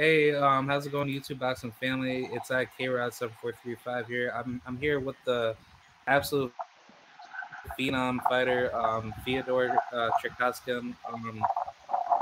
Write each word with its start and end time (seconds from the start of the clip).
hey, 0.00 0.34
um, 0.34 0.66
how's 0.66 0.86
it 0.86 0.92
going, 0.92 1.08
YouTube 1.08 1.38
Boxing 1.38 1.72
family? 1.72 2.26
It's 2.32 2.50
at 2.50 2.74
K 2.78 2.88
Rod 2.88 3.12
seven 3.12 3.34
four 3.42 3.52
three 3.62 3.76
five 3.84 4.06
here. 4.06 4.32
I'm 4.34 4.62
I'm 4.66 4.78
here 4.78 4.98
with 4.98 5.16
the 5.26 5.54
absolute 6.06 6.54
phenom 7.78 8.18
fighter, 8.26 8.74
um, 8.74 9.12
Fiodor 9.26 9.76
uh, 9.92 10.10
Um, 11.12 11.44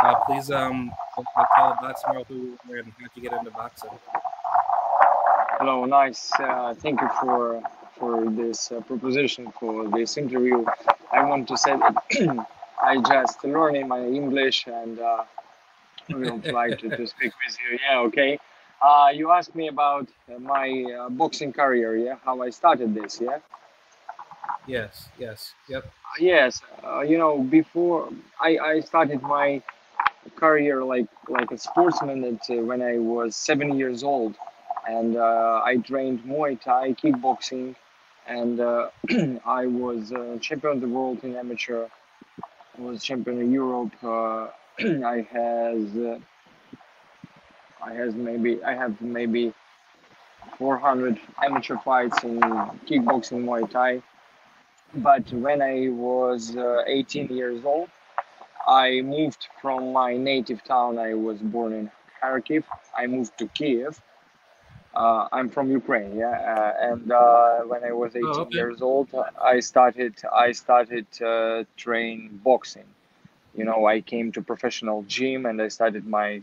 uh, 0.01 0.15
please 0.27 0.51
um 0.51 0.91
tell 1.15 1.69
the 1.71 1.77
boxer 1.81 2.25
who 2.27 2.59
and 2.69 2.93
how 2.99 3.07
to 3.15 3.21
get 3.21 3.33
into 3.33 3.53
boxing. 3.53 3.91
Hello, 5.61 5.85
nice. 5.85 6.33
Uh, 6.33 6.75
thank 6.75 7.01
you 7.01 7.09
for 7.21 7.63
for 7.97 8.29
this 8.29 8.73
uh, 8.73 8.81
proposition 8.81 9.53
for 9.53 9.89
this 9.89 10.17
interview. 10.17 10.65
I 11.13 11.23
want 11.23 11.47
to 11.47 11.57
say 11.57 11.77
that 11.77 12.47
I 12.83 13.01
just 13.03 13.45
learning 13.45 13.87
my 13.87 14.05
English 14.05 14.67
and 14.67 14.99
uh, 14.99 15.23
will 16.15 16.41
try 16.41 16.71
to, 16.71 16.97
to 16.97 17.07
speak 17.07 17.33
with 17.47 17.57
you. 17.61 17.79
Yeah, 17.89 18.01
okay. 18.01 18.39
Uh, 18.81 19.09
you 19.13 19.31
asked 19.31 19.55
me 19.55 19.69
about 19.69 20.09
my 20.41 20.85
uh, 20.99 21.09
boxing 21.09 21.53
career, 21.53 21.97
yeah, 21.97 22.17
how 22.25 22.43
I 22.43 22.51
started 22.51 22.95
this, 22.95 23.21
yeah. 23.21 23.39
Yes, 24.67 25.09
yes, 25.19 25.55
yep. 25.69 25.91
Yes, 26.21 26.61
uh, 26.85 27.01
you 27.01 27.19
know, 27.19 27.43
before 27.43 28.11
I, 28.41 28.59
I 28.59 28.81
started 28.81 29.23
my 29.23 29.63
career 30.37 30.85
like 30.85 31.09
like 31.29 31.51
a 31.51 31.59
sportsman 31.59 32.25
at, 32.25 32.51
uh, 32.51 32.63
when 32.63 32.83
I 32.83 32.99
was 32.99 33.35
seven 33.35 33.79
years 33.79 34.03
old, 34.03 34.37
and 34.87 35.17
uh, 35.17 35.63
I 35.65 35.77
trained 35.79 36.21
Muay 36.25 36.61
Thai, 36.61 36.93
kickboxing, 36.95 37.77
and 38.27 38.61
uh, 38.61 38.91
I 39.47 39.67
was 39.67 40.13
uh, 40.13 40.39
champion 40.41 40.75
of 40.75 40.81
the 40.83 40.89
world 40.89 41.25
in 41.25 41.35
amateur. 41.35 41.87
I 42.77 42.81
was 42.81 43.03
champion 43.03 43.43
of 43.43 43.51
Europe. 43.51 43.93
I 45.05 45.27
has 45.33 45.97
uh, 45.97 46.19
I 47.83 47.95
has 47.95 48.15
maybe 48.15 48.63
I 48.63 48.75
have 48.75 49.01
maybe 49.01 49.53
400 50.59 51.19
amateur 51.43 51.77
fights 51.79 52.23
in 52.25 52.41
kickboxing, 52.41 53.45
Muay 53.45 53.71
Thai. 53.71 54.03
But 54.95 55.31
when 55.33 55.61
I 55.61 55.89
was 55.91 56.57
uh, 56.57 56.83
18 56.87 57.29
years 57.29 57.65
old, 57.65 57.91
I 58.67 59.03
moved 59.03 59.49
from 59.61 59.93
my 59.93 60.17
native 60.17 60.65
town. 60.65 60.99
I 60.99 61.15
was 61.15 61.39
born 61.39 61.73
in 61.75 61.91
Kharkiv. 62.23 62.65
I 62.97 63.07
moved 63.07 63.37
to 63.39 63.47
Kiev 63.49 64.01
uh, 64.95 65.29
I'm 65.31 65.49
from 65.49 65.71
Ukraine, 65.71 66.17
yeah, 66.17 66.31
uh, 66.31 66.93
and 66.93 67.13
uh, 67.13 67.59
when 67.71 67.85
I 67.85 67.93
was 67.93 68.17
18 68.17 68.25
oh, 68.25 68.41
okay. 68.41 68.57
years 68.57 68.83
old, 68.83 69.09
I 69.41 69.61
started 69.61 70.15
I 70.33 70.53
started 70.53 71.07
uh, 71.23 71.65
train 71.77 72.41
boxing. 72.43 72.89
You 73.59 73.65
know, 73.67 73.87
I 73.87 74.01
came 74.03 74.33
to 74.35 74.43
professional 74.43 75.05
gym 75.05 75.47
and 75.47 75.63
I 75.63 75.69
started 75.69 76.07
my 76.07 76.43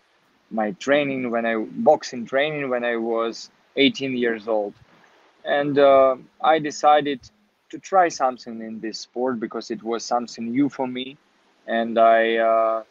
my 0.52 0.72
training 0.86 1.32
when 1.32 1.46
I 1.46 1.56
boxing 1.58 2.26
training 2.26 2.70
when 2.70 2.84
I 2.86 2.98
was 2.98 3.52
18 3.78 4.16
years 4.18 4.48
old, 4.48 4.74
and 5.46 5.78
uh, 5.80 6.16
I 6.44 6.60
decided 6.60 7.20
to 7.72 7.80
try 7.80 8.10
something 8.10 8.62
in 8.62 8.80
this 8.82 9.00
sport 9.00 9.40
because 9.40 9.72
it 9.72 9.84
was 9.84 10.04
something 10.06 10.52
new 10.52 10.70
for 10.70 10.88
me, 10.88 11.18
and 11.68 11.98
I 12.00 12.38
uh, 12.38 12.84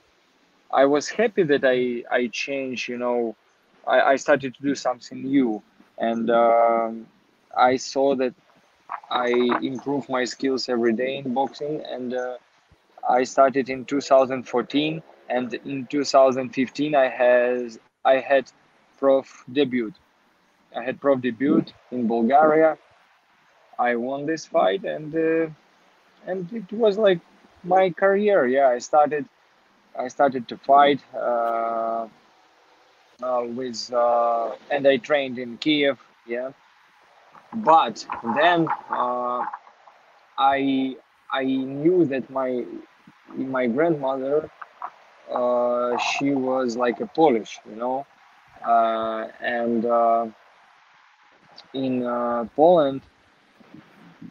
I 0.72 0.86
was 0.86 1.08
happy 1.08 1.42
that 1.44 1.64
I 1.64 2.04
I 2.10 2.28
changed, 2.28 2.88
you 2.88 2.98
know 2.98 3.36
I, 3.86 4.00
I 4.12 4.16
started 4.16 4.54
to 4.56 4.62
do 4.62 4.74
something 4.74 5.22
new. 5.24 5.62
And 5.98 6.30
um, 6.30 7.06
I 7.56 7.76
saw 7.76 8.14
that 8.16 8.34
I 9.10 9.28
improve 9.62 10.08
my 10.08 10.24
skills 10.24 10.68
every 10.68 10.92
day 10.92 11.18
in 11.18 11.34
boxing 11.34 11.82
and 11.84 12.14
uh, 12.14 12.36
I 13.08 13.24
started 13.24 13.68
in 13.68 13.84
2014 13.84 15.02
and 15.28 15.54
in 15.54 15.86
2015 15.86 16.94
I 16.94 17.08
has 17.08 17.78
I 18.04 18.16
had 18.16 18.50
prof 18.98 19.44
debut. 19.52 19.92
I 20.76 20.82
had 20.82 21.00
prof 21.00 21.20
debut 21.20 21.64
in 21.90 22.06
Bulgaria. 22.06 22.78
I 23.78 23.96
won 23.96 24.26
this 24.26 24.46
fight 24.46 24.84
and 24.84 25.14
uh, 25.14 25.50
and 26.26 26.52
it 26.52 26.72
was 26.72 26.98
like 26.98 27.20
my 27.62 27.90
career. 27.90 28.46
Yeah, 28.46 28.68
I 28.68 28.78
started 28.78 29.26
I 29.98 30.08
started 30.08 30.48
to 30.48 30.56
fight. 30.56 31.00
Uh, 31.14 32.08
uh, 33.22 33.44
with 33.46 33.92
uh, 33.92 34.52
and 34.70 34.86
I 34.86 34.96
trained 34.96 35.38
in 35.38 35.56
Kiev. 35.58 35.98
Yeah, 36.26 36.50
but 37.52 38.06
then 38.34 38.68
uh, 38.90 39.44
I 40.38 40.96
I 41.32 41.44
knew 41.44 42.04
that 42.06 42.28
my 42.30 42.64
my 43.36 43.66
grandmother 43.66 44.50
uh, 45.32 45.96
she 45.98 46.30
was 46.32 46.76
like 46.76 47.00
a 47.00 47.06
Polish, 47.06 47.60
you 47.68 47.76
know, 47.76 48.06
uh, 48.66 49.28
and 49.40 49.84
uh, 49.84 50.26
in 51.72 52.04
uh, 52.04 52.44
Poland, 52.56 53.02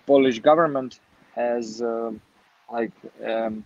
Polish 0.06 0.40
government 0.40 1.00
has 1.36 1.82
uh, 1.82 2.12
like 2.72 2.92
um, 3.26 3.66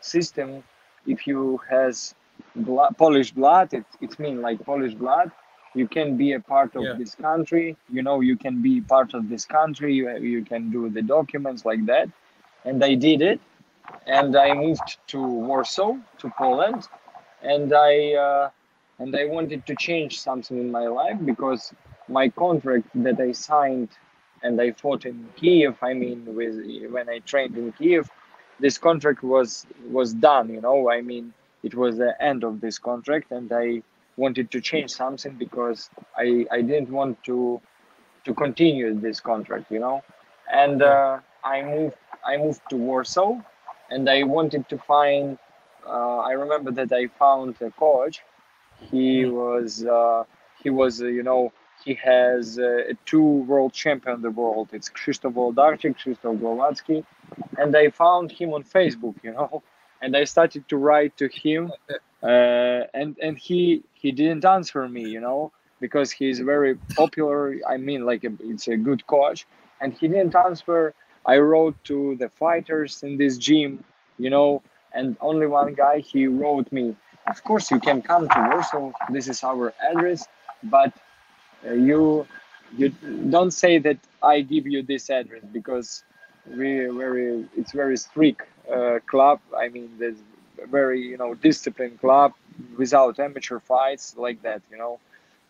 system 0.00 0.62
if 1.06 1.26
you 1.26 1.60
has 1.68 2.14
blood, 2.56 2.96
Polish 2.98 3.32
blood. 3.32 3.72
It 3.72 3.84
it 4.00 4.18
means 4.18 4.40
like 4.40 4.64
Polish 4.64 4.94
blood. 4.94 5.30
You 5.74 5.86
can 5.86 6.16
be 6.16 6.32
a 6.32 6.40
part 6.40 6.74
of 6.74 6.82
yeah. 6.82 6.94
this 6.98 7.14
country. 7.14 7.76
You 7.88 8.02
know, 8.02 8.20
you 8.20 8.36
can 8.36 8.60
be 8.60 8.80
part 8.80 9.14
of 9.14 9.28
this 9.28 9.44
country. 9.44 9.94
You, 9.94 10.10
you 10.18 10.44
can 10.44 10.70
do 10.70 10.90
the 10.90 11.02
documents 11.02 11.64
like 11.64 11.86
that. 11.86 12.08
And 12.64 12.82
I 12.82 12.94
did 12.94 13.22
it. 13.22 13.40
And 14.06 14.36
I 14.36 14.54
moved 14.54 14.98
to 15.08 15.20
Warsaw, 15.22 15.96
to 16.18 16.30
Poland, 16.38 16.88
and 17.42 17.72
I 17.72 18.14
uh, 18.14 18.50
and 18.98 19.14
I 19.16 19.24
wanted 19.26 19.66
to 19.66 19.74
change 19.76 20.20
something 20.20 20.58
in 20.58 20.70
my 20.70 20.86
life 20.86 21.18
because 21.24 21.72
my 22.08 22.28
contract 22.28 22.88
that 22.94 23.20
I 23.20 23.32
signed 23.32 23.88
and 24.42 24.60
I 24.60 24.72
fought 24.72 25.04
in 25.06 25.28
Kiev. 25.36 25.76
I 25.82 25.94
mean, 25.94 26.24
with 26.34 26.56
when 26.90 27.08
I 27.08 27.18
trained 27.20 27.56
in 27.56 27.72
Kiev, 27.72 28.10
this 28.58 28.78
contract 28.78 29.22
was 29.22 29.66
was 29.90 30.12
done. 30.14 30.48
You 30.50 30.60
know, 30.60 30.90
I 30.90 31.00
mean, 31.02 31.32
it 31.62 31.74
was 31.74 31.96
the 31.98 32.20
end 32.22 32.44
of 32.44 32.60
this 32.60 32.78
contract 32.78 33.30
and 33.30 33.52
i 33.52 33.82
wanted 34.16 34.50
to 34.50 34.60
change 34.60 34.90
something 34.90 35.32
because 35.34 35.90
i 36.16 36.46
i 36.50 36.60
didn't 36.60 36.90
want 36.90 37.22
to 37.24 37.60
to 38.24 38.34
continue 38.34 38.92
this 38.94 39.20
contract 39.20 39.70
you 39.70 39.78
know 39.78 40.02
and 40.52 40.82
uh, 40.82 41.18
i 41.44 41.62
moved 41.62 41.96
i 42.24 42.36
moved 42.36 42.60
to 42.70 42.76
warsaw 42.76 43.38
and 43.90 44.08
i 44.08 44.22
wanted 44.22 44.68
to 44.68 44.78
find 44.78 45.38
uh, 45.86 46.18
i 46.18 46.32
remember 46.32 46.70
that 46.70 46.92
i 46.92 47.06
found 47.06 47.54
a 47.60 47.70
coach 47.72 48.22
he 48.90 49.22
mm-hmm. 49.22 49.34
was 49.34 49.84
uh, 49.84 50.24
he 50.62 50.70
was 50.70 51.02
uh, 51.02 51.06
you 51.06 51.22
know 51.22 51.52
he 51.84 51.94
has 51.94 52.58
uh, 52.58 52.92
two 53.06 53.28
world 53.50 53.72
champion 53.72 54.16
in 54.16 54.22
the 54.22 54.30
world 54.30 54.68
it's 54.72 54.90
Krzysztof 54.90 55.32
Włodarczyk, 55.32 55.96
Krzysztof 55.96 56.38
Głowacki 56.38 57.04
and 57.58 57.74
I 57.74 57.88
found 57.88 58.30
him 58.32 58.52
on 58.52 58.64
Facebook 58.64 59.14
you 59.22 59.32
know 59.32 59.62
and 60.00 60.16
I 60.16 60.24
started 60.24 60.68
to 60.68 60.76
write 60.76 61.16
to 61.18 61.28
him, 61.28 61.72
uh, 62.22 62.26
and 62.94 63.16
and 63.20 63.38
he 63.38 63.82
he 63.94 64.12
didn't 64.12 64.44
answer 64.44 64.88
me, 64.88 65.08
you 65.08 65.20
know, 65.20 65.52
because 65.80 66.10
he's 66.10 66.40
very 66.40 66.76
popular. 66.96 67.56
I 67.68 67.76
mean, 67.76 68.04
like 68.06 68.24
a, 68.24 68.32
it's 68.40 68.68
a 68.68 68.76
good 68.76 69.06
coach, 69.06 69.46
and 69.80 69.92
he 69.92 70.08
didn't 70.08 70.34
answer. 70.34 70.94
I 71.32 71.38
wrote 71.38 71.76
to 71.90 72.16
the 72.22 72.28
fighters 72.28 73.02
in 73.02 73.16
this 73.22 73.34
gym, 73.46 73.84
you 74.18 74.30
know, 74.30 74.62
and 74.92 75.16
only 75.20 75.46
one 75.46 75.74
guy 75.74 75.96
he 76.00 76.26
wrote 76.26 76.70
me. 76.72 76.96
Of 77.26 77.42
course, 77.44 77.70
you 77.70 77.80
can 77.80 78.02
come 78.02 78.28
to 78.28 78.38
Warsaw. 78.50 78.92
This 79.16 79.26
is 79.28 79.42
our 79.44 79.72
address, 79.90 80.26
but 80.62 80.92
uh, 81.66 81.72
you 81.72 82.26
you 82.76 82.88
don't 83.36 83.52
say 83.52 83.78
that 83.78 83.98
I 84.22 84.40
give 84.42 84.66
you 84.66 84.82
this 84.82 85.10
address 85.10 85.42
because 85.52 86.04
we 86.46 86.86
very 87.04 87.46
it's 87.56 87.72
very 87.72 87.96
strict 87.96 88.42
uh, 88.72 88.98
club. 89.06 89.40
I 89.56 89.68
mean, 89.68 89.88
there's 89.98 90.20
very 90.70 91.00
you 91.00 91.18
know 91.18 91.34
disciplined 91.34 92.00
club 92.00 92.32
without 92.76 93.18
amateur 93.18 93.58
fights 93.60 94.16
like 94.16 94.42
that. 94.42 94.62
You 94.70 94.78
know, 94.78 95.00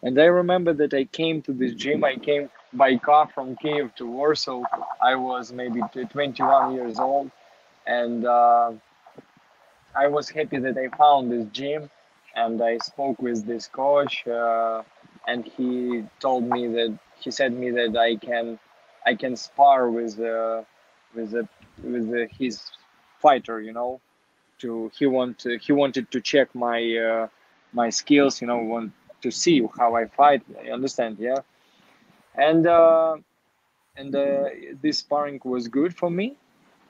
and 0.02 0.19
I 0.20 0.26
remember 0.26 0.73
that 0.75 0.94
I 0.94 1.05
came 1.05 1.43
to 1.43 1.52
this 1.52 1.75
gym. 1.75 2.05
I 2.05 2.17
came 2.17 2.50
by 2.73 2.97
car 2.97 3.29
from 3.35 3.56
Kiev 3.56 3.94
to 3.97 4.06
Warsaw. 4.06 4.62
I 5.02 5.17
was 5.17 5.52
maybe 5.52 5.81
21 5.93 6.75
years 6.75 6.99
old, 6.99 7.31
and 7.87 8.25
uh, 8.25 8.73
I 9.94 10.08
was 10.08 10.29
happy 10.29 10.58
that 10.58 10.76
I 10.79 10.97
found 10.97 11.31
this 11.31 11.47
gym. 11.52 11.91
And 12.37 12.62
I 12.62 12.79
spoke 12.79 13.20
with 13.20 13.44
this 13.44 13.67
coach, 13.67 14.25
uh, 14.26 14.82
and 15.26 15.44
he 15.44 16.05
told 16.20 16.44
me 16.44 16.69
that 16.69 16.97
he 17.19 17.32
said 17.32 17.52
me 17.52 17.73
that 17.73 17.97
I 17.97 18.14
can, 18.17 18.56
I 19.05 19.17
can 19.17 19.35
spar 19.35 19.91
with, 19.91 20.19
uh, 20.20 20.62
with, 21.12 21.32
the, 21.32 21.49
with 21.82 22.08
the, 22.08 22.29
his 22.38 22.70
fighter 23.20 23.61
you 23.61 23.73
know 23.73 24.00
to 24.58 24.91
he 24.99 25.06
want 25.06 25.47
he 25.61 25.73
wanted 25.73 26.11
to 26.11 26.20
check 26.20 26.55
my 26.55 26.81
uh, 26.97 27.29
my 27.73 27.91
skills 27.91 28.41
you 28.41 28.47
know 28.47 28.58
want 28.58 28.93
to 29.23 29.31
see 29.31 29.63
how 29.79 29.95
i 29.95 30.05
fight 30.07 30.43
i 30.65 30.71
understand 30.71 31.17
yeah? 31.19 31.41
And 32.35 32.67
uh, 32.67 33.17
and 33.97 34.15
uh, 34.15 34.45
this 34.83 34.99
sparring 34.99 35.41
was 35.45 35.69
good 35.69 35.95
for 35.97 36.11
me. 36.11 36.37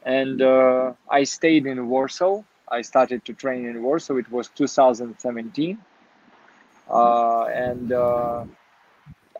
And 0.04 0.40
uh, 0.42 0.92
i 1.10 1.24
stayed 1.24 1.66
in 1.66 1.88
warsaw. 1.88 2.42
I 2.68 2.82
started 2.82 3.24
to 3.26 3.32
train 3.34 3.66
in 3.66 3.82
Warsaw. 3.82 4.16
It 4.16 4.30
was 4.30 4.48
2017, 4.48 5.78
uh, 6.88 7.44
and 7.44 7.92
uh, 7.92 8.44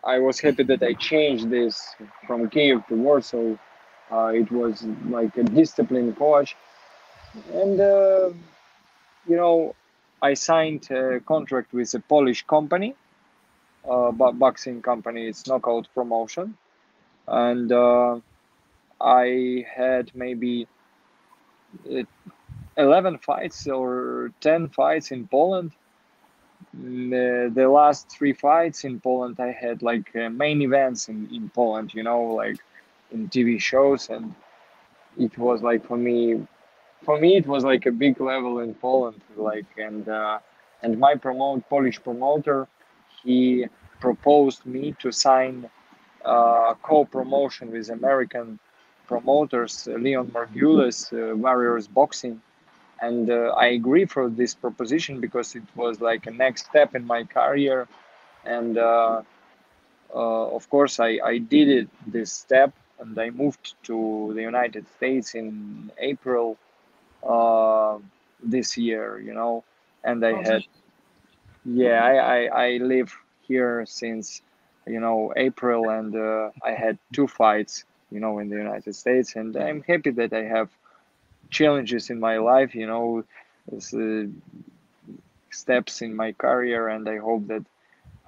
I 0.03 0.19
was 0.19 0.39
happy 0.39 0.63
that 0.63 0.83
I 0.83 0.93
changed 0.93 1.49
this 1.49 1.95
from 2.27 2.49
Kiev 2.49 2.85
to 2.87 2.95
Warsaw. 2.95 3.55
Uh, 4.11 4.27
it 4.27 4.51
was 4.51 4.83
like 5.09 5.35
a 5.37 5.43
disciplined 5.43 6.17
coach, 6.17 6.55
and 7.53 7.79
you 9.27 9.35
know, 9.35 9.75
I 10.21 10.35
signed 10.35 10.89
a 10.91 11.19
contract 11.21 11.73
with 11.73 11.93
a 11.95 11.99
Polish 11.99 12.45
company, 12.45 12.95
uh, 13.89 14.11
boxing 14.11 14.81
company. 14.81 15.27
It's 15.27 15.47
Knockout 15.47 15.87
Promotion, 15.95 16.55
and 17.27 17.71
uh, 17.71 18.19
I 18.99 19.65
had 19.73 20.11
maybe 20.13 20.67
uh, 21.89 22.03
11 22.77 23.17
fights 23.17 23.67
or 23.67 24.31
10 24.41 24.69
fights 24.69 25.11
in 25.11 25.27
Poland. 25.27 25.71
The, 26.73 27.51
the 27.53 27.67
last 27.67 28.09
three 28.09 28.33
fights 28.33 28.83
in 28.83 28.99
Poland, 28.99 29.39
I 29.39 29.51
had 29.51 29.81
like 29.81 30.15
uh, 30.15 30.29
main 30.29 30.61
events 30.61 31.09
in, 31.09 31.27
in 31.33 31.49
Poland, 31.49 31.93
you 31.93 32.03
know, 32.03 32.21
like 32.21 32.57
in 33.11 33.27
TV 33.29 33.59
shows. 33.59 34.09
And 34.09 34.35
it 35.17 35.37
was 35.37 35.63
like 35.63 35.85
for 35.87 35.97
me, 35.97 36.45
for 37.03 37.19
me, 37.19 37.37
it 37.37 37.47
was 37.47 37.63
like 37.63 37.85
a 37.85 37.91
big 37.91 38.19
level 38.21 38.59
in 38.59 38.73
Poland. 38.75 39.21
Like, 39.35 39.65
and, 39.77 40.07
uh, 40.07 40.39
and 40.81 40.99
my 40.99 41.15
promote 41.15 41.67
Polish 41.69 42.01
promoter, 42.03 42.67
he 43.23 43.67
proposed 43.99 44.65
me 44.65 44.95
to 44.99 45.11
sign 45.11 45.69
uh, 46.25 46.73
co-promotion 46.81 47.71
with 47.71 47.89
American 47.89 48.59
promoters, 49.07 49.87
Leon 49.87 50.27
Margules, 50.27 51.11
uh, 51.13 51.35
Warriors 51.35 51.87
Boxing, 51.87 52.41
and 53.01 53.29
uh, 53.29 53.53
I 53.57 53.67
agree 53.67 54.05
for 54.05 54.29
this 54.29 54.53
proposition 54.55 55.19
because 55.19 55.55
it 55.55 55.63
was 55.75 56.01
like 56.01 56.27
a 56.27 56.31
next 56.31 56.65
step 56.67 56.95
in 56.95 57.05
my 57.05 57.23
career, 57.23 57.87
and 58.45 58.77
uh, 58.77 59.21
uh, 60.13 60.47
of 60.57 60.69
course 60.69 60.99
I, 60.99 61.19
I 61.23 61.37
did 61.39 61.67
it 61.69 61.89
this 62.07 62.31
step, 62.31 62.73
and 62.99 63.17
I 63.19 63.29
moved 63.31 63.75
to 63.83 64.31
the 64.35 64.41
United 64.41 64.87
States 64.97 65.35
in 65.35 65.91
April 65.99 66.57
this 68.43 68.77
year, 68.77 69.19
you 69.19 69.33
know, 69.33 69.63
and 70.03 70.25
I 70.25 70.33
had 70.41 70.63
yeah 71.65 72.03
I, 72.03 72.13
I, 72.15 72.65
I 72.65 72.77
live 72.77 73.15
here 73.41 73.85
since 73.85 74.41
you 74.87 74.99
know 74.99 75.33
April, 75.35 75.89
and 75.89 76.15
uh, 76.15 76.49
I 76.63 76.71
had 76.71 76.97
two 77.13 77.27
fights, 77.27 77.85
you 78.11 78.19
know, 78.19 78.39
in 78.39 78.49
the 78.49 78.57
United 78.57 78.95
States, 78.95 79.35
and 79.35 79.55
I'm 79.55 79.81
happy 79.81 80.11
that 80.11 80.33
I 80.33 80.43
have 80.43 80.69
challenges 81.49 82.09
in 82.09 82.19
my 82.19 82.37
life, 82.37 82.73
you 82.73 82.87
know, 82.87 83.23
uh, 83.71 84.25
steps 85.51 86.01
in 86.01 86.15
my 86.15 86.31
career, 86.31 86.87
and 86.87 87.07
I 87.07 87.17
hope 87.17 87.47
that 87.47 87.63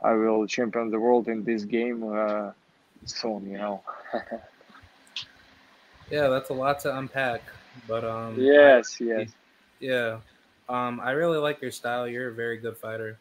I 0.03 0.13
will 0.13 0.45
champion 0.45 0.91
the 0.91 0.99
world 0.99 1.27
in 1.27 1.43
this 1.43 1.63
game 1.63 2.03
uh, 2.03 2.51
soon, 3.05 3.49
you 3.49 3.57
know. 3.57 3.81
yeah, 6.11 6.27
that's 6.27 6.49
a 6.49 6.53
lot 6.53 6.81
to 6.81 6.97
unpack, 6.97 7.41
but 7.87 8.03
um. 8.03 8.39
Yes, 8.39 8.97
I, 9.01 9.03
yes. 9.03 9.29
Yeah, 9.79 10.17
um, 10.69 11.01
I 11.01 11.11
really 11.11 11.37
like 11.37 11.61
your 11.61 11.71
style. 11.71 12.07
You're 12.07 12.29
a 12.29 12.33
very 12.33 12.57
good 12.57 12.77
fighter. 12.77 13.17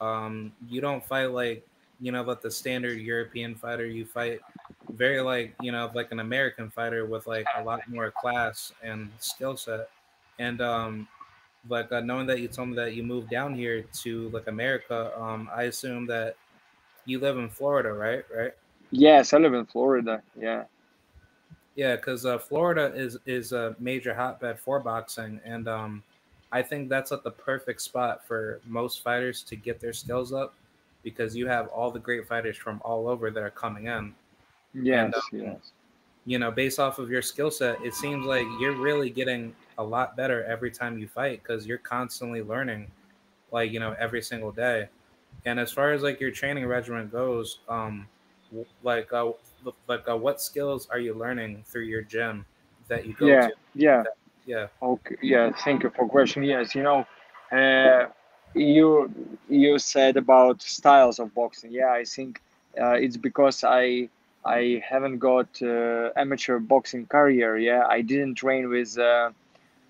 Um, 0.00 0.52
you 0.68 0.80
don't 0.80 1.04
fight 1.04 1.30
like 1.30 1.66
you 2.00 2.12
know, 2.12 2.22
like 2.22 2.42
the 2.42 2.50
standard 2.50 3.00
European 3.00 3.54
fighter. 3.54 3.86
You 3.86 4.04
fight 4.04 4.40
very 4.90 5.20
like 5.20 5.54
you 5.60 5.72
know 5.72 5.90
like 5.94 6.12
an 6.12 6.20
American 6.20 6.70
fighter 6.70 7.06
with 7.06 7.26
like 7.26 7.46
a 7.56 7.62
lot 7.62 7.80
more 7.88 8.10
class 8.10 8.72
and 8.82 9.10
skill 9.18 9.56
set. 9.56 9.88
And 10.38 10.60
um, 10.60 11.08
like 11.68 11.90
uh, 11.92 12.00
knowing 12.00 12.26
that 12.26 12.40
you 12.40 12.48
told 12.48 12.70
me 12.70 12.76
that 12.76 12.94
you 12.94 13.02
moved 13.02 13.30
down 13.30 13.54
here 13.54 13.82
to 14.02 14.28
like 14.30 14.48
America, 14.48 15.12
um, 15.18 15.48
I 15.54 15.64
assume 15.64 16.06
that 16.08 16.36
you 17.06 17.18
live 17.20 17.38
in 17.38 17.48
Florida, 17.48 17.92
right? 17.92 18.24
Right. 18.34 18.52
Yes, 18.90 19.32
I 19.32 19.38
live 19.38 19.54
in 19.54 19.66
Florida. 19.66 20.22
Yeah. 20.38 20.64
Yeah, 21.74 21.96
because 21.96 22.24
uh, 22.24 22.38
Florida 22.38 22.92
is 22.94 23.18
is 23.26 23.52
a 23.52 23.74
major 23.78 24.14
hotbed 24.14 24.60
for 24.60 24.78
boxing, 24.78 25.40
and 25.44 25.66
um, 25.66 26.02
I 26.52 26.62
think 26.62 26.88
that's 26.88 27.10
like 27.10 27.24
the 27.24 27.32
perfect 27.32 27.82
spot 27.82 28.24
for 28.26 28.60
most 28.64 29.02
fighters 29.02 29.42
to 29.42 29.56
get 29.56 29.80
their 29.80 29.92
skills 29.92 30.32
up 30.32 30.54
because 31.02 31.36
you 31.36 31.48
have 31.48 31.66
all 31.68 31.90
the 31.90 31.98
great 31.98 32.26
fighters 32.28 32.56
from 32.56 32.80
all 32.84 33.08
over 33.08 33.30
that 33.30 33.42
are 33.42 33.50
coming 33.50 33.86
in. 33.86 34.14
Yes, 34.72 35.04
and, 35.04 35.14
um, 35.14 35.22
yes. 35.32 35.72
You 36.26 36.38
know, 36.38 36.50
based 36.50 36.78
off 36.78 36.98
of 36.98 37.10
your 37.10 37.22
skill 37.22 37.50
set, 37.50 37.84
it 37.84 37.92
seems 37.94 38.24
like 38.24 38.46
you're 38.60 38.76
really 38.76 39.10
getting 39.10 39.54
a 39.76 39.82
lot 39.82 40.16
better 40.16 40.44
every 40.44 40.70
time 40.70 40.96
you 40.96 41.08
fight 41.08 41.42
because 41.42 41.66
you're 41.66 41.78
constantly 41.78 42.40
learning, 42.40 42.86
like 43.50 43.72
you 43.72 43.80
know, 43.80 43.96
every 43.98 44.22
single 44.22 44.52
day. 44.52 44.88
And 45.44 45.58
as 45.58 45.72
far 45.72 45.92
as 45.92 46.02
like 46.02 46.20
your 46.20 46.30
training 46.30 46.66
regimen 46.66 47.08
goes, 47.08 47.58
um, 47.68 48.06
like 48.82 49.12
uh, 49.12 49.32
like 49.88 50.08
uh, 50.08 50.16
what 50.16 50.40
skills 50.40 50.88
are 50.90 50.98
you 50.98 51.14
learning 51.14 51.64
through 51.66 51.84
your 51.84 52.02
gym 52.02 52.44
that 52.88 53.06
you 53.06 53.14
go 53.14 53.26
yeah, 53.26 53.48
to? 53.48 53.54
Yeah, 53.74 54.02
that, 54.02 54.16
yeah, 54.46 54.66
okay, 54.82 55.16
yeah. 55.22 55.50
Thank 55.64 55.82
you 55.82 55.90
for 55.90 56.08
question. 56.08 56.42
Yes, 56.42 56.74
you 56.74 56.82
know, 56.82 57.06
uh, 57.50 58.06
you 58.54 59.12
you 59.48 59.78
said 59.78 60.16
about 60.16 60.62
styles 60.62 61.18
of 61.18 61.34
boxing. 61.34 61.72
Yeah, 61.72 61.90
I 61.90 62.04
think 62.04 62.40
uh, 62.80 62.92
it's 62.92 63.16
because 63.16 63.64
I 63.64 64.08
I 64.44 64.82
haven't 64.86 65.18
got 65.18 65.48
uh, 65.62 66.10
amateur 66.16 66.58
boxing 66.58 67.06
career. 67.06 67.56
Yeah, 67.58 67.86
I 67.88 68.02
didn't 68.02 68.34
train 68.36 68.68
with 68.68 68.98
uh, 68.98 69.30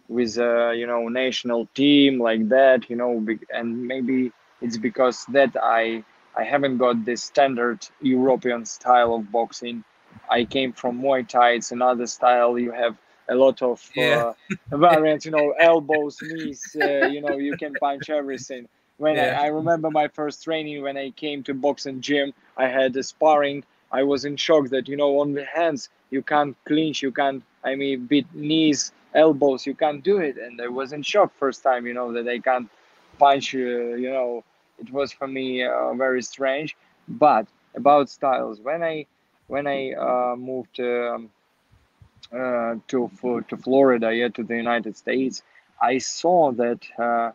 with 0.08 0.36
you 0.36 0.86
know 0.86 1.08
national 1.08 1.66
team 1.74 2.20
like 2.20 2.48
that. 2.48 2.88
You 2.88 2.96
know, 2.96 3.26
and 3.52 3.86
maybe 3.86 4.32
it's 4.60 4.76
because 4.76 5.26
that 5.26 5.56
I 5.60 6.04
I 6.36 6.44
haven't 6.44 6.78
got 6.78 7.04
this 7.04 7.22
standard 7.22 7.86
European 8.00 8.64
style 8.64 9.14
of 9.14 9.30
boxing. 9.30 9.84
I 10.30 10.44
came 10.44 10.72
from 10.72 11.00
Muay 11.00 11.28
Thai. 11.28 11.52
It's 11.52 11.72
another 11.72 12.06
style. 12.06 12.58
You 12.58 12.72
have 12.72 12.96
a 13.28 13.34
lot 13.34 13.62
of 13.62 13.88
yeah. 13.94 14.32
uh, 14.72 14.76
variants. 14.76 15.24
You 15.24 15.32
know, 15.32 15.54
elbows, 15.58 16.18
knees. 16.22 16.76
Uh, 16.80 17.06
you 17.06 17.20
know, 17.20 17.36
you 17.36 17.56
can 17.56 17.74
punch 17.74 18.10
everything. 18.10 18.68
When 18.96 19.16
yeah. 19.16 19.40
I, 19.40 19.44
I 19.44 19.46
remember 19.48 19.90
my 19.90 20.08
first 20.08 20.44
training 20.44 20.82
when 20.82 20.96
I 20.96 21.10
came 21.10 21.42
to 21.44 21.54
boxing 21.54 22.00
gym, 22.00 22.32
I 22.56 22.68
had 22.68 22.96
a 22.96 23.02
sparring 23.02 23.64
I 23.94 24.02
was 24.02 24.24
in 24.24 24.36
shock 24.36 24.70
that 24.70 24.88
you 24.88 24.96
know 24.96 25.20
on 25.20 25.34
the 25.34 25.44
hands 25.44 25.88
you 26.10 26.22
can't 26.22 26.56
clinch, 26.66 27.00
you 27.00 27.12
can't. 27.12 27.42
I 27.62 27.76
mean, 27.76 28.06
beat 28.06 28.26
knees, 28.34 28.92
elbows, 29.14 29.64
you 29.66 29.74
can't 29.74 30.02
do 30.02 30.16
it, 30.18 30.36
and 30.36 30.60
I 30.60 30.66
was 30.66 30.92
in 30.92 31.02
shock 31.02 31.32
first 31.38 31.62
time. 31.62 31.86
You 31.86 31.94
know 31.94 32.12
that 32.12 32.26
I 32.28 32.40
can't 32.40 32.68
punch. 33.20 33.54
Uh, 33.54 33.94
you 34.04 34.10
know, 34.10 34.44
it 34.78 34.90
was 34.92 35.12
for 35.12 35.26
me 35.26 35.64
uh, 35.64 35.92
very 35.94 36.22
strange. 36.22 36.76
But 37.08 37.46
about 37.74 38.08
styles, 38.10 38.60
when 38.60 38.82
I 38.82 39.06
when 39.46 39.66
I 39.66 39.92
uh, 39.92 40.36
moved 40.36 40.80
um, 40.80 41.30
uh, 42.32 42.74
to 42.88 43.10
to 43.48 43.56
Florida, 43.56 44.14
yeah, 44.14 44.28
to 44.28 44.42
the 44.42 44.56
United 44.56 44.96
States, 44.96 45.42
I 45.80 45.98
saw 45.98 46.52
that 46.52 46.80
uh, 46.98 47.30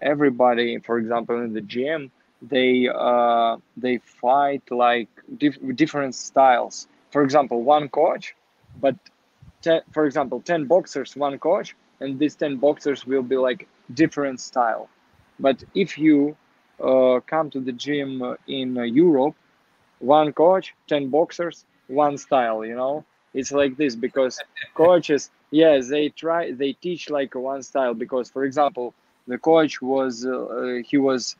everybody, 0.00 0.78
for 0.78 0.98
example, 0.98 1.40
in 1.42 1.52
the 1.52 1.60
gym, 1.60 2.10
they 2.42 2.88
uh, 2.92 3.56
they 3.76 3.98
fight 3.98 4.62
like 4.70 5.08
dif- 5.38 5.60
different 5.76 6.14
styles. 6.14 6.88
For 7.10 7.22
example, 7.22 7.62
one 7.62 7.88
coach, 7.88 8.34
but 8.80 8.96
for 9.92 10.06
example, 10.06 10.40
ten 10.40 10.66
boxers, 10.66 11.16
one 11.16 11.38
coach, 11.38 11.74
and 12.00 12.18
these 12.18 12.36
ten 12.36 12.56
boxers 12.56 13.06
will 13.06 13.22
be 13.22 13.36
like 13.36 13.68
different 13.92 14.40
style. 14.40 14.88
But 15.38 15.62
if 15.74 15.98
you 15.98 16.36
uh, 16.82 17.20
come 17.26 17.50
to 17.50 17.60
the 17.60 17.72
gym 17.72 18.22
in 18.46 18.76
uh, 18.78 18.82
Europe, 18.82 19.34
one 20.00 20.32
coach, 20.32 20.74
ten 20.88 21.08
boxers, 21.08 21.64
one 21.88 22.16
style. 22.18 22.64
You 22.64 22.76
know, 22.76 23.04
it's 23.34 23.52
like 23.52 23.76
this 23.76 23.94
because 23.96 24.40
coaches, 24.74 25.30
yes, 25.50 25.88
they 25.88 26.08
try, 26.10 26.52
they 26.52 26.72
teach 26.72 27.10
like 27.10 27.34
one 27.34 27.62
style. 27.62 27.94
Because, 27.94 28.30
for 28.30 28.44
example, 28.44 28.94
the 29.26 29.38
coach 29.38 29.80
was 29.82 30.26
uh, 30.26 30.80
he 30.84 30.98
was 30.98 31.36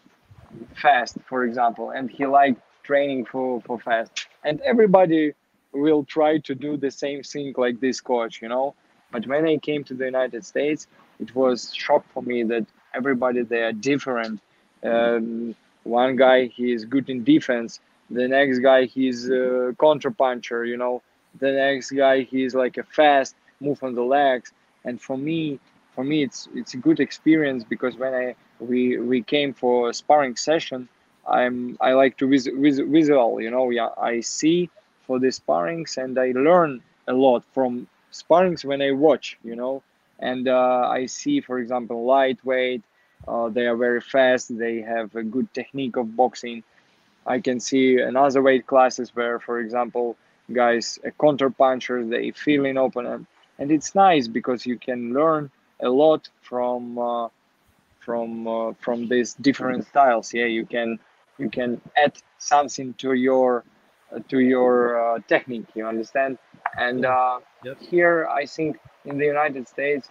fast, 0.75 1.17
for 1.27 1.45
example, 1.45 1.91
and 1.91 2.11
he 2.11 2.27
liked 2.27 2.61
training 2.83 3.25
for, 3.25 3.61
for 3.63 3.79
fast. 3.79 4.27
And 4.45 4.61
everybody 4.63 5.33
will 5.73 6.05
try 6.05 6.39
to 6.39 6.55
do 6.55 6.77
the 6.77 6.91
same 6.91 7.23
thing 7.23 7.55
like 7.57 7.81
this 7.81 8.01
coach, 8.01 8.41
you 8.43 8.49
know. 8.49 8.75
But 9.13 9.27
when 9.27 9.47
I 9.47 9.57
came 9.59 9.85
to 9.85 9.95
the 9.95 10.05
United 10.05 10.45
States, 10.45 10.87
it 11.21 11.35
was 11.35 11.75
shock 11.75 12.05
for 12.13 12.23
me 12.23 12.43
that 12.45 12.67
everybody 12.95 13.43
they 13.43 13.63
are 13.63 13.73
different. 13.73 14.41
Um, 14.85 15.55
one 15.85 16.17
guy 16.17 16.47
he 16.47 16.73
is 16.73 16.85
good 16.85 17.09
in 17.09 17.25
defense. 17.25 17.81
The 18.11 18.29
next 18.29 18.59
guy 18.61 18.85
he's 18.85 19.29
a 19.31 19.75
counter 19.81 20.11
puncher, 20.11 20.65
you 20.65 20.77
know. 20.77 21.03
The 21.39 21.53
next 21.53 21.91
guy 21.91 22.23
he's 22.23 22.55
like 22.55 22.77
a 22.79 22.83
fast 22.85 23.35
move 23.61 23.83
on 23.83 23.95
the 23.95 24.03
legs. 24.03 24.53
And 24.85 25.01
for 25.01 25.17
me, 25.17 25.59
for 25.95 26.05
me 26.05 26.23
it's 26.23 26.49
it's 26.55 26.75
a 26.75 26.79
good 26.79 27.01
experience 27.01 27.65
because 27.65 27.97
when 27.97 28.15
I 28.15 28.35
we 28.61 28.99
we 28.99 29.23
came 29.23 29.53
for 29.53 29.91
a 29.91 29.95
sparring 29.95 30.37
session 30.37 30.89
i'm 31.29 31.77
i 31.81 31.93
like 31.93 32.17
to 32.17 32.29
vis, 32.29 32.47
vis, 32.47 32.79
visual 32.79 33.41
you 33.41 33.51
know 33.51 33.71
yeah 33.71 33.89
i 33.99 34.21
see 34.21 34.69
for 35.07 35.19
the 35.19 35.29
sparrings 35.29 35.97
and 35.97 36.19
i 36.19 36.33
learn 36.33 36.81
a 37.09 37.13
lot 37.13 37.45
from 37.53 37.87
sparrings 38.13 38.65
when 38.65 38.81
i 38.83 38.91
watch 38.93 39.39
you 39.43 39.55
know 39.57 39.83
and 40.19 40.49
uh, 40.49 40.89
I 40.91 41.07
see, 41.07 41.41
for 41.41 41.59
example, 41.59 42.05
lightweight. 42.07 42.83
Uh, 43.27 43.49
they 43.49 43.67
are 43.67 43.77
very 43.77 44.01
fast. 44.01 44.57
They 44.57 44.81
have 44.83 45.15
a 45.17 45.23
good 45.23 45.53
technique 45.55 45.97
of 45.97 46.17
boxing. 46.17 46.63
I 47.27 47.41
can 47.41 47.61
see 47.61 47.99
another 47.99 48.43
weight 48.43 48.67
classes 48.67 49.15
where, 49.15 49.39
for 49.39 49.61
example, 49.61 50.17
guys 50.53 50.99
uh, 51.07 51.11
counter 51.21 51.51
punchers 51.51 52.09
they 52.09 52.31
feel 52.33 52.65
in 52.67 52.77
opponent, 52.77 53.27
and 53.59 53.71
it's 53.71 53.95
nice 53.95 54.29
because 54.29 54.67
you 54.67 54.79
can 54.79 55.13
learn 55.13 55.51
a 55.81 55.89
lot 55.89 56.29
from 56.43 56.99
uh, 56.99 57.29
from 58.01 58.47
uh, 58.47 58.73
from 58.81 59.09
these 59.09 59.35
different 59.35 59.85
styles. 59.87 60.33
Yeah, 60.33 60.47
you 60.47 60.65
can 60.67 60.99
you 61.39 61.51
can 61.51 61.81
add 61.97 62.15
something 62.39 62.95
to 62.95 63.13
your 63.13 63.65
uh, 64.15 64.21
to 64.29 64.39
your 64.41 64.77
uh, 65.01 65.19
technique. 65.29 65.67
You 65.75 65.87
understand? 65.87 66.39
And 66.77 67.05
uh, 67.05 67.41
Yep. 67.63 67.79
here, 67.79 68.27
I 68.31 68.47
think 68.47 68.79
in 69.05 69.19
the 69.19 69.27
United 69.27 69.69
States, 69.69 70.09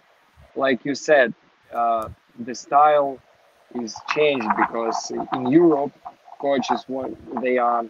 like 0.54 0.84
you 0.84 0.94
said, 0.94 1.34
uh, 1.72 2.08
the 2.38 2.54
style 2.54 3.18
is 3.74 3.94
changed 4.14 4.48
because 4.56 5.10
in 5.34 5.46
Europe, 5.50 5.92
coaches 6.40 6.84
want 6.88 7.16
they 7.42 7.58
are 7.58 7.84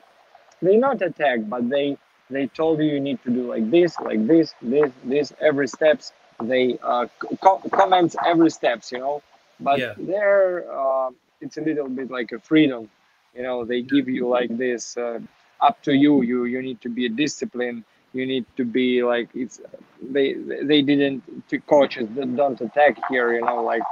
they 0.63 0.77
not 0.77 1.03
attack, 1.03 1.41
but 1.47 1.69
they 1.69 1.97
they 2.31 2.47
told 2.49 2.79
you 2.79 2.87
you 2.87 3.01
need 3.01 3.23
to 3.23 3.31
do 3.31 3.49
like 3.49 3.71
this, 3.71 3.99
like 4.01 4.27
this, 4.27 4.55
this, 4.63 4.91
this, 5.05 5.33
every 5.41 5.69
steps. 5.69 6.13
They 6.43 6.79
uh, 6.83 7.07
co- 7.43 7.63
comments 7.73 8.17
every 8.27 8.51
steps, 8.51 8.93
you 8.93 8.99
know. 8.99 9.23
But 9.61 9.83
Yeah. 9.83 9.95
there, 9.97 10.65
uh, 10.71 11.11
it's 11.41 11.57
a 11.57 11.61
little 11.61 11.89
bit 11.89 12.11
like 12.11 12.33
a 12.33 12.39
freedom, 12.41 12.89
you 13.35 13.43
know. 13.43 13.65
They 13.65 13.83
give 13.83 14.09
you 14.09 14.29
like 14.29 14.57
this, 14.57 14.97
uh, 14.97 15.21
up 15.61 15.83
to 15.83 15.93
you. 15.93 16.23
You 16.23 16.45
you 16.45 16.63
need 16.63 16.81
to 16.83 16.89
be 16.89 17.07
a 17.07 17.11
discipline. 17.11 17.85
You 18.13 18.27
need 18.27 18.45
to 18.57 18.65
be 18.65 19.03
like 19.03 19.29
it's. 19.35 19.61
They 20.03 20.35
they 20.35 20.83
didn't 20.83 21.49
to 21.49 21.59
coaches 21.61 22.09
that 22.17 22.37
don't 22.37 22.61
attack 22.61 22.99
here, 23.09 23.33
you 23.35 23.43
know, 23.43 23.63
like. 23.63 23.83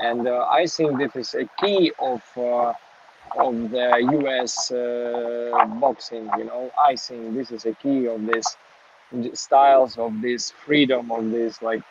And 0.00 0.26
uh, 0.26 0.46
I 0.50 0.66
think 0.66 0.98
this 0.98 1.14
is 1.16 1.34
a 1.34 1.48
key 1.60 1.92
of. 1.98 2.22
Uh, 2.36 2.72
of 3.38 3.70
the 3.70 3.88
US 4.20 4.70
uh, 4.70 5.66
boxing. 5.80 6.28
You 6.36 6.44
know, 6.44 6.70
I 6.78 6.96
think 6.96 7.34
this 7.34 7.50
is 7.50 7.64
a 7.66 7.72
key 7.72 8.06
of 8.06 8.26
this 8.26 8.56
styles 9.34 9.98
of 9.98 10.20
this 10.20 10.50
freedom 10.50 11.10
of 11.10 11.30
this 11.30 11.62
like. 11.62 11.82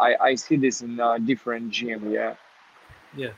I, 0.00 0.16
I 0.20 0.34
see 0.34 0.56
this 0.56 0.80
in 0.80 0.98
a 0.98 1.18
different 1.18 1.70
gym. 1.70 2.10
Yeah. 2.10 2.34
Yeah. 3.16 3.32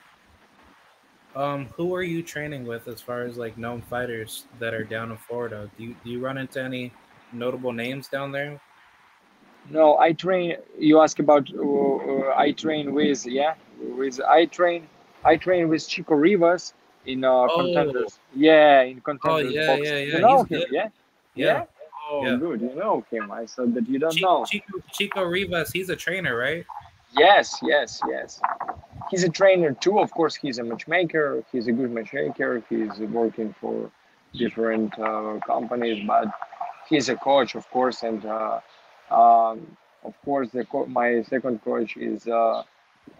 Um, 1.34 1.66
who 1.76 1.94
are 1.94 2.02
you 2.02 2.22
training 2.22 2.66
with 2.66 2.86
as 2.88 3.00
far 3.00 3.22
as 3.22 3.36
like 3.36 3.56
known 3.56 3.82
fighters 3.82 4.46
that 4.58 4.74
are 4.74 4.84
down 4.84 5.10
in 5.10 5.16
Florida? 5.16 5.70
Do 5.76 5.84
you 5.84 5.96
do 6.04 6.10
you 6.10 6.20
run 6.20 6.38
into 6.38 6.62
any 6.62 6.92
notable 7.32 7.72
names 7.72 8.08
down 8.08 8.32
there? 8.32 8.60
No, 9.70 9.98
I 9.98 10.12
train. 10.12 10.56
You 10.78 11.00
ask 11.00 11.18
about. 11.18 11.48
Uh, 11.54 11.62
uh, 11.62 12.34
I 12.36 12.52
train 12.52 12.92
with 12.92 13.24
yeah, 13.26 13.54
with 13.80 14.20
I 14.20 14.46
train. 14.46 14.86
I 15.24 15.36
train 15.36 15.68
with 15.68 15.86
Chico 15.88 16.14
Rivas 16.14 16.74
in 17.06 17.24
uh, 17.24 17.30
Oh. 17.30 17.56
contenders. 17.56 18.18
Yeah, 18.34 18.82
in 18.82 19.00
contenders 19.00 19.54
yeah, 19.54 19.66
boxing. 19.66 19.84
yeah, 19.84 19.98
yeah, 19.98 20.14
You 20.16 20.20
know 20.22 20.38
him? 20.42 20.46
good. 20.60 20.66
Yeah. 20.70 20.88
Yeah. 21.34 21.64
Oh, 22.10 22.24
Yeah. 22.24 22.36
good. 22.36 22.60
You 22.60 22.74
know 22.74 23.04
him. 23.10 23.30
I 23.30 23.46
said 23.46 23.74
that 23.74 23.88
you 23.88 23.98
don't 23.98 24.12
Chico, 24.12 24.38
know. 24.40 24.44
Chico, 24.44 24.72
Chico 24.92 25.24
Rivas, 25.24 25.70
he's 25.72 25.88
a 25.90 25.96
trainer, 25.96 26.36
right? 26.36 26.64
Yes, 27.16 27.58
yes, 27.62 28.00
yes. 28.08 28.40
He's 29.10 29.24
a 29.24 29.28
trainer 29.28 29.72
too. 29.72 29.98
Of 29.98 30.10
course, 30.12 30.34
he's 30.34 30.58
a 30.58 30.64
matchmaker. 30.64 31.42
He's 31.52 31.66
a 31.68 31.72
good 31.72 31.90
matchmaker. 31.90 32.62
He's 32.68 32.98
working 32.98 33.54
for 33.60 33.90
different 34.36 34.98
uh, 34.98 35.38
companies, 35.46 36.04
but 36.06 36.26
he's 36.88 37.08
a 37.08 37.16
coach, 37.16 37.54
of 37.54 37.68
course. 37.70 38.02
And 38.02 38.24
uh, 38.24 38.60
um, 39.10 39.76
of 40.04 40.14
course, 40.24 40.50
the 40.50 40.64
co- 40.64 40.86
my 40.86 41.22
second 41.22 41.62
coach 41.64 41.96
is 41.96 42.26
uh, 42.26 42.62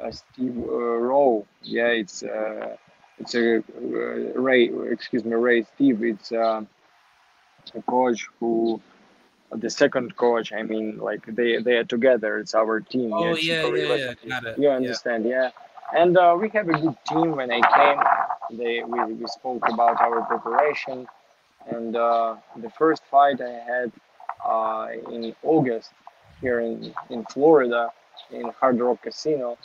uh, 0.01 0.11
Steve 0.11 0.57
uh, 0.59 0.97
Rowe. 1.09 1.47
Yeah, 1.63 1.89
it's 1.89 2.23
uh, 2.23 2.77
it's 3.19 3.35
a 3.35 3.59
uh, 3.59 4.41
Ray. 4.41 4.71
Excuse 4.91 5.25
me, 5.25 5.35
Ray. 5.35 5.65
Steve. 5.75 6.03
It's 6.03 6.33
uh, 6.33 6.63
a 7.75 7.83
coach 7.83 8.29
who 8.39 8.81
the 9.53 9.71
second 9.71 10.17
coach 10.17 10.53
i 10.53 10.63
mean 10.63 10.99
like 10.99 11.25
they 11.27 11.59
they 11.59 11.75
are 11.77 11.85
together 11.85 12.39
it's 12.39 12.55
our 12.55 12.81
team 12.81 13.13
Oh 13.15 13.35
Chico 13.35 13.75
yeah, 13.75 13.97
yeah, 13.97 13.97
yeah. 13.97 14.15
Got 14.29 14.45
it. 14.45 14.59
you 14.59 14.69
understand 14.71 15.25
yeah 15.27 15.51
and 15.97 16.17
uh, 16.17 16.37
we 16.41 16.49
have 16.51 16.69
a 16.69 16.73
good 16.85 16.97
team 17.09 17.37
when 17.37 17.51
i 17.51 17.61
came 17.77 18.59
they 18.59 18.83
we, 18.85 18.99
we 19.15 19.27
spoke 19.27 19.63
about 19.69 20.01
our 20.01 20.23
preparation 20.27 21.07
and 21.69 21.97
uh, 21.97 22.37
the 22.57 22.71
first 22.71 23.03
fight 23.11 23.41
i 23.41 23.51
had 23.73 23.93
uh, 24.45 24.89
in 25.11 25.35
august 25.43 25.91
here 26.41 26.61
in, 26.61 26.95
in 27.11 27.25
florida 27.27 27.91
in 28.31 28.51
hard 28.61 28.79
rock 28.81 29.03
casino 29.03 29.57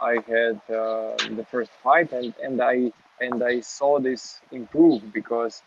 i 0.00 0.14
had 0.28 0.60
uh, 0.74 1.16
the 1.38 1.46
first 1.50 1.70
fight 1.82 2.12
and, 2.12 2.34
and 2.42 2.60
i 2.62 2.90
and 3.20 3.42
i 3.42 3.60
saw 3.60 3.98
this 3.98 4.40
improve 4.52 5.02
because 5.12 5.62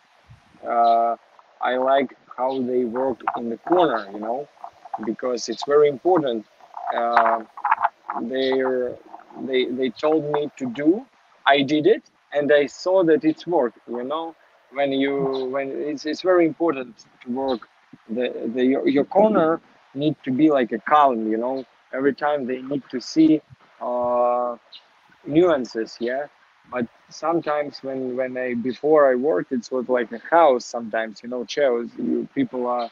uh, 0.67 1.15
i 1.61 1.75
like 1.77 2.15
how 2.37 2.61
they 2.61 2.85
work 2.85 3.19
in 3.37 3.49
the 3.49 3.57
corner 3.57 4.07
you 4.13 4.19
know 4.19 4.47
because 5.05 5.49
it's 5.49 5.65
very 5.65 5.89
important 5.89 6.45
uh, 6.95 7.41
they're 8.23 8.95
they 9.47 9.65
they 9.65 9.89
told 9.89 10.23
me 10.31 10.49
to 10.57 10.65
do 10.71 11.05
i 11.45 11.61
did 11.61 11.85
it 11.87 12.03
and 12.33 12.51
i 12.51 12.65
saw 12.65 13.03
that 13.03 13.23
it's 13.23 13.45
worked 13.47 13.79
you 13.87 14.03
know 14.03 14.35
when 14.73 14.91
you 14.91 15.49
when 15.51 15.69
it's, 15.69 16.05
it's 16.05 16.21
very 16.21 16.45
important 16.45 17.05
to 17.23 17.31
work 17.31 17.67
the, 18.09 18.51
the 18.55 18.65
your, 18.65 18.87
your 18.87 19.05
corner 19.05 19.61
need 19.95 20.15
to 20.23 20.31
be 20.31 20.49
like 20.51 20.71
a 20.71 20.79
calm 20.79 21.31
you 21.31 21.37
know? 21.37 21.65
Every 21.93 22.15
time 22.15 22.47
they 22.47 22.61
need 22.61 22.83
to 22.91 23.01
see 23.01 23.41
uh 23.81 24.57
nuances 25.25 25.97
yeah? 25.99 26.27
But 26.71 26.87
sometimes 27.09 27.79
when 27.83 28.15
when 28.17 28.37
i 28.37 28.53
before 28.55 29.11
i 29.11 29.15
worked 29.15 29.51
it 29.53 29.67
was 29.71 29.89
like 29.89 30.11
a 30.13 30.19
house 30.31 30.65
sometimes 30.65 31.21
you 31.23 31.29
know 31.29 31.45
chairs 31.45 31.89
you 31.97 32.27
people 32.35 32.67
are 32.67 32.89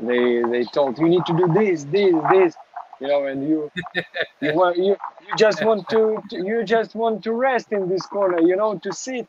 they 0.00 0.42
they 0.42 0.64
told 0.64 0.98
you 0.98 1.08
need 1.08 1.24
to 1.26 1.34
do 1.36 1.48
this 1.54 1.84
this 1.84 2.14
this 2.30 2.56
you 3.00 3.08
know 3.08 3.26
and 3.26 3.48
you 3.48 3.70
you 4.40 4.54
want 4.54 4.76
you 4.76 4.96
you 5.26 5.36
just 5.36 5.62
want 5.64 5.88
to, 5.90 6.22
to 6.30 6.38
you 6.38 6.64
just 6.64 6.94
want 6.94 7.22
to 7.24 7.32
rest 7.32 7.72
in 7.72 7.88
this 7.88 8.06
corner 8.06 8.40
you 8.40 8.56
know 8.56 8.78
to 8.78 8.92
sit. 8.92 9.28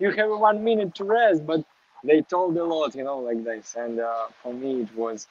You 0.00 0.10
have 0.12 0.30
one 0.30 0.64
minute 0.64 0.94
to 0.96 1.04
rest 1.04 1.46
but 1.46 1.64
they 2.04 2.20
told 2.22 2.56
a 2.56 2.64
lot 2.64 2.94
you 2.94 3.04
know 3.04 3.18
like 3.18 3.42
this 3.44 3.74
and 3.76 4.00
uh, 4.00 4.26
for 4.42 4.52
me 4.52 4.82
it 4.82 4.94
was 4.96 5.26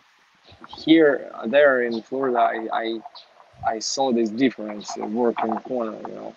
here 0.68 1.32
there 1.48 1.84
in 1.84 2.02
florida 2.02 2.40
i 2.40 2.68
i, 2.74 3.00
I 3.76 3.80
saw 3.80 4.12
this 4.12 4.30
difference 4.30 4.98
uh, 4.98 5.06
working 5.06 5.58
corner 5.60 5.98
you 6.08 6.16
know 6.16 6.36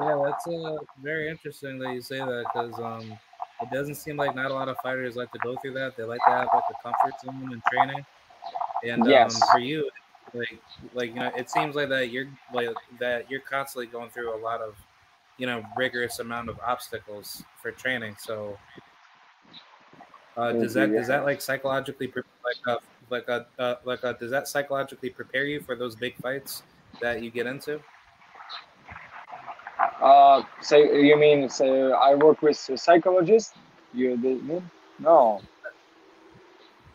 Yeah, 0.00 0.20
that's 0.24 0.46
uh, 0.46 0.78
very 1.02 1.28
interesting 1.28 1.78
that 1.80 1.92
you 1.92 2.00
say 2.00 2.18
that 2.20 2.44
because 2.52 2.78
um, 2.78 3.18
it 3.60 3.70
doesn't 3.72 3.96
seem 3.96 4.16
like 4.16 4.34
not 4.34 4.50
a 4.50 4.54
lot 4.54 4.68
of 4.68 4.78
fighters 4.78 5.16
like 5.16 5.32
to 5.32 5.38
go 5.40 5.56
through 5.56 5.72
that. 5.74 5.96
They 5.96 6.04
like 6.04 6.24
to 6.24 6.30
have 6.30 6.48
like 6.54 6.64
a 6.70 6.82
comfort 6.82 7.20
zone 7.20 7.50
in 7.52 7.60
training. 7.68 8.04
And 8.84 9.08
Yes. 9.08 9.34
um, 9.34 9.42
for 9.50 9.58
you, 9.58 9.90
like 10.34 10.60
like 10.94 11.08
you 11.14 11.20
know, 11.20 11.32
it 11.36 11.50
seems 11.50 11.74
like 11.74 11.88
that 11.88 12.10
you're 12.10 12.28
like 12.52 12.68
that 13.00 13.28
you're 13.28 13.40
constantly 13.40 13.86
going 13.86 14.10
through 14.10 14.34
a 14.34 14.40
lot 14.40 14.60
of 14.60 14.74
you 15.38 15.46
know 15.46 15.64
rigorous 15.76 16.18
amount 16.18 16.50
of 16.50 16.58
obstacles 16.60 17.46
for 17.62 17.72
training. 17.72 18.16
So 18.18 18.60
uh, 20.36 20.52
does 20.52 20.74
that 20.74 20.94
does 20.94 21.06
that 21.08 21.24
like 21.24 21.40
psychologically 21.40 22.08
pre- 22.08 22.22
like 22.44 22.56
a 22.66 22.78
like 23.10 23.28
a 23.28 23.48
uh, 23.60 23.76
like 23.84 24.02
a 24.04 24.14
does 24.18 24.30
that 24.30 24.48
psychologically 24.48 25.10
prepare 25.10 25.44
you 25.46 25.60
for 25.60 25.76
those 25.76 25.96
big 25.96 26.16
fights 26.18 26.64
that 27.00 27.22
you 27.22 27.30
get 27.30 27.46
into? 27.46 27.84
uh 30.00 30.42
so 30.60 30.76
you 30.76 31.16
mean 31.16 31.48
so 31.48 31.92
i 31.92 32.14
work 32.14 32.42
with 32.42 32.58
a 32.70 32.76
psychologist 32.76 33.54
you 33.92 34.16
did 34.16 34.42
no 34.98 35.42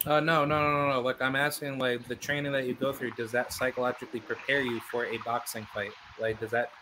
Uh, 0.05 0.19
no, 0.19 0.43
no, 0.43 0.62
no, 0.62 0.71
no, 0.71 0.89
no. 0.93 1.01
Like 1.01 1.21
I'm 1.21 1.35
asking, 1.35 1.77
like 1.79 2.07
the 2.07 2.15
training 2.15 2.51
that 2.53 2.65
you 2.65 2.75
go 2.75 2.91
through, 2.91 3.12
does 3.13 3.31
that 3.31 3.53
psychologically 3.53 4.19
prepare 4.19 4.62
you 4.62 4.81
for 4.81 5.05
a 5.05 5.17
boxing 5.17 5.65
fight? 5.73 5.93
Like, 6.17 6.39
does 6.39 6.51
that 6.51 6.73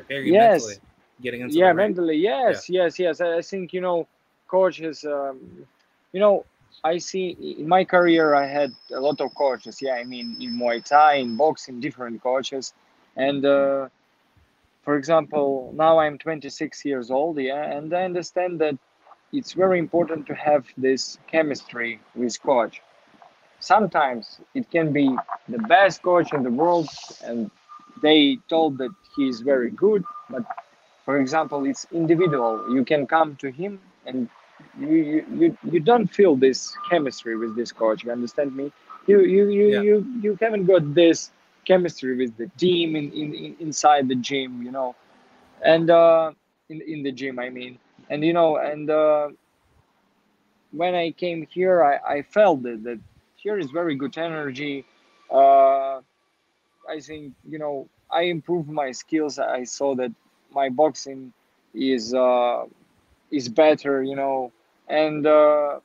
prepare 0.00 0.22
you 0.28 0.34
Yes. 0.40 0.62
mentally 0.62 0.80
getting 1.26 1.42
into 1.46 1.64
yeah 1.64 1.72
mentally. 1.72 2.16
Yes 2.16 2.68
yes 2.68 2.98
yes. 2.98 3.20
I 3.20 3.38
I 3.38 3.42
think 3.42 3.72
you 3.72 3.80
know 3.80 4.06
coaches 4.48 5.04
um, 5.04 5.66
you 6.12 6.20
know 6.20 6.44
i 6.84 6.98
see 6.98 7.26
in 7.60 7.68
my 7.68 7.84
career 7.84 8.34
i 8.34 8.46
had 8.46 8.70
a 8.98 9.00
lot 9.00 9.20
of 9.20 9.34
coaches. 9.34 9.80
Yeah 9.82 9.94
i 10.02 10.04
mean 10.04 10.28
in 10.44 10.52
muay 10.60 10.78
thai 10.92 11.14
in 11.24 11.36
boxing 11.36 11.80
different 11.80 12.22
coaches. 12.22 12.74
And 13.16 13.44
uh, 13.44 13.88
for 14.84 14.94
example 14.96 15.72
now 15.76 15.98
i'm 15.98 16.16
26 16.18 16.84
years 16.84 17.10
old 17.10 17.38
yeah 17.38 17.64
and 17.76 17.92
i 17.94 18.02
understand 18.10 18.58
that 18.64 18.76
it's 19.32 19.52
very 19.64 19.78
important 19.78 20.26
to 20.26 20.34
have 20.34 20.64
this 20.76 21.18
chemistry 21.32 22.00
with 22.14 22.34
coach. 22.42 22.80
Sometimes 23.60 24.40
it 24.54 24.70
can 24.70 24.92
be 24.92 25.06
the 25.48 25.58
best 25.58 26.02
coach 26.02 26.32
in 26.32 26.42
the 26.42 26.50
world 26.50 26.88
and 27.24 27.50
they 28.02 28.38
told 28.48 28.78
that 28.78 28.94
he 29.16 29.28
is 29.28 29.40
very 29.40 29.70
good 29.70 30.04
but 30.28 30.42
for 31.04 31.20
example 31.20 31.64
it's 31.64 31.86
individual 31.92 32.74
you 32.74 32.84
can 32.84 33.06
come 33.06 33.36
to 33.36 33.50
him 33.50 33.80
and 34.06 34.28
you 34.78 35.24
you 35.32 35.58
you 35.64 35.80
don't 35.80 36.06
feel 36.06 36.36
this 36.36 36.76
chemistry 36.88 37.36
with 37.36 37.56
this 37.56 37.72
coach. 37.72 38.04
You 38.04 38.12
understand 38.12 38.54
me? 38.54 38.72
You 39.06 39.20
you 39.20 39.48
you 39.48 39.66
yeah. 39.68 39.80
you 39.80 40.06
you 40.22 40.38
haven't 40.40 40.64
got 40.66 40.94
this 40.94 41.30
chemistry 41.64 42.16
with 42.16 42.36
the 42.36 42.48
team 42.56 42.96
in, 42.96 43.12
in, 43.12 43.34
in 43.34 43.56
inside 43.60 44.08
the 44.08 44.14
gym, 44.14 44.62
you 44.62 44.70
know, 44.70 44.94
and 45.64 45.90
uh, 45.90 46.32
in 46.68 46.80
in 46.82 47.02
the 47.02 47.12
gym, 47.12 47.38
I 47.38 47.50
mean, 47.50 47.78
and 48.08 48.24
you 48.24 48.32
know, 48.32 48.56
and 48.56 48.90
uh, 48.90 49.28
when 50.72 50.94
I 50.94 51.10
came 51.10 51.46
here, 51.50 51.82
I, 51.82 52.16
I 52.16 52.22
felt 52.22 52.62
that 52.62 52.82
that 52.84 52.98
here 53.36 53.58
is 53.58 53.70
very 53.70 53.94
good 53.96 54.16
energy. 54.18 54.84
Uh, 55.30 56.00
I 56.88 57.00
think 57.00 57.34
you 57.48 57.58
know 57.58 57.88
I 58.12 58.22
improved 58.22 58.68
my 58.68 58.90
skills. 58.92 59.38
I 59.38 59.64
saw 59.64 59.94
that 59.96 60.12
my 60.54 60.68
boxing 60.68 61.32
is 61.74 62.14
uh, 62.14 62.64
is 63.30 63.48
better, 63.48 64.02
you 64.02 64.16
know, 64.16 64.52
and 64.88 65.26
uh, 65.26 65.78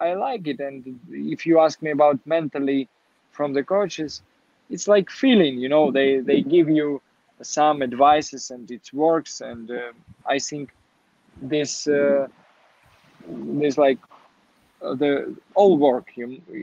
I 0.00 0.14
like 0.14 0.46
it. 0.46 0.60
And 0.60 0.98
if 1.10 1.46
you 1.46 1.60
ask 1.60 1.82
me 1.82 1.90
about 1.90 2.18
mentally 2.26 2.88
from 3.30 3.52
the 3.54 3.62
coaches, 3.62 4.22
it's 4.70 4.88
like 4.88 5.10
feeling, 5.10 5.58
you 5.58 5.68
know, 5.68 5.90
they 5.90 6.18
they 6.20 6.42
give 6.42 6.68
you 6.68 7.00
some 7.42 7.82
advices 7.82 8.50
and 8.50 8.70
it 8.70 8.90
works. 8.92 9.40
And 9.40 9.70
uh, 9.70 9.92
I 10.26 10.38
think 10.38 10.70
this 11.40 11.86
uh, 11.88 12.26
this 13.28 13.78
like 13.78 13.98
uh, 14.82 14.94
the 14.94 15.36
all 15.54 15.76
work. 15.76 16.08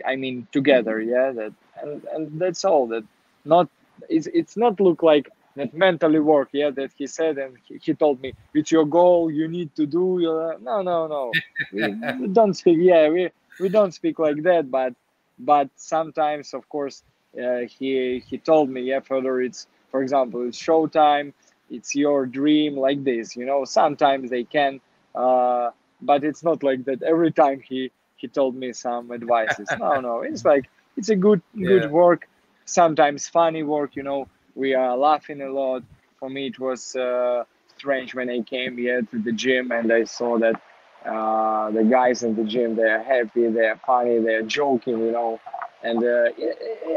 I 0.05 0.15
mean, 0.15 0.47
together, 0.51 0.99
yeah. 1.01 1.31
That 1.31 1.53
and 1.81 2.03
and 2.13 2.39
that's 2.41 2.65
all. 2.65 2.87
That 2.87 3.03
not 3.45 3.67
it's 4.09 4.27
it's 4.33 4.57
not 4.57 4.79
look 4.79 5.03
like 5.03 5.29
that 5.55 5.73
mentally 5.73 6.19
work 6.19 6.49
yeah 6.51 6.69
that 6.69 6.91
he 6.95 7.07
said 7.07 7.37
and 7.37 7.57
he, 7.65 7.77
he 7.81 7.93
told 7.93 8.21
me 8.21 8.33
it's 8.53 8.71
your 8.71 8.85
goal 8.85 9.31
you 9.31 9.47
need 9.47 9.75
to 9.75 9.85
do 9.85 10.05
uh, 10.29 10.53
no 10.61 10.81
no 10.81 11.07
no. 11.07 11.31
We, 11.73 11.93
we, 12.19 12.27
don't 12.31 12.53
speak 12.53 12.77
yeah 12.79 13.09
we 13.09 13.29
we 13.59 13.69
don't 13.69 13.93
speak 13.93 14.19
like 14.19 14.43
that 14.43 14.69
but 14.69 14.93
but 15.39 15.69
sometimes 15.75 16.53
of 16.53 16.67
course 16.69 17.03
uh, 17.41 17.61
he 17.67 18.23
he 18.27 18.37
told 18.37 18.69
me 18.69 18.81
yeah 18.81 18.99
further 18.99 19.41
it's 19.41 19.67
for 19.91 20.01
example 20.01 20.47
it's 20.47 20.61
showtime 20.61 21.33
it's 21.69 21.95
your 21.95 22.25
dream 22.25 22.77
like 22.77 23.03
this 23.03 23.35
you 23.35 23.45
know. 23.45 23.65
Sometimes 23.65 24.29
they 24.29 24.43
can 24.43 24.79
uh, 25.15 25.71
but 26.01 26.23
it's 26.23 26.43
not 26.43 26.63
like 26.63 26.85
that 26.85 27.03
every 27.03 27.31
time 27.31 27.59
he 27.59 27.91
he 28.15 28.27
told 28.27 28.55
me 28.55 28.73
some 28.73 29.11
advices. 29.11 29.69
No 29.77 29.99
no 29.99 30.21
it's 30.21 30.45
like 30.51 30.69
it's 30.95 31.09
a 31.09 31.15
good 31.15 31.41
yeah. 31.53 31.67
good 31.67 31.91
work 31.91 32.27
sometimes 32.67 33.27
funny 33.27 33.63
work 33.63 33.95
you 33.95 34.03
know 34.03 34.27
we 34.55 34.73
are 34.73 34.97
laughing 34.97 35.41
a 35.41 35.49
lot. 35.49 35.83
For 36.19 36.29
me, 36.29 36.47
it 36.47 36.59
was 36.59 36.95
uh, 36.95 37.43
strange 37.77 38.15
when 38.15 38.29
I 38.29 38.41
came 38.41 38.77
here 38.77 39.03
to 39.03 39.19
the 39.19 39.31
gym 39.31 39.71
and 39.71 39.93
I 39.93 40.03
saw 40.05 40.39
that 40.39 40.59
uh, 41.05 41.71
the 41.71 41.83
guys 41.83 42.23
in 42.23 42.35
the 42.35 42.43
gym 42.43 42.75
they're 42.75 43.03
happy, 43.03 43.47
they're 43.49 43.77
funny, 43.85 44.19
they're 44.19 44.41
joking, 44.41 44.99
you 44.99 45.11
know. 45.11 45.39
And 45.83 46.03
uh, 46.03 46.29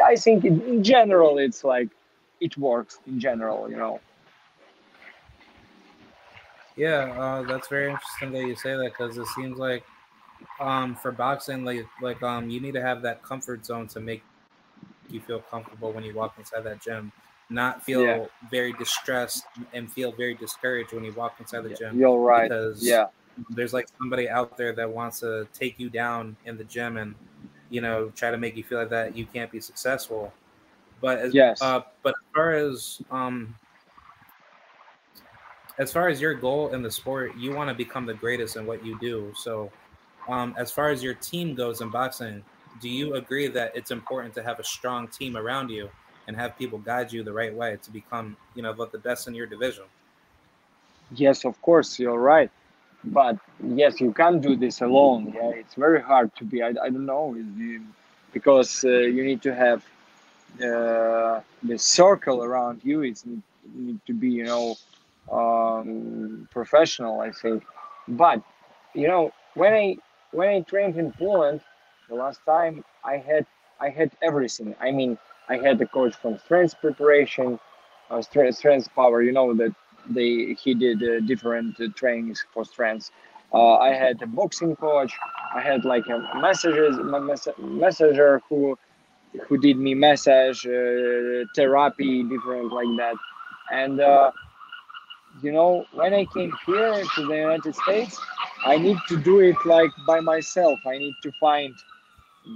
I 0.04 0.16
think 0.16 0.44
in 0.46 0.83
general, 0.83 1.38
it's 1.38 1.64
like 1.64 1.90
it 2.40 2.56
works 2.56 2.98
in 3.06 3.20
general, 3.20 3.70
you 3.70 3.76
know. 3.76 4.00
Yeah, 6.76 7.12
uh, 7.18 7.42
that's 7.42 7.68
very 7.68 7.90
interesting 7.90 8.33
that 8.33 8.44
you 8.44 8.56
say 8.56 8.74
that 8.76 8.92
because 8.92 9.18
it 9.18 9.26
seems 9.28 9.59
like 9.59 9.85
um, 10.61 10.96
for 10.96 11.12
boxing, 11.12 11.64
like 11.64 11.87
like 12.00 12.22
um, 12.22 12.48
you 12.50 12.61
need 12.61 12.72
to 12.74 12.83
have 12.83 13.02
that 13.02 13.22
comfort 13.22 13.66
zone 13.66 13.87
to 13.88 14.00
make 14.00 14.22
you 15.11 15.20
feel 15.20 15.40
comfortable 15.40 15.92
when 15.92 16.05
you 16.05 16.14
walk 16.14 16.35
inside 16.38 16.64
that 16.64 16.81
gym 16.83 17.12
not 17.51 17.83
feel 17.83 18.05
yeah. 18.05 18.25
very 18.51 18.73
distressed 18.75 19.44
and 19.75 19.90
feel 19.92 20.12
very 20.12 20.35
discouraged 20.35 20.92
when 20.92 21.05
you 21.05 21.12
walk 21.12 21.37
inside 21.40 21.64
the 21.64 21.75
gym. 21.75 21.99
You're 21.99 22.18
right. 22.18 22.49
Because 22.49 22.83
yeah, 22.83 23.07
there's 23.51 23.75
like 23.75 23.88
somebody 23.99 24.29
out 24.29 24.57
there 24.57 24.73
that 24.73 24.88
wants 24.88 25.20
to 25.20 25.46
take 25.53 25.79
you 25.79 25.90
down 25.90 26.37
in 26.44 26.57
the 26.57 26.64
gym 26.64 26.96
and 26.96 27.14
you 27.68 27.81
know 27.81 28.11
try 28.14 28.31
to 28.31 28.38
make 28.38 28.57
you 28.57 28.62
feel 28.62 28.79
like 28.79 28.90
that 28.90 29.16
you 29.16 29.27
can't 29.27 29.51
be 29.51 29.61
successful. 29.61 30.33
But 31.01 31.18
as 31.18 31.35
yes, 31.35 31.61
uh, 31.61 31.83
but 32.03 32.11
as 32.11 32.35
far 32.35 32.53
as 32.53 33.03
um, 33.11 33.55
as 35.79 35.92
far 35.92 36.09
as 36.09 36.20
your 36.20 36.35
goal 36.35 36.68
in 36.68 36.83
the 36.83 36.90
sport, 36.90 37.37
you 37.37 37.55
want 37.55 37.68
to 37.68 37.75
become 37.75 38.07
the 38.07 38.14
greatest 38.14 38.57
in 38.57 38.66
what 38.66 38.85
you 38.85 38.99
do. 39.01 39.33
So, 39.35 39.73
um, 40.29 40.55
as 40.57 40.70
far 40.70 40.90
as 40.90 41.03
your 41.03 41.14
team 41.14 41.55
goes 41.55 41.81
in 41.81 41.90
boxing, 41.90 42.44
do 42.80 42.88
you 42.88 43.14
agree 43.14 43.48
that 43.48 43.72
it's 43.74 43.90
important 43.90 44.35
to 44.35 44.42
have 44.42 44.59
a 44.61 44.64
strong 44.64 45.09
team 45.09 45.37
around 45.37 45.70
you? 45.70 45.90
and 46.30 46.37
have 46.37 46.56
people 46.56 46.78
guide 46.78 47.12
you 47.12 47.24
the 47.24 47.33
right 47.33 47.52
way 47.52 47.76
to 47.83 47.90
become, 47.90 48.37
you 48.54 48.62
know, 48.62 48.72
the 48.72 48.98
best 48.98 49.26
in 49.26 49.35
your 49.35 49.46
division. 49.46 49.83
Yes, 51.11 51.44
of 51.44 51.61
course, 51.61 51.98
you're 51.98 52.20
right. 52.20 52.50
But 53.02 53.37
yes, 53.80 54.00
you 54.00 54.12
can't 54.12 54.40
do 54.40 54.54
this 54.54 54.80
alone. 54.80 55.33
Yeah, 55.35 55.50
it's 55.50 55.74
very 55.74 56.00
hard 56.00 56.28
to 56.37 56.44
be. 56.44 56.62
I, 56.62 56.68
I 56.68 56.88
don't 56.94 57.06
know, 57.06 57.37
because 58.33 58.85
uh, 58.85 58.90
you 59.14 59.24
need 59.24 59.42
to 59.42 59.52
have 59.54 59.85
uh, 60.62 61.40
the 61.64 61.78
circle 61.78 62.44
around 62.44 62.83
you. 62.85 63.02
It's 63.02 63.24
need, 63.26 64.00
to 64.06 64.12
be, 64.12 64.30
you 64.30 64.44
know, 64.44 64.76
um, 65.33 66.46
professional. 66.52 67.20
I 67.20 67.33
think. 67.33 67.64
But 68.06 68.42
you 68.94 69.09
know, 69.09 69.33
when 69.54 69.72
I 69.72 69.96
when 70.30 70.48
I 70.48 70.61
trained 70.61 70.96
in 70.96 71.11
Poland 71.12 71.61
the 72.11 72.16
last 72.16 72.40
time, 72.46 72.85
I 73.05 73.18
had 73.18 73.46
I 73.81 73.90
had 73.90 74.11
everything. 74.23 74.77
I 74.81 74.92
mean, 74.92 75.18
I 75.49 75.57
had 75.59 75.81
a 75.83 75.87
coach 75.87 76.14
from 76.16 76.38
strength 76.38 76.75
preparation, 76.81 77.61
uh, 78.11 78.23
strength, 78.23 78.59
strength 78.59 78.88
power. 78.94 79.23
You 79.23 79.33
know 79.33 79.55
that 79.55 79.75
they 80.09 80.57
he 80.62 80.75
did 80.75 81.03
uh, 81.03 81.20
different 81.27 81.81
uh, 81.81 81.88
trainings 81.96 82.44
for 82.53 82.64
strength. 82.64 83.11
Uh, 83.53 83.77
I 83.77 83.92
had 83.94 84.23
a 84.23 84.27
boxing 84.27 84.77
coach. 84.77 85.12
I 85.55 85.61
had 85.61 85.85
like 85.85 86.07
a 86.09 86.18
messages 86.40 86.99
messenger 87.59 88.42
who 88.49 88.79
who 89.49 89.59
did 89.59 89.79
me 89.79 89.94
massage 89.94 90.66
uh, 90.66 91.44
therapy, 91.57 92.25
different 92.25 92.73
like 92.73 92.92
that. 92.99 93.16
And 93.73 94.01
uh, 94.01 94.33
you 95.42 95.53
know, 95.53 95.85
when 95.92 96.14
I 96.14 96.25
came 96.27 96.53
here 96.66 97.03
to 97.14 97.27
the 97.27 97.37
United 97.37 97.75
States, 97.75 98.20
I 98.66 98.77
need 98.79 98.99
to 99.09 99.16
do 99.16 99.40
it 99.40 99.57
like 99.64 99.90
by 100.07 100.20
myself. 100.20 100.79
I 100.87 100.99
need 100.99 101.14
to 101.23 101.33
find 101.40 101.75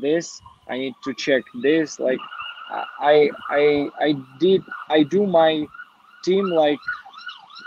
this. 0.00 0.40
I 0.68 0.78
need 0.78 0.94
to 1.04 1.14
check 1.14 1.42
this. 1.62 1.98
Like 1.98 2.18
I 2.70 3.30
I 3.50 3.90
I 4.00 4.14
did 4.38 4.62
I 4.88 5.02
do 5.02 5.26
my 5.26 5.66
team 6.24 6.46
like 6.46 6.78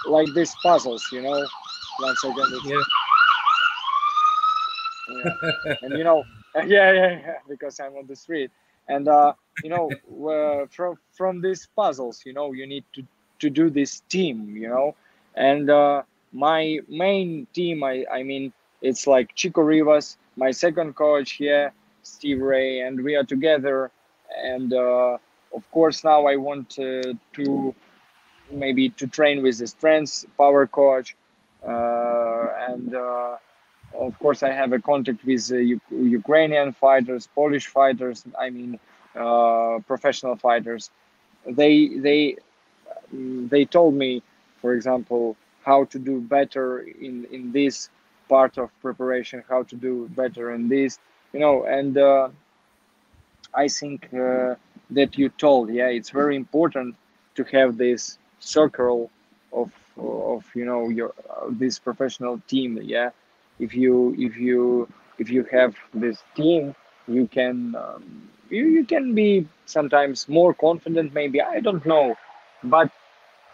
like 0.08 0.28
these 0.34 0.54
puzzles, 0.64 1.06
you 1.12 1.22
know. 1.22 1.46
One 2.00 2.16
second. 2.18 2.46
Yeah. 2.66 2.76
yeah. 5.10 5.76
and 5.82 5.98
you 5.98 6.04
know, 6.04 6.24
yeah, 6.56 6.92
yeah, 6.92 7.20
yeah, 7.20 7.34
because 7.48 7.80
I'm 7.80 7.96
on 7.96 8.08
the 8.08 8.16
street, 8.16 8.52
and 8.88 9.08
uh, 9.08 9.34
you 9.64 9.70
know, 9.70 9.90
uh, 10.30 10.68
from 10.70 10.98
from 11.12 11.42
these 11.42 11.68
puzzles, 11.76 12.24
you 12.26 12.34
know, 12.34 12.54
you 12.54 12.68
need 12.68 12.84
to 12.94 13.04
to 13.40 13.50
do 13.50 13.70
this 13.70 14.02
team, 14.10 14.56
you 14.56 14.68
know, 14.70 14.96
and 15.36 15.70
uh, 15.70 16.04
my 16.32 16.80
main 16.88 17.48
team, 17.54 17.84
I 17.84 18.06
I 18.12 18.24
mean, 18.24 18.54
it's 18.82 19.08
like 19.08 19.34
Chico 19.36 19.62
Rivas, 19.62 20.18
my 20.36 20.52
second 20.52 20.96
coach, 20.96 21.40
yeah, 21.40 21.70
Steve 22.08 22.42
Ray, 22.42 22.82
and 22.82 23.04
we 23.04 23.16
are 23.16 23.24
together 23.24 23.92
and 24.44 24.74
uh, 24.74 25.18
of 25.56 25.72
course 25.72 26.04
now 26.04 26.26
I 26.28 26.36
want 26.38 26.70
to, 26.72 27.18
to 27.34 27.76
maybe 28.52 28.90
to 28.90 29.08
train 29.08 29.44
with 29.44 29.58
the 29.60 29.68
strength 29.68 30.26
power 30.38 30.68
coach 30.68 31.16
uh, 31.68 32.46
and 32.70 32.94
uh, 32.96 33.38
of 33.96 34.18
course 34.20 34.44
I 34.44 34.52
have 34.52 34.74
a 34.74 34.80
contact 34.80 35.24
with 35.26 35.50
U- 35.52 35.82
Ukrainian 35.92 36.72
fighters, 36.74 37.28
Polish 37.28 37.68
fighters. 37.68 38.24
I 38.40 38.50
mean, 38.50 38.80
uh, 39.16 39.80
professional 39.88 40.36
fighters. 40.36 40.92
They 41.46 41.88
they 42.06 42.38
they 43.12 43.66
told 43.66 43.94
me, 43.96 44.22
for 44.62 44.74
example, 44.74 45.36
how 45.64 45.86
to 45.86 46.00
do 46.00 46.20
better 46.22 46.80
in 46.80 47.26
in 47.32 47.52
this 47.52 47.90
part 48.30 48.58
of 48.58 48.70
preparation, 48.82 49.44
how 49.50 49.64
to 49.64 49.76
do 49.76 50.08
better 50.16 50.52
in 50.54 50.68
this, 50.70 51.00
you 51.34 51.40
know, 51.40 51.64
and 51.66 51.98
uh, 51.98 52.30
I 53.54 53.68
think 53.68 54.14
uh, 54.14 54.56
that 54.92 55.18
you 55.18 55.30
told, 55.30 55.70
yeah, 55.70 55.88
it's 55.88 56.10
very 56.10 56.36
important 56.36 56.96
to 57.36 57.44
have 57.46 57.78
this 57.78 58.18
circle 58.40 59.10
of 59.54 59.72
of 59.98 60.46
you 60.56 60.66
know 60.66 60.90
your 60.90 61.14
uh, 61.30 61.48
this 61.50 61.80
professional 61.80 62.40
team. 62.48 62.80
Yeah, 62.82 63.10
if 63.60 63.74
you 63.74 64.16
if 64.18 64.38
you 64.38 64.88
if 65.18 65.30
you 65.30 65.44
have 65.52 65.76
this 65.94 66.24
team, 66.36 66.76
you 67.08 67.28
can 67.28 67.76
um, 67.76 68.30
you, 68.50 68.66
you 68.68 68.86
can 68.86 69.14
be 69.16 69.48
sometimes 69.66 70.28
more 70.30 70.54
confident. 70.54 71.14
Maybe 71.14 71.42
I 71.42 71.60
don't 71.60 71.86
know, 71.86 72.16
but 72.64 72.92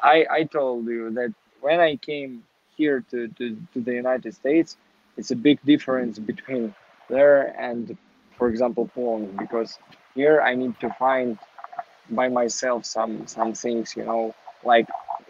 I 0.02 0.26
I 0.30 0.44
told 0.44 0.86
you 0.88 1.12
that 1.12 1.34
when 1.62 1.80
I 1.80 1.96
came 1.98 2.44
here 2.76 3.04
to, 3.12 3.28
to, 3.28 3.58
to 3.74 3.82
the 3.82 3.94
United 3.94 4.34
States, 4.34 4.78
it's 5.18 5.32
a 5.32 5.36
big 5.36 5.60
difference 5.64 6.20
between 6.20 6.74
there 7.18 7.40
and 7.68 7.98
for 8.38 8.46
example 8.50 8.90
Poland 8.96 9.38
because 9.38 9.72
here 10.16 10.42
I 10.42 10.54
need 10.56 10.76
to 10.86 10.90
find 11.06 11.38
by 12.10 12.28
myself 12.30 12.80
some 12.86 13.14
some 13.28 13.52
things 13.64 13.96
you 13.98 14.06
know 14.10 14.24
like 14.64 14.88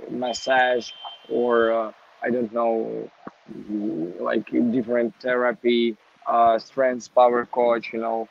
massage 0.09 0.91
or 1.29 1.71
uh, 1.71 1.91
I 2.23 2.29
don't 2.29 2.51
know 2.53 3.09
like 4.19 4.45
different 4.71 5.13
therapy, 5.21 5.97
uh, 6.27 6.57
strength, 6.59 7.13
power 7.13 7.45
coach. 7.45 7.93
You 7.93 7.99
know, 7.99 8.29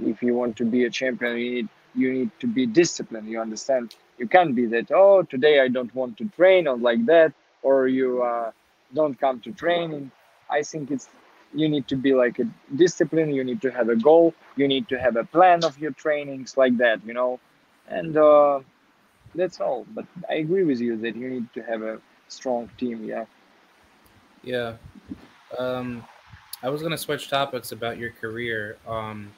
if 0.00 0.22
you 0.22 0.34
want 0.34 0.56
to 0.56 0.64
be 0.64 0.84
a 0.84 0.90
champion, 0.90 1.36
you 1.36 1.50
need 1.54 1.68
you 1.94 2.12
need 2.12 2.30
to 2.40 2.46
be 2.46 2.66
disciplined. 2.66 3.28
You 3.28 3.40
understand? 3.40 3.94
You 4.18 4.26
can't 4.26 4.54
be 4.54 4.66
that. 4.66 4.90
Oh, 4.90 5.22
today 5.22 5.60
I 5.60 5.68
don't 5.68 5.94
want 5.94 6.16
to 6.18 6.24
train 6.36 6.66
or 6.66 6.76
like 6.76 7.04
that, 7.06 7.32
or 7.62 7.88
you 7.88 8.22
uh, 8.22 8.50
don't 8.94 9.18
come 9.18 9.40
to 9.40 9.52
training. 9.52 10.10
I 10.50 10.62
think 10.62 10.90
it's 10.90 11.08
you 11.54 11.68
need 11.68 11.88
to 11.88 11.96
be 11.96 12.14
like 12.14 12.38
a 12.38 12.44
discipline. 12.76 13.32
You 13.32 13.44
need 13.44 13.62
to 13.62 13.70
have 13.70 13.88
a 13.88 13.96
goal. 13.96 14.34
You 14.56 14.68
need 14.68 14.88
to 14.88 14.98
have 14.98 15.16
a 15.16 15.24
plan 15.24 15.64
of 15.64 15.78
your 15.78 15.92
trainings 15.92 16.56
like 16.56 16.76
that. 16.78 17.04
You 17.04 17.14
know, 17.14 17.40
and 17.88 18.16
uh, 18.16 18.60
that's 19.34 19.60
all. 19.60 19.86
But 19.94 20.06
I 20.28 20.34
agree 20.34 20.64
with 20.64 20.80
you 20.80 20.96
that 20.98 21.16
you 21.16 21.30
need 21.30 21.52
to 21.54 21.62
have 21.62 21.82
a 21.82 22.00
strong 22.28 22.70
team. 22.78 23.04
Yeah. 23.04 23.24
Yeah. 24.42 24.74
Um, 25.58 26.04
I 26.62 26.68
was 26.68 26.82
gonna 26.82 26.98
switch 26.98 27.28
topics 27.28 27.72
about 27.72 27.98
your 27.98 28.10
career. 28.10 28.76
Um, 28.86 29.30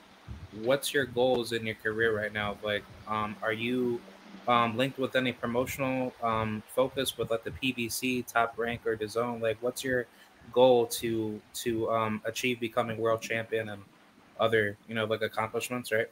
what's 0.62 0.94
your 0.94 1.04
goals 1.04 1.52
in 1.52 1.66
your 1.66 1.74
career 1.76 2.16
right 2.16 2.32
now? 2.32 2.56
Like, 2.62 2.84
um, 3.06 3.36
are 3.42 3.52
you 3.52 4.00
um, 4.48 4.76
linked 4.76 4.98
with 4.98 5.16
any 5.16 5.32
promotional 5.32 6.14
um, 6.22 6.62
focus 6.74 7.18
with 7.18 7.30
like 7.30 7.44
the 7.44 7.50
PBC, 7.50 8.26
Top 8.26 8.54
Rank, 8.56 8.86
or 8.86 8.96
DAZN? 8.96 9.40
Like, 9.40 9.58
what's 9.60 9.82
your 9.84 10.06
goal 10.52 10.86
to 10.86 11.40
to 11.54 11.90
um, 11.90 12.20
achieve 12.24 12.60
becoming 12.60 12.98
world 12.98 13.20
champion 13.20 13.68
and 13.68 13.82
other 14.38 14.76
you 14.88 14.94
know 14.94 15.04
like 15.04 15.22
accomplishments, 15.22 15.92
right? 15.92 16.08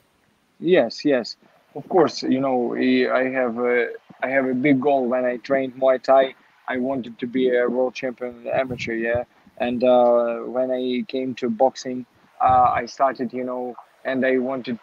Yes, 0.61 1.05
yes, 1.05 1.37
of 1.75 1.89
course. 1.89 2.23
You 2.23 2.41
know, 2.41 2.75
I 2.75 3.25
have 3.25 3.59
a 3.59 3.89
I 4.23 4.29
have 4.29 4.47
a 4.47 4.55
big 4.55 4.81
goal 4.81 5.07
when 5.07 5.25
I 5.25 5.37
trained 5.39 5.75
Muay 5.75 6.03
Thai. 6.03 6.35
I 6.67 6.79
wanted 6.79 7.19
to 7.19 7.27
be 7.27 7.55
a 7.55 7.69
world 7.69 7.95
champion 7.95 8.47
amateur, 8.47 8.95
yeah. 8.95 9.25
And 9.59 9.85
uh, 9.85 10.39
when 10.39 10.71
I 10.71 11.05
came 11.07 11.35
to 11.37 11.51
boxing, 11.51 12.07
uh, 12.41 12.73
I 12.73 12.87
started, 12.87 13.33
you 13.33 13.45
know, 13.45 13.77
and 14.05 14.25
I 14.25 14.39
wanted 14.39 14.79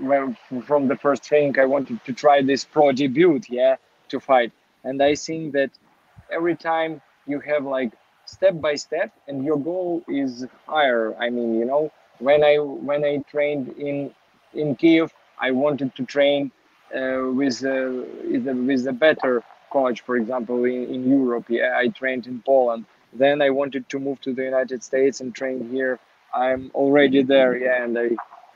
well, 0.00 0.34
from 0.64 0.88
the 0.88 0.96
first 0.96 1.22
training, 1.24 1.58
I 1.58 1.66
wanted 1.66 2.04
to 2.04 2.12
try 2.12 2.42
this 2.42 2.64
pro 2.64 2.92
debut, 2.92 3.40
yeah, 3.48 3.76
to 4.08 4.20
fight. 4.20 4.52
And 4.82 5.02
I 5.02 5.14
think 5.14 5.52
that 5.52 5.70
every 6.30 6.56
time 6.56 7.00
you 7.26 7.40
have 7.40 7.64
like 7.64 7.92
step 8.26 8.60
by 8.60 8.74
step, 8.74 9.12
and 9.28 9.44
your 9.44 9.58
goal 9.58 10.02
is 10.08 10.46
higher. 10.66 11.14
I 11.18 11.30
mean, 11.30 11.58
you 11.58 11.64
know, 11.64 11.90
when 12.18 12.44
I 12.44 12.56
when 12.56 13.04
I 13.04 13.18
trained 13.30 13.68
in 13.78 14.14
in 14.52 14.76
Kiev, 14.76 15.12
I 15.38 15.50
wanted 15.50 15.94
to 15.96 16.04
train 16.04 16.50
uh, 16.94 17.30
with 17.32 17.64
uh, 17.64 18.02
with 18.30 18.86
a 18.86 18.92
better 18.92 19.42
coach, 19.70 20.00
for 20.02 20.16
example, 20.16 20.64
in, 20.64 20.84
in 20.94 21.08
Europe. 21.08 21.46
Yeah, 21.48 21.76
I 21.76 21.88
trained 21.88 22.26
in 22.26 22.42
Poland. 22.42 22.84
Then 23.12 23.42
I 23.42 23.50
wanted 23.50 23.88
to 23.90 23.98
move 23.98 24.20
to 24.22 24.32
the 24.32 24.44
United 24.44 24.82
States 24.82 25.20
and 25.20 25.34
train 25.34 25.68
here. 25.70 25.98
I'm 26.34 26.70
already 26.74 27.22
there, 27.22 27.56
yeah, 27.56 27.84
and 27.84 27.96
I 27.98 28.10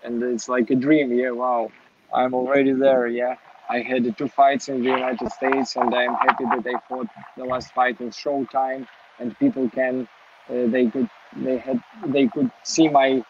and 0.04 0.22
it's 0.22 0.48
like 0.48 0.70
a 0.70 0.74
dream. 0.74 1.12
Yeah, 1.12 1.30
wow, 1.30 1.70
I'm 2.12 2.34
already 2.34 2.72
there. 2.72 3.06
Yeah, 3.06 3.36
I 3.68 3.80
had 3.80 4.16
two 4.16 4.28
fights 4.28 4.68
in 4.68 4.82
the 4.82 4.90
United 4.90 5.30
States, 5.32 5.76
and 5.76 5.94
I'm 5.94 6.14
happy 6.14 6.44
that 6.44 6.66
I 6.66 6.78
fought 6.88 7.08
the 7.36 7.44
last 7.44 7.72
fight 7.72 8.00
in 8.00 8.10
Showtime, 8.10 8.86
and 9.18 9.38
people 9.38 9.68
can 9.70 10.08
uh, 10.48 10.66
they 10.66 10.86
could 10.86 11.08
they 11.36 11.58
had 11.58 11.82
they 12.06 12.26
could 12.26 12.50
see 12.62 12.88
my 12.88 13.22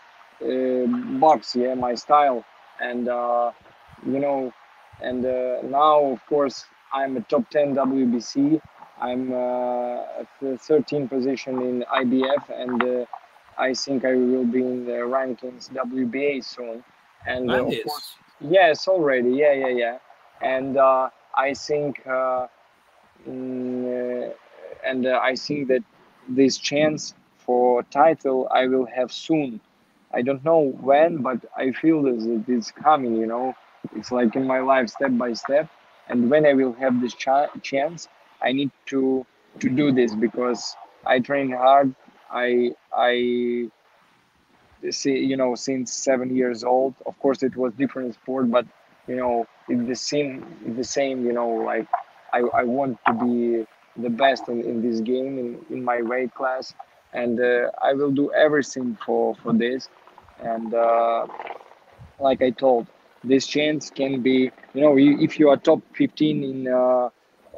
uh, 0.42 0.86
box, 1.18 1.56
yeah, 1.56 1.74
my 1.74 1.94
style, 1.94 2.44
and 2.80 3.08
uh, 3.08 3.50
you 4.06 4.18
know, 4.20 4.52
and 5.00 5.24
uh, 5.24 5.62
now 5.62 6.04
of 6.04 6.24
course 6.26 6.64
I'm 6.92 7.16
a 7.16 7.20
top 7.22 7.48
10 7.50 7.74
WBC. 7.74 8.60
I'm 9.00 9.32
uh, 9.32 10.20
at 10.20 10.26
the 10.40 10.58
13th 10.58 11.08
position 11.08 11.62
in 11.62 11.84
IBF, 11.92 12.50
and 12.50 12.82
uh, 12.82 13.04
I 13.56 13.74
think 13.74 14.04
I 14.04 14.14
will 14.14 14.44
be 14.44 14.60
in 14.60 14.84
the 14.86 15.02
rankings 15.06 15.70
WBA 15.70 16.44
soon. 16.44 16.82
And 17.26 17.50
uh, 17.50 17.66
of 17.66 17.74
course, 17.84 18.14
yes, 18.40 18.88
already, 18.88 19.30
yeah, 19.30 19.52
yeah, 19.52 19.68
yeah. 19.68 19.98
And 20.40 20.76
uh, 20.76 21.10
I 21.36 21.54
think, 21.54 22.04
uh, 22.06 22.46
mm, 23.28 23.77
and 24.88 25.06
uh, 25.06 25.20
I 25.22 25.34
think 25.36 25.68
that 25.68 25.82
this 26.28 26.58
chance 26.58 27.14
for 27.38 27.82
title 27.84 28.48
I 28.52 28.66
will 28.66 28.86
have 28.86 29.12
soon. 29.12 29.60
I 30.12 30.22
don't 30.22 30.44
know 30.44 30.60
when, 30.80 31.18
but 31.22 31.38
I 31.56 31.72
feel 31.72 32.02
that 32.02 32.44
it's 32.48 32.70
coming. 32.70 33.16
You 33.16 33.26
know, 33.26 33.54
it's 33.94 34.10
like 34.12 34.34
in 34.36 34.46
my 34.46 34.60
life, 34.60 34.88
step 34.90 35.12
by 35.16 35.32
step. 35.34 35.68
And 36.08 36.30
when 36.30 36.46
I 36.46 36.54
will 36.54 36.72
have 36.74 37.00
this 37.00 37.14
ch- 37.14 37.52
chance, 37.62 38.08
I 38.42 38.52
need 38.52 38.70
to 38.86 39.26
to 39.60 39.68
do 39.68 39.92
this 39.92 40.14
because 40.14 40.76
I 41.06 41.18
train 41.20 41.50
hard 41.50 41.94
I 42.30 42.72
I 42.92 43.70
see 44.90 45.16
you 45.18 45.36
know 45.36 45.54
since 45.54 45.92
seven 45.92 46.34
years 46.34 46.64
old. 46.64 46.94
Of 47.06 47.18
course, 47.20 47.42
it 47.42 47.56
was 47.56 47.72
different 47.74 48.14
sport, 48.14 48.50
but 48.50 48.66
you 49.06 49.16
know 49.16 49.46
it's 49.68 49.86
the 49.86 49.94
same. 49.96 50.44
The 50.76 50.84
same. 50.84 51.24
You 51.26 51.32
know, 51.32 51.48
like 51.48 51.86
I, 52.32 52.40
I 52.60 52.64
want 52.64 52.98
to 53.06 53.12
be 53.14 53.66
the 53.98 54.10
best 54.10 54.48
in, 54.48 54.60
in 54.62 54.82
this 54.82 55.00
game 55.00 55.38
in, 55.38 55.64
in 55.70 55.84
my 55.84 56.02
weight 56.02 56.34
class, 56.34 56.74
and 57.12 57.40
uh, 57.40 57.70
I 57.82 57.94
will 57.94 58.10
do 58.12 58.32
everything 58.32 58.98
for 59.04 59.34
for 59.42 59.52
this. 59.52 59.88
And 60.40 60.72
uh, 60.74 61.26
like 62.20 62.42
I 62.42 62.50
told, 62.50 62.86
this 63.24 63.46
chance 63.46 63.90
can 63.90 64.22
be 64.22 64.50
you 64.74 64.80
know 64.82 64.96
if 64.98 65.38
you 65.38 65.50
are 65.50 65.56
top 65.56 65.80
15 65.94 66.44
in 66.44 66.68
uh, 66.68 67.08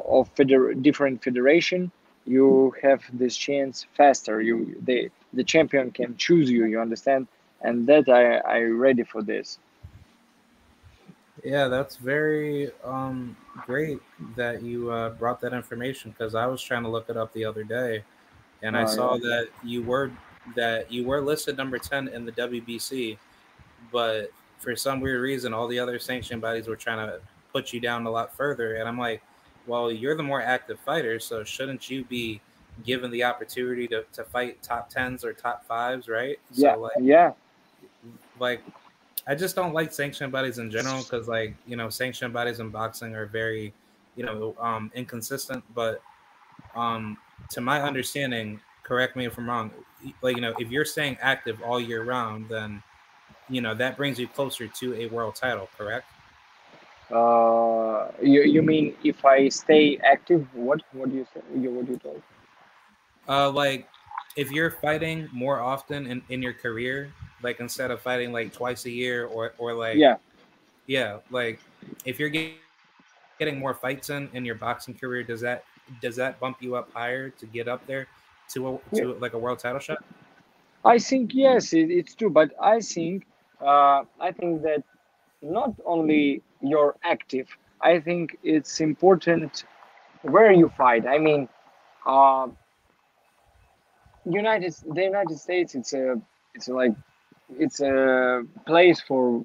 of 0.07 0.29
feder- 0.37 0.74
different 0.74 1.22
federation 1.22 1.90
you 2.26 2.72
have 2.83 3.03
this 3.12 3.37
chance 3.37 3.87
faster. 3.96 4.40
You 4.40 4.76
the 4.83 5.11
the 5.33 5.44
champion 5.44 5.90
can 5.90 6.16
choose 6.16 6.50
you 6.50 6.64
you 6.66 6.81
understand? 6.81 7.26
And 7.62 7.87
that 7.88 8.09
i 8.09 8.24
i 8.57 8.61
ready 8.62 9.05
for 9.05 9.22
this 9.22 9.59
yeah 11.44 11.68
that's 11.68 11.96
very 11.96 12.70
um 12.85 13.37
great 13.66 13.98
that 14.37 14.62
you 14.62 14.90
uh, 14.90 15.11
brought 15.11 15.40
that 15.40 15.53
information 15.53 16.11
because 16.11 16.35
i 16.35 16.46
was 16.46 16.62
trying 16.62 16.83
to 16.83 16.88
look 16.88 17.09
it 17.09 17.16
up 17.16 17.33
the 17.33 17.44
other 17.44 17.64
day 17.64 18.03
and 18.62 18.76
i 18.76 18.83
oh, 18.83 18.87
saw 18.87 19.14
yeah. 19.14 19.29
that 19.29 19.48
you 19.64 19.83
were 19.83 20.11
that 20.57 20.90
you 20.90 21.07
were 21.07 21.20
listed 21.20 21.57
number 21.57 21.79
10 21.79 22.09
in 22.09 22.24
the 22.24 22.33
wbc 22.33 23.16
but 23.92 24.31
for 24.59 24.76
some 24.76 25.00
weird 25.00 25.20
reason 25.20 25.55
all 25.55 25.68
the 25.68 25.79
other 25.79 25.98
sanction 25.98 26.40
bodies 26.40 26.66
were 26.66 26.76
trying 26.76 27.07
to 27.07 27.20
put 27.53 27.72
you 27.72 27.81
down 27.81 28.07
a 28.07 28.11
lot 28.11 28.35
further 28.37 28.76
and 28.76 28.88
i'm 28.88 28.98
like 28.98 29.22
well, 29.66 29.90
you're 29.90 30.16
the 30.16 30.22
more 30.22 30.42
active 30.42 30.79
fighter, 30.81 31.20
so 31.20 31.44
shouldn't 31.44 31.90
you 31.90 32.05
be 32.05 32.40
given 32.85 33.11
the 33.11 33.24
opportunity 33.24 33.87
to, 33.88 34.05
to 34.12 34.24
fight 34.24 34.62
top 34.62 34.88
tens 34.88 35.24
or 35.24 35.33
top 35.33 35.64
fives, 35.64 36.09
right? 36.09 36.38
Yeah, 36.53 36.74
so 36.74 36.81
like, 36.81 36.92
yeah. 37.00 37.33
Like, 38.38 38.62
I 39.26 39.35
just 39.35 39.54
don't 39.54 39.74
like 39.74 39.92
sanctioned 39.92 40.33
bodies 40.33 40.59
in 40.59 40.70
general 40.70 41.02
because, 41.02 41.28
like, 41.28 41.54
you 41.66 41.76
know, 41.76 41.90
sanctioned 41.90 42.33
bodies 42.33 42.59
in 42.61 42.70
boxing 42.70 43.14
are 43.14 43.26
very, 43.26 43.72
you 44.16 44.24
know, 44.24 44.54
um, 44.59 44.90
inconsistent. 44.94 45.62
But 45.74 46.02
um, 46.74 47.16
to 47.50 47.61
my 47.61 47.83
understanding, 47.83 48.61
correct 48.83 49.16
me 49.16 49.26
if 49.26 49.38
I'm 49.38 49.48
wrong. 49.48 49.70
Like, 50.22 50.37
you 50.37 50.42
know, 50.42 50.54
if 50.59 50.70
you're 50.70 50.85
staying 50.85 51.18
active 51.20 51.61
all 51.62 51.80
year 51.80 52.02
round, 52.02 52.48
then 52.48 52.83
you 53.48 53.61
know 53.61 53.74
that 53.74 53.96
brings 53.96 54.18
you 54.18 54.28
closer 54.28 54.68
to 54.68 54.94
a 54.94 55.06
world 55.06 55.35
title, 55.35 55.68
correct? 55.76 56.06
Uh, 57.11 58.09
you, 58.22 58.42
you 58.42 58.62
mean 58.62 58.96
if 59.02 59.24
I 59.24 59.48
stay 59.48 59.98
active? 59.98 60.46
What 60.54 60.80
what 60.92 61.11
do 61.11 61.16
you 61.16 61.26
say? 61.35 61.40
You, 61.59 61.70
What 61.72 61.87
do 61.87 61.92
you 61.92 61.98
talk? 61.98 62.22
Uh, 63.28 63.50
like 63.50 63.88
if 64.37 64.50
you're 64.50 64.70
fighting 64.70 65.28
more 65.33 65.61
often 65.61 66.06
in, 66.06 66.22
in 66.28 66.40
your 66.40 66.52
career, 66.52 67.12
like 67.42 67.61
instead 67.61 67.90
of 67.90 68.00
fighting 68.00 68.33
like 68.33 68.53
twice 68.53 68.85
a 68.85 68.90
year 68.90 69.26
or 69.26 69.53
or 69.59 69.72
like 69.74 69.96
yeah, 69.96 70.16
yeah, 70.87 71.18
like 71.31 71.61
if 72.05 72.18
you're 72.18 72.29
getting 72.29 72.55
getting 73.38 73.59
more 73.59 73.74
fights 73.74 74.11
in 74.11 74.29
in 74.35 74.44
your 74.44 74.57
boxing 74.57 74.94
career, 74.94 75.22
does 75.22 75.40
that 75.40 75.64
does 76.00 76.16
that 76.16 76.38
bump 76.40 76.59
you 76.61 76.74
up 76.74 76.92
higher 76.92 77.31
to 77.31 77.46
get 77.46 77.68
up 77.68 77.87
there 77.87 78.07
to 78.53 78.68
a, 78.68 78.96
to 78.96 79.09
yeah. 79.09 79.14
like 79.18 79.35
a 79.35 79.38
world 79.38 79.59
title 79.59 79.81
shot? 79.81 79.98
I 80.85 80.98
think 80.98 81.33
yes, 81.35 81.72
it, 81.72 81.90
it's 81.90 82.14
true, 82.14 82.31
but 82.31 82.53
I 82.61 82.81
think 82.81 83.26
uh, 83.61 84.05
I 84.20 84.33
think 84.33 84.62
that 84.62 84.83
not 85.42 85.74
only 85.85 86.42
you're 86.61 86.96
active. 87.05 87.48
I 87.81 87.98
think 88.00 88.37
it's 88.42 88.81
important 88.81 89.64
where 90.22 90.53
you 90.53 90.68
fight. 90.76 91.07
I 91.07 91.18
mean, 91.18 91.48
uh, 92.05 92.48
United 94.24 94.74
the 94.92 95.03
United 95.03 95.38
States. 95.38 95.74
It's 95.74 95.92
a 95.92 96.20
it's 96.55 96.68
like 96.68 96.92
it's 97.59 97.81
a 97.81 98.43
place 98.67 99.01
for 99.01 99.45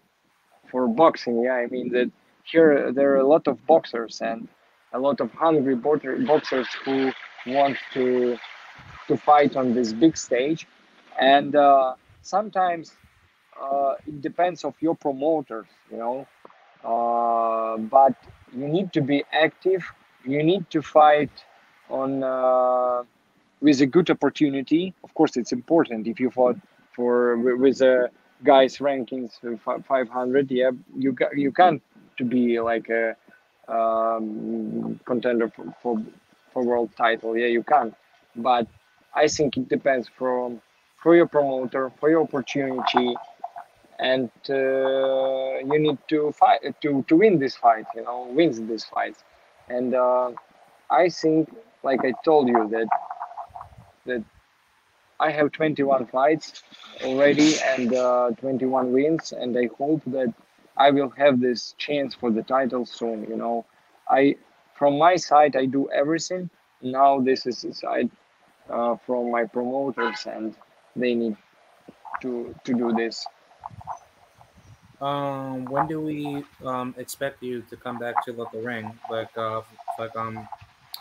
for 0.71 0.87
boxing. 0.87 1.43
Yeah, 1.43 1.53
I 1.55 1.67
mean 1.67 1.89
that 1.91 2.11
here 2.43 2.91
there 2.91 3.11
are 3.13 3.17
a 3.17 3.27
lot 3.27 3.47
of 3.47 3.65
boxers 3.67 4.21
and 4.21 4.47
a 4.93 4.99
lot 4.99 5.19
of 5.19 5.31
hungry 5.33 5.75
boxers 5.75 6.67
who 6.83 7.11
want 7.47 7.77
to 7.93 8.37
to 9.07 9.17
fight 9.17 9.55
on 9.55 9.73
this 9.73 9.93
big 9.93 10.17
stage, 10.17 10.67
and 11.19 11.55
uh, 11.55 11.95
sometimes 12.21 12.93
uh, 13.61 13.93
it 14.07 14.21
depends 14.21 14.63
of 14.63 14.75
your 14.81 14.95
promoters 14.95 15.67
you 15.91 15.97
know 15.97 16.27
uh, 16.83 17.77
but 17.77 18.13
you 18.55 18.67
need 18.67 18.91
to 18.93 19.01
be 19.01 19.23
active 19.31 19.83
you 20.25 20.43
need 20.43 20.69
to 20.69 20.81
fight 20.81 21.31
on 21.89 22.23
uh, 22.23 23.03
with 23.61 23.81
a 23.81 23.85
good 23.85 24.09
opportunity. 24.09 24.93
Of 25.03 25.13
course, 25.13 25.37
it's 25.37 25.51
important 25.51 26.07
if 26.07 26.19
you 26.19 26.29
fought 26.31 26.57
for 26.95 27.37
with 27.37 27.81
a 27.81 28.09
guys 28.43 28.77
rankings 28.77 29.33
500. 29.85 30.51
Yeah, 30.51 30.71
you 30.95 31.11
got 31.11 31.37
you 31.37 31.51
can 31.51 31.81
to 32.17 32.23
be 32.25 32.59
like 32.59 32.89
a 32.89 33.15
um, 33.67 34.99
contender 35.05 35.49
for, 35.49 35.65
for 35.81 36.03
for 36.51 36.63
world 36.63 36.91
title. 36.97 37.37
Yeah, 37.37 37.47
you 37.47 37.63
can, 37.63 37.95
but 38.35 38.67
I 39.13 39.27
think 39.27 39.57
it 39.57 39.69
depends 39.69 40.07
from 40.07 40.61
for 41.01 41.15
your 41.15 41.27
promoter, 41.27 41.91
for 41.99 42.09
your 42.09 42.23
opportunity, 42.23 43.15
and 43.99 44.29
uh, 44.49 45.57
you 45.69 45.79
need 45.79 45.97
to 46.09 46.31
fight 46.33 46.61
to 46.81 47.03
to 47.07 47.15
win 47.15 47.39
this 47.39 47.55
fight. 47.55 47.85
You 47.95 48.03
know, 48.03 48.27
wins 48.31 48.59
this 48.61 48.85
fight, 48.85 49.15
and 49.69 49.93
uh, 49.95 50.31
I 50.89 51.09
think, 51.09 51.49
like 51.83 52.01
I 52.05 52.13
told 52.23 52.47
you, 52.47 52.67
that 52.71 52.87
that 54.05 54.23
I 55.19 55.31
have 55.31 55.51
21 55.51 56.07
fights 56.07 56.63
already 57.03 57.55
and 57.59 57.93
uh, 57.93 58.31
21 58.39 58.91
wins, 58.91 59.31
and 59.31 59.57
I 59.57 59.69
hope 59.77 60.01
that 60.07 60.33
I 60.77 60.91
will 60.91 61.09
have 61.11 61.39
this 61.39 61.73
chance 61.77 62.13
for 62.13 62.31
the 62.31 62.43
title 62.43 62.85
soon. 62.85 63.23
You 63.29 63.37
know, 63.37 63.65
I 64.09 64.35
from 64.75 64.97
my 64.97 65.15
side 65.15 65.55
I 65.55 65.65
do 65.65 65.89
everything. 65.91 66.49
Now 66.81 67.19
this 67.21 67.45
is 67.45 67.65
side 67.77 68.11
uh, 68.69 68.97
from 69.05 69.31
my 69.31 69.45
promoters, 69.45 70.25
and 70.25 70.55
they 70.95 71.15
need 71.15 71.37
to 72.21 72.53
to 72.63 72.73
do 72.73 72.93
this. 72.93 73.25
Um, 75.01 75.65
when 75.65 75.87
do 75.87 76.01
we 76.01 76.43
um 76.63 76.95
expect 76.97 77.43
you 77.43 77.61
to 77.69 77.75
come 77.77 77.99
back 77.99 78.25
to 78.25 78.33
the 78.33 78.61
ring? 78.61 78.97
Like, 79.09 79.37
uh, 79.37 79.61
like 79.99 80.15
um, 80.15 80.47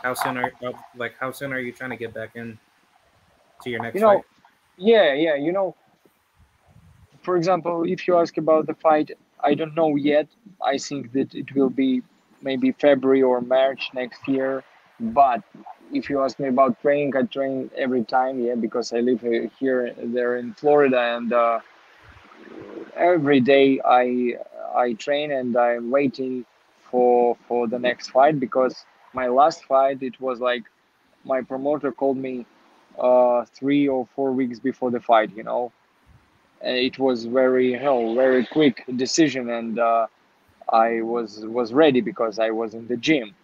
how 0.02 0.14
soon 0.14 0.36
are 0.36 0.52
uh, 0.62 0.72
like 0.96 1.14
how 1.18 1.32
soon 1.32 1.52
are 1.52 1.60
you 1.60 1.72
trying 1.72 1.90
to 1.90 1.96
get 1.96 2.14
back 2.14 2.30
in 2.34 2.58
to 3.62 3.70
your 3.70 3.80
next 3.80 3.96
you 3.96 4.00
know, 4.00 4.18
fight? 4.18 4.24
Yeah, 4.76 5.12
yeah. 5.14 5.34
You 5.34 5.52
know, 5.52 5.74
for 7.22 7.36
example, 7.36 7.84
if 7.84 8.06
you 8.06 8.16
ask 8.18 8.36
about 8.36 8.66
the 8.66 8.74
fight, 8.74 9.10
I 9.42 9.54
don't 9.54 9.74
know 9.74 9.96
yet. 9.96 10.28
I 10.62 10.78
think 10.78 11.12
that 11.12 11.34
it 11.34 11.54
will 11.54 11.70
be 11.70 12.02
maybe 12.42 12.72
February 12.72 13.22
or 13.22 13.40
March 13.40 13.90
next 13.94 14.26
year. 14.28 14.62
But 15.00 15.42
if 15.92 16.08
you 16.08 16.22
ask 16.22 16.38
me 16.38 16.48
about 16.48 16.80
training, 16.80 17.14
I 17.16 17.22
train 17.22 17.70
every 17.76 18.04
time, 18.04 18.40
yeah, 18.40 18.54
because 18.54 18.92
I 18.92 19.00
live 19.00 19.20
here, 19.58 19.94
there 19.98 20.36
in 20.36 20.54
Florida, 20.54 21.00
and 21.16 21.32
uh, 21.32 21.60
every 22.96 23.40
day 23.40 23.80
I 23.84 24.34
I 24.74 24.92
train 24.94 25.30
and 25.32 25.56
I'm 25.56 25.90
waiting 25.90 26.44
for 26.90 27.36
for 27.48 27.66
the 27.68 27.78
next 27.78 28.10
fight 28.10 28.38
because 28.40 28.84
my 29.12 29.28
last 29.28 29.64
fight 29.64 30.02
it 30.02 30.20
was 30.20 30.40
like 30.40 30.64
my 31.24 31.40
promoter 31.42 31.92
called 31.92 32.16
me 32.16 32.46
uh, 32.98 33.44
three 33.46 33.88
or 33.88 34.06
four 34.06 34.32
weeks 34.32 34.58
before 34.60 34.90
the 34.90 35.00
fight. 35.00 35.30
You 35.36 35.44
know, 35.44 35.72
it 36.62 36.98
was 36.98 37.24
very 37.26 37.76
very 37.76 38.44
quick 38.46 38.84
decision, 38.96 39.50
and 39.50 39.78
uh, 39.78 40.06
I 40.72 41.00
was 41.02 41.44
was 41.46 41.72
ready 41.72 42.00
because 42.00 42.38
I 42.38 42.50
was 42.50 42.74
in 42.74 42.86
the 42.88 42.96
gym. 42.96 43.34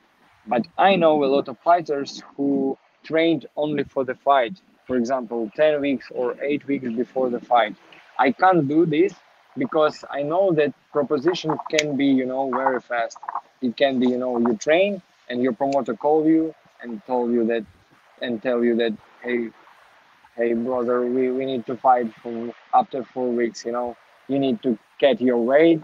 But 0.46 0.66
I 0.78 0.96
know 0.96 1.22
a 1.24 1.26
lot 1.36 1.48
of 1.48 1.58
fighters 1.58 2.22
who 2.36 2.76
trained 3.04 3.46
only 3.56 3.84
for 3.84 4.04
the 4.04 4.14
fight. 4.14 4.60
For 4.86 4.96
example, 4.96 5.50
ten 5.56 5.80
weeks 5.80 6.10
or 6.14 6.36
eight 6.42 6.66
weeks 6.66 6.90
before 6.92 7.30
the 7.30 7.40
fight. 7.40 7.74
I 8.18 8.32
can't 8.32 8.68
do 8.68 8.86
this 8.86 9.14
because 9.56 10.04
I 10.10 10.22
know 10.22 10.52
that 10.52 10.72
proposition 10.92 11.56
can 11.70 11.96
be 11.96 12.06
you 12.06 12.26
know 12.26 12.50
very 12.50 12.80
fast. 12.80 13.18
It 13.62 13.76
can 13.76 13.98
be 13.98 14.08
you 14.08 14.18
know 14.18 14.38
you 14.38 14.56
train 14.56 15.02
and 15.28 15.42
your 15.42 15.52
promoter 15.52 15.94
call 15.94 16.26
you 16.26 16.54
and 16.82 17.02
told 17.06 17.32
you 17.32 17.44
that 17.46 17.64
and 18.20 18.42
tell 18.42 18.62
you 18.64 18.74
that 18.76 18.92
hey 19.22 19.50
hey 20.36 20.54
brother 20.54 21.06
we, 21.06 21.30
we 21.30 21.44
need 21.44 21.66
to 21.66 21.76
fight 21.76 22.12
for 22.22 22.52
after 22.74 23.04
four 23.04 23.30
weeks 23.30 23.64
you 23.64 23.72
know? 23.72 23.96
You 24.28 24.38
need 24.38 24.62
to 24.62 24.78
get 25.00 25.20
your 25.20 25.38
weight 25.38 25.80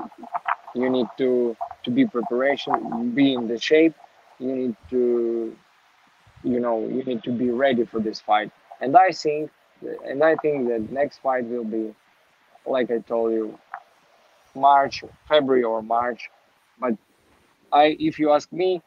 you 0.74 0.90
need 0.90 1.06
to 1.18 1.56
to 1.84 1.90
be 1.90 2.06
preparation 2.06 3.14
be 3.14 3.34
in 3.34 3.48
the 3.48 3.58
shape. 3.58 3.94
You 4.38 4.54
need 4.54 4.76
to 4.90 5.56
you 6.44 6.60
know 6.60 6.86
you 6.86 7.02
need 7.04 7.22
to 7.24 7.32
be 7.32 7.50
ready 7.50 7.84
for 7.86 8.00
this 8.00 8.20
fight. 8.20 8.50
And 8.80 8.96
i 8.96 9.10
think 9.10 9.50
and 10.04 10.22
i 10.24 10.36
think 10.36 10.68
that 10.68 10.90
next 10.90 11.18
fight 11.22 11.44
will 11.46 11.64
be 11.64 11.94
like 12.66 12.90
i 12.90 12.98
told 12.98 13.32
you 13.32 13.58
march 14.54 15.04
february 15.28 15.64
or 15.64 15.82
march. 15.82 16.28
But 16.80 16.94
i 17.72 17.96
if 17.98 18.18
you 18.18 18.32
ask 18.32 18.52
me 18.52 18.82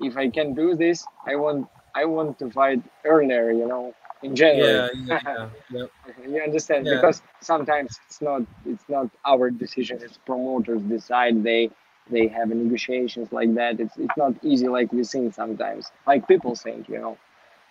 if 0.00 0.16
i 0.16 0.28
can 0.28 0.54
do 0.54 0.74
this 0.76 1.06
i 1.26 1.36
want 1.36 1.68
I 1.94 2.04
want 2.04 2.38
to 2.40 2.50
fight 2.50 2.82
earlier, 3.04 3.50
you 3.50 3.66
know, 3.66 3.94
in 4.22 4.34
January. 4.34 4.90
Yeah, 4.94 5.18
yeah, 5.24 5.48
yeah. 5.70 5.86
you 6.28 6.42
understand? 6.42 6.86
Yeah. 6.86 6.96
Because 6.96 7.22
sometimes 7.40 7.98
it's 8.06 8.20
not 8.20 8.42
it's 8.66 8.84
not 8.88 9.10
our 9.24 9.50
decision. 9.50 9.98
It's 10.02 10.18
promoters 10.18 10.82
decide. 10.82 11.42
They 11.42 11.70
they 12.10 12.26
have 12.28 12.48
negotiations 12.48 13.32
like 13.32 13.54
that. 13.54 13.80
It's 13.80 13.96
it's 13.96 14.16
not 14.16 14.34
easy 14.42 14.68
like 14.68 14.92
we 14.92 15.04
think 15.04 15.34
sometimes. 15.34 15.90
Like 16.06 16.26
people 16.26 16.54
think, 16.54 16.88
you 16.88 16.98
know. 16.98 17.18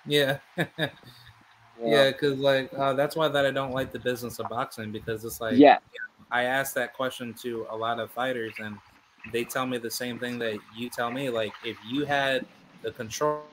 Yeah. 0.06 0.40
yeah, 1.84 2.12
because 2.12 2.40
like 2.40 2.72
uh, 2.74 2.94
that's 2.94 3.16
why 3.16 3.28
that 3.28 3.46
I 3.46 3.52
don't 3.52 3.72
like 3.72 3.92
the 3.92 4.00
business 4.00 4.40
of 4.40 4.50
boxing 4.50 4.92
because 4.92 5.24
it's 5.26 5.42
like 5.42 5.58
Yeah. 5.58 5.80
I 6.32 6.44
ask 6.44 6.74
that 6.76 6.94
question 6.94 7.34
to 7.44 7.68
a 7.70 7.76
lot 7.76 8.00
of 8.00 8.10
fighters 8.12 8.54
and 8.60 8.78
they 9.32 9.44
tell 9.44 9.66
me 9.66 9.78
the 9.78 9.92
same 9.92 10.20
thing 10.20 10.40
that 10.40 10.58
you 10.76 10.90
tell 10.90 11.12
me. 11.12 11.30
Like 11.30 11.54
if 11.64 11.78
you 11.88 12.06
had 12.06 12.46
the 12.82 12.92
control, 12.92 13.44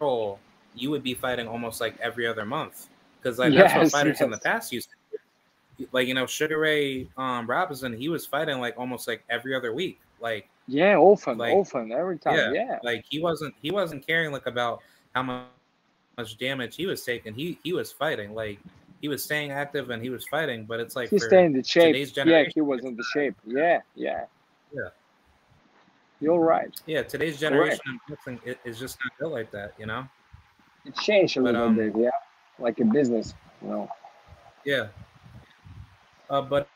you 0.00 0.90
would 0.90 1.02
be 1.02 1.14
fighting 1.14 1.48
almost 1.48 1.80
like 1.80 1.96
every 2.00 2.26
other 2.26 2.44
month 2.44 2.88
because 3.22 3.38
like 3.38 3.54
that's 3.54 3.74
what 3.74 3.84
Yes, 3.84 3.92
fighters 3.92 4.20
in 4.20 4.30
the 4.30 4.38
past 4.38 4.72
used 4.72 4.88
to 4.90 4.96
do. 5.78 5.86
Like 5.92 6.06
you 6.08 6.14
know, 6.14 6.26
Sugar 6.26 6.58
Ray 6.58 7.08
um, 7.16 7.46
Robinson, 7.46 7.92
he 7.92 8.08
was 8.08 8.26
fighting 8.26 8.58
like 8.60 8.74
almost 8.78 9.08
like 9.08 9.24
every 9.28 9.54
other 9.54 9.72
week. 9.72 9.98
Like 10.20 10.48
Yeah, 10.66 10.96
often, 10.96 11.38
Like, 11.38 11.52
often, 11.52 11.92
every 11.92 12.18
time. 12.18 12.36
yeah, 12.36 12.52
Yeah. 12.52 12.78
like 12.82 13.04
he 13.08 13.20
wasn't 13.20 13.54
he 13.62 13.70
wasn't 13.70 14.06
caring 14.06 14.32
like 14.32 14.46
about 14.46 14.80
how 15.14 15.22
mu- 15.22 15.40
much 16.18 16.38
damage 16.38 16.76
he 16.76 16.86
was 16.86 17.04
taking. 17.04 17.34
He 17.34 17.58
he 17.62 17.72
was 17.72 17.92
fighting 17.92 18.34
like 18.34 18.58
he 19.00 19.08
was 19.08 19.22
staying 19.24 19.50
active 19.50 19.90
and 19.90 20.02
he 20.02 20.10
was 20.10 20.26
fighting. 20.26 20.64
But 20.64 20.80
it's 20.80 20.96
like 20.96 21.10
he's 21.10 21.24
staying 21.24 21.46
in 21.46 21.52
the 21.52 21.62
shape. 21.64 21.96
Yeah, 22.24 22.44
he 22.54 22.60
was 22.60 22.84
in 22.84 22.96
the 22.96 23.02
shape. 23.02 23.34
Yeah, 23.46 23.80
yeah. 23.94 24.26
Yeah. 24.72 24.88
You're 26.20 26.40
right. 26.40 26.70
yeah, 26.86 27.02
today's 27.02 27.38
generation 27.38 27.80
of 27.94 28.16
boxing 28.16 28.40
i- 28.46 28.68
is 28.68 28.78
just 28.78 28.98
not 29.04 29.12
built 29.18 29.32
like 29.32 29.50
that. 29.50 29.74
You 29.78 29.86
know. 29.86 30.06
It 30.84 30.94
changed 30.96 31.36
a 31.36 31.40
But, 31.40 31.52
little 31.54 31.68
um, 31.68 31.76
bit, 31.76 31.94
yeah. 31.96 32.10
Like 32.58 32.78
a 32.80 32.84
business, 32.84 33.34
you 33.62 33.68
know. 33.68 33.88
Yeah. 34.64 34.88
Uh, 36.30 36.42
but 36.42 36.68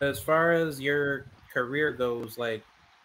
as 0.00 0.20
far 0.20 0.52
as 0.52 0.80
your 0.80 1.26
career 1.52 1.92
goes, 1.92 2.38
like, 2.38 2.62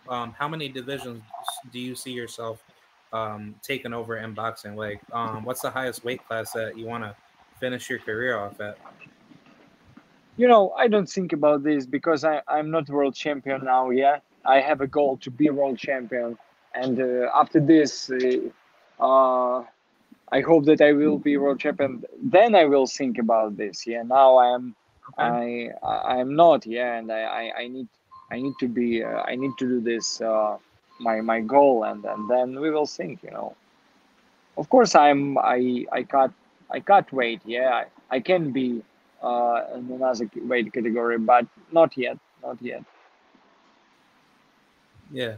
um, 0.09 0.33
how 0.37 0.47
many 0.47 0.67
divisions 0.69 1.23
do 1.71 1.79
you 1.79 1.95
see 1.95 2.11
yourself 2.11 2.61
um, 3.13 3.55
taking 3.63 3.93
over 3.93 4.17
in 4.17 4.33
boxing? 4.33 4.75
Like, 4.75 5.01
um, 5.11 5.43
what's 5.43 5.61
the 5.61 5.69
highest 5.71 6.03
weight 6.03 6.25
class 6.27 6.51
that 6.51 6.77
you 6.77 6.85
want 6.85 7.03
to 7.03 7.15
finish 7.59 7.89
your 7.89 7.99
career 7.99 8.37
off 8.37 8.59
at? 8.59 8.77
You 10.35 10.47
know, 10.47 10.71
I 10.71 10.87
don't 10.87 11.09
think 11.09 11.31
about 11.31 11.63
this 11.63 11.85
because 11.85 12.23
I, 12.23 12.41
I'm 12.47 12.69
not 12.69 12.89
world 12.89 13.15
champion 13.15 13.63
now, 13.65 13.91
yeah. 13.91 14.19
I 14.45 14.59
have 14.59 14.81
a 14.81 14.87
goal 14.87 15.17
to 15.17 15.31
be 15.31 15.49
world 15.49 15.77
champion. 15.77 16.37
And 16.75 16.99
uh, 16.99 17.29
after 17.35 17.59
this, 17.59 18.09
uh, 18.09 19.03
uh, 19.03 19.63
I 20.31 20.41
hope 20.41 20.65
that 20.65 20.81
I 20.81 20.93
will 20.93 21.17
be 21.17 21.37
world 21.37 21.59
champion. 21.59 22.03
Then 22.21 22.55
I 22.55 22.65
will 22.65 22.87
think 22.87 23.19
about 23.19 23.57
this, 23.57 23.85
yeah. 23.85 24.03
Now 24.03 24.37
I 24.37 24.55
am 24.55 24.75
I 25.17 25.69
I 25.83 26.17
am 26.17 26.35
not, 26.35 26.65
yeah, 26.65 26.95
and 26.97 27.11
I, 27.11 27.21
I, 27.21 27.61
I 27.61 27.67
need 27.67 27.87
I 28.31 28.41
need 28.41 28.55
to 28.59 28.67
be 28.67 29.03
uh, 29.03 29.21
I 29.25 29.35
need 29.35 29.51
to 29.59 29.67
do 29.67 29.81
this 29.81 30.21
uh, 30.21 30.57
my 30.99 31.21
my 31.21 31.41
goal, 31.41 31.83
and, 31.83 32.03
and 32.05 32.29
then 32.29 32.59
we 32.59 32.71
will 32.71 32.87
think, 32.87 33.21
you 33.23 33.31
know. 33.31 33.55
Of 34.57 34.69
course, 34.69 34.95
I'm 34.95 35.37
I 35.37 35.85
I 35.91 36.03
cut 36.03 36.31
I 36.71 36.79
can't 36.79 37.11
wait. 37.13 37.41
yeah. 37.45 37.83
I, 37.83 38.15
I 38.15 38.19
can 38.19 38.51
be 38.51 38.81
uh, 39.21 39.65
in 39.75 39.91
another 39.91 40.29
weight 40.37 40.73
category, 40.73 41.17
but 41.19 41.45
not 41.71 41.97
yet, 41.97 42.17
not 42.41 42.57
yet. 42.61 42.83
Yeah. 45.13 45.35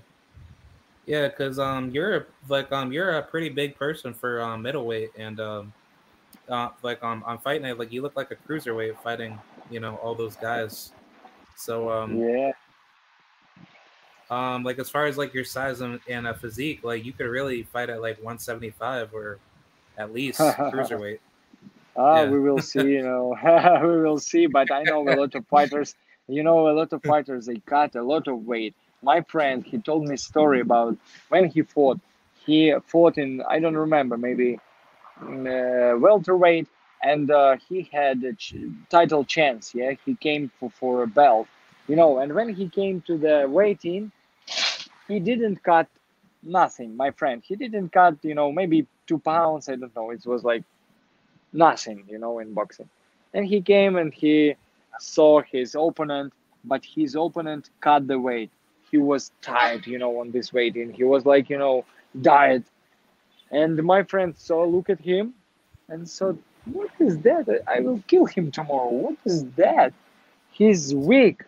Yeah, 1.05 1.27
because 1.27 1.59
um, 1.59 1.91
you're 1.91 2.15
a- 2.17 2.25
like 2.49 2.71
um, 2.71 2.91
you're 2.91 3.17
a 3.17 3.21
pretty 3.21 3.49
big 3.49 3.77
person 3.77 4.13
for 4.13 4.41
um, 4.41 4.63
middleweight, 4.63 5.11
and 5.17 5.39
um, 5.39 5.73
uh, 6.49 6.69
like 6.81 7.03
um, 7.03 7.23
on 7.27 7.38
fight 7.38 7.61
night, 7.61 7.77
like 7.77 7.91
you 7.91 8.01
look 8.01 8.15
like 8.15 8.31
a 8.31 8.35
cruiserweight 8.35 8.97
fighting, 9.03 9.38
you 9.69 9.79
know, 9.79 9.95
all 9.97 10.15
those 10.15 10.35
guys. 10.38 10.93
So 11.55 11.91
um, 11.91 12.19
Yeah, 12.19 12.51
Um, 14.31 14.63
like 14.63 14.79
as 14.79 14.89
far 14.89 15.05
as 15.05 15.17
like 15.17 15.33
your 15.33 15.43
size 15.45 15.81
and, 15.81 15.99
and 16.09 16.25
a 16.27 16.33
physique, 16.33 16.79
like 16.83 17.05
you 17.05 17.13
could 17.13 17.27
really 17.27 17.63
fight 17.63 17.89
at 17.91 18.01
like 18.01 18.17
175 18.17 19.13
or 19.13 19.38
at 19.97 20.11
least 20.11 20.39
cruiserweight. 20.73 21.19
ah, 21.95 22.23
Yeah. 22.23 22.31
we 22.31 22.39
will 22.39 22.59
see, 22.59 22.79
you 22.79 23.03
know, 23.03 23.35
we 23.83 24.01
will 24.01 24.17
see. 24.17 24.47
But 24.47 24.71
I 24.71 24.83
know 24.83 25.07
a 25.07 25.13
lot 25.13 25.35
of 25.35 25.45
fighters. 25.49 25.93
You 26.27 26.41
know, 26.41 26.67
a 26.67 26.71
lot 26.73 26.91
of 26.91 27.03
fighters 27.03 27.45
they 27.45 27.57
cut 27.67 27.95
a 27.95 28.01
lot 28.01 28.27
of 28.27 28.45
weight. 28.45 28.75
My 29.01 29.21
friend, 29.21 29.63
he 29.65 29.77
told 29.79 30.08
me 30.08 30.17
story 30.17 30.62
about 30.62 30.97
when 31.29 31.45
he 31.49 31.62
fought. 31.62 31.99
He 32.45 32.73
fought 32.88 33.17
in 33.17 33.41
I 33.47 33.60
don't 33.60 33.77
remember 33.77 34.17
maybe 34.17 34.60
uh, 35.21 35.95
welterweight, 35.97 36.67
and 37.03 37.29
uh, 37.31 37.58
he 37.69 37.89
had 37.91 38.23
a 38.23 38.34
ch- 38.34 38.55
title 38.89 39.23
chance. 39.25 39.73
Yeah, 39.75 39.93
he 40.05 40.15
came 40.15 40.51
for, 40.60 40.69
for 40.71 41.03
a 41.03 41.08
belt, 41.08 41.47
you 41.88 41.95
know. 41.95 42.19
And 42.19 42.34
when 42.34 42.49
he 42.53 42.69
came 42.69 43.01
to 43.01 43.17
the 43.17 43.47
weight-in, 43.49 44.12
he 45.08 45.19
didn't 45.19 45.63
cut 45.63 45.88
nothing, 46.43 46.95
my 46.95 47.12
friend. 47.12 47.41
He 47.45 47.55
didn't 47.55 47.89
cut, 47.91 48.15
you 48.23 48.36
know, 48.36 48.51
maybe 48.51 48.88
two 49.08 49.19
pounds. 49.19 49.69
I 49.69 49.75
don't 49.75 49.95
know. 49.95 50.12
It 50.12 50.25
was 50.25 50.43
like 50.43 50.63
nothing, 51.53 52.05
you 52.10 52.19
know, 52.19 52.39
in 52.39 52.53
boxing. 52.53 52.89
And 53.34 53.45
he 53.45 53.62
came 53.62 53.95
and 53.97 54.13
he 54.13 54.55
saw 54.99 55.41
his 55.41 55.75
opponent, 55.75 56.34
but 56.63 56.84
his 56.86 57.15
opponent 57.15 57.69
cut 57.81 58.08
the 58.08 58.19
weight. 58.19 58.51
He 58.91 58.98
was 58.98 59.32
tired, 59.41 59.88
you 59.88 59.98
know, 59.98 60.19
on 60.19 60.32
this 60.32 60.54
weight 60.54 60.76
in. 60.76 60.93
He 60.93 61.04
was 61.04 61.26
like, 61.26 61.50
you 61.50 61.58
know, 61.58 61.86
diet. 62.21 62.63
And 63.52 63.82
my 63.84 64.04
friend 64.04 64.36
saw, 64.38 64.63
look 64.65 64.89
at 64.89 65.00
him 65.00 65.34
and 65.89 66.08
said, 66.10 66.38
What 66.65 66.89
is 67.00 67.19
that? 67.19 67.63
I 67.67 67.80
will 67.80 68.02
kill 68.08 68.26
him 68.26 68.52
tomorrow. 68.52 68.89
What 68.89 69.17
is 69.26 69.45
that? 69.52 69.93
He's 70.52 70.93
weak. 70.93 71.43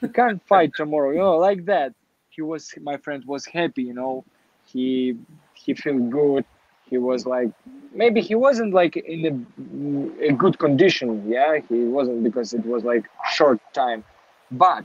He 0.00 0.08
can't 0.08 0.42
fight 0.46 0.72
tomorrow, 0.76 1.10
you 1.10 1.18
know, 1.18 1.36
like 1.36 1.64
that. 1.66 1.94
He 2.30 2.42
was 2.42 2.74
my 2.82 2.96
friend 2.98 3.24
was 3.26 3.46
happy, 3.46 3.82
you 3.82 3.94
know. 3.94 4.24
He 4.64 5.16
he 5.54 5.74
felt 5.74 6.10
good. 6.10 6.44
He 6.88 6.98
was 6.98 7.26
like 7.26 7.50
maybe 7.92 8.20
he 8.20 8.34
wasn't 8.34 8.72
like 8.74 8.96
in 8.96 9.20
a, 9.26 10.28
a 10.28 10.32
good 10.32 10.58
condition, 10.58 11.28
yeah. 11.28 11.58
He 11.68 11.84
wasn't 11.84 12.22
because 12.22 12.52
it 12.54 12.64
was 12.64 12.84
like 12.84 13.06
short 13.32 13.60
time. 13.74 14.04
But 14.50 14.84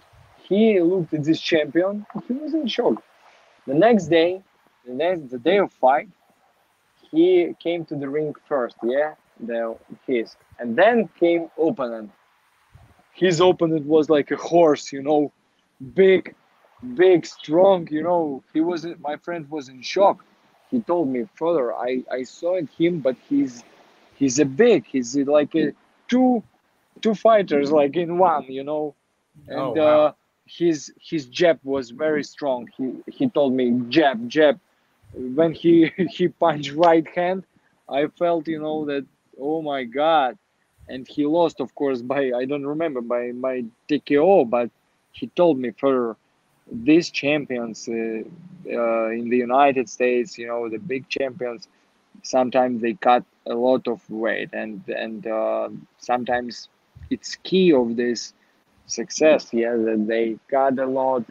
he 0.53 0.79
looked 0.81 1.13
at 1.13 1.23
this 1.23 1.41
champion, 1.41 2.05
he 2.27 2.33
was 2.33 2.53
in 2.53 2.67
shock. 2.67 3.03
The 3.67 3.73
next 3.75 4.07
day, 4.07 4.41
the 4.85 4.93
next 4.93 5.29
the 5.31 5.39
day 5.39 5.57
of 5.57 5.71
fight, 5.71 6.09
he 7.11 7.53
came 7.59 7.85
to 7.85 7.95
the 7.95 8.09
ring 8.09 8.33
first, 8.47 8.77
yeah, 8.83 9.15
the 9.39 9.77
his, 10.07 10.35
and 10.59 10.75
then 10.75 11.09
came 11.19 11.49
opponent. 11.57 12.11
His 13.13 13.39
opponent 13.41 13.85
was 13.87 14.09
like 14.09 14.31
a 14.31 14.35
horse, 14.37 14.91
you 14.91 15.01
know, 15.01 15.31
big, 15.93 16.35
big, 16.95 17.25
strong, 17.25 17.87
you 17.91 18.03
know. 18.03 18.43
He 18.53 18.61
wasn't. 18.61 18.99
My 19.01 19.17
friend 19.17 19.49
was 19.49 19.69
in 19.69 19.81
shock. 19.81 20.23
He 20.69 20.79
told 20.81 21.07
me 21.09 21.25
further. 21.35 21.73
I 21.73 22.03
I 22.11 22.23
saw 22.23 22.59
him, 22.77 22.99
but 22.99 23.15
he's 23.29 23.63
he's 24.15 24.39
a 24.39 24.45
big. 24.45 24.85
He's 24.85 25.15
like 25.17 25.55
a 25.55 25.73
two 26.07 26.43
two 27.01 27.13
fighters 27.15 27.71
like 27.71 27.95
in 27.97 28.17
one, 28.17 28.45
you 28.49 28.63
know. 28.63 28.95
And 29.47 29.75
Oh, 29.75 29.77
wow. 29.77 30.01
uh, 30.01 30.13
his 30.45 30.93
his 30.99 31.25
jab 31.27 31.59
was 31.63 31.91
very 31.91 32.23
strong. 32.23 32.67
He 32.77 32.85
he 33.07 33.29
told 33.29 33.53
me 33.53 33.71
jab 33.89 34.27
jab. 34.29 34.59
When 35.13 35.51
he 35.53 35.91
he 36.17 36.27
punched 36.27 36.71
right 36.73 37.07
hand, 37.15 37.43
I 37.89 38.07
felt 38.07 38.47
you 38.47 38.59
know 38.59 38.85
that 38.85 39.05
oh 39.39 39.61
my 39.61 39.83
god, 39.83 40.37
and 40.87 41.07
he 41.07 41.25
lost 41.25 41.59
of 41.59 41.73
course 41.75 42.01
by 42.01 42.31
I 42.31 42.45
don't 42.45 42.65
remember 42.65 43.01
by 43.01 43.31
my 43.31 43.65
TKO, 43.87 44.43
but 44.45 44.69
he 45.11 45.27
told 45.27 45.57
me 45.59 45.71
further 45.71 46.15
these 46.71 47.09
champions 47.09 47.87
uh, 47.87 48.21
uh, 48.71 49.09
in 49.09 49.29
the 49.29 49.37
United 49.37 49.89
States, 49.89 50.37
you 50.37 50.47
know 50.47 50.69
the 50.69 50.77
big 50.79 51.07
champions, 51.09 51.67
sometimes 52.23 52.81
they 52.81 52.93
cut 52.93 53.23
a 53.47 53.53
lot 53.55 53.87
of 53.87 54.07
weight 54.09 54.49
and 54.53 54.81
and 54.87 55.25
uh, 55.27 55.69
sometimes 55.97 56.69
it's 57.09 57.35
key 57.37 57.73
of 57.73 57.95
this 57.95 58.33
success 58.87 59.49
yeah 59.53 59.75
that 59.75 60.05
they 60.07 60.37
cut 60.49 60.77
a 60.79 60.85
lot. 60.85 61.23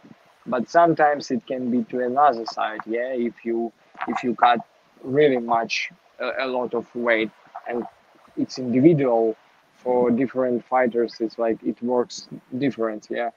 But 0.47 0.69
sometimes 0.69 1.31
it 1.31 1.47
can 1.47 1.71
be 1.71 1.85
to 1.91 2.01
another 2.05 2.45
side 2.47 2.81
yeah 2.87 3.12
if 3.29 3.45
you 3.45 3.73
if 4.09 4.23
you 4.25 4.35
cut 4.35 4.61
really 5.03 5.38
much 5.38 5.91
a, 6.19 6.47
a 6.47 6.47
lot 6.47 6.75
of 6.75 6.87
weight. 6.95 7.31
And 7.69 7.85
it's 8.37 8.59
individual. 8.59 9.37
For 9.77 10.11
different 10.11 10.65
fighters 10.65 11.17
it's 11.21 11.38
like 11.38 11.62
it 11.62 11.81
works 11.83 12.29
different 12.59 13.09
yeah. 13.11 13.31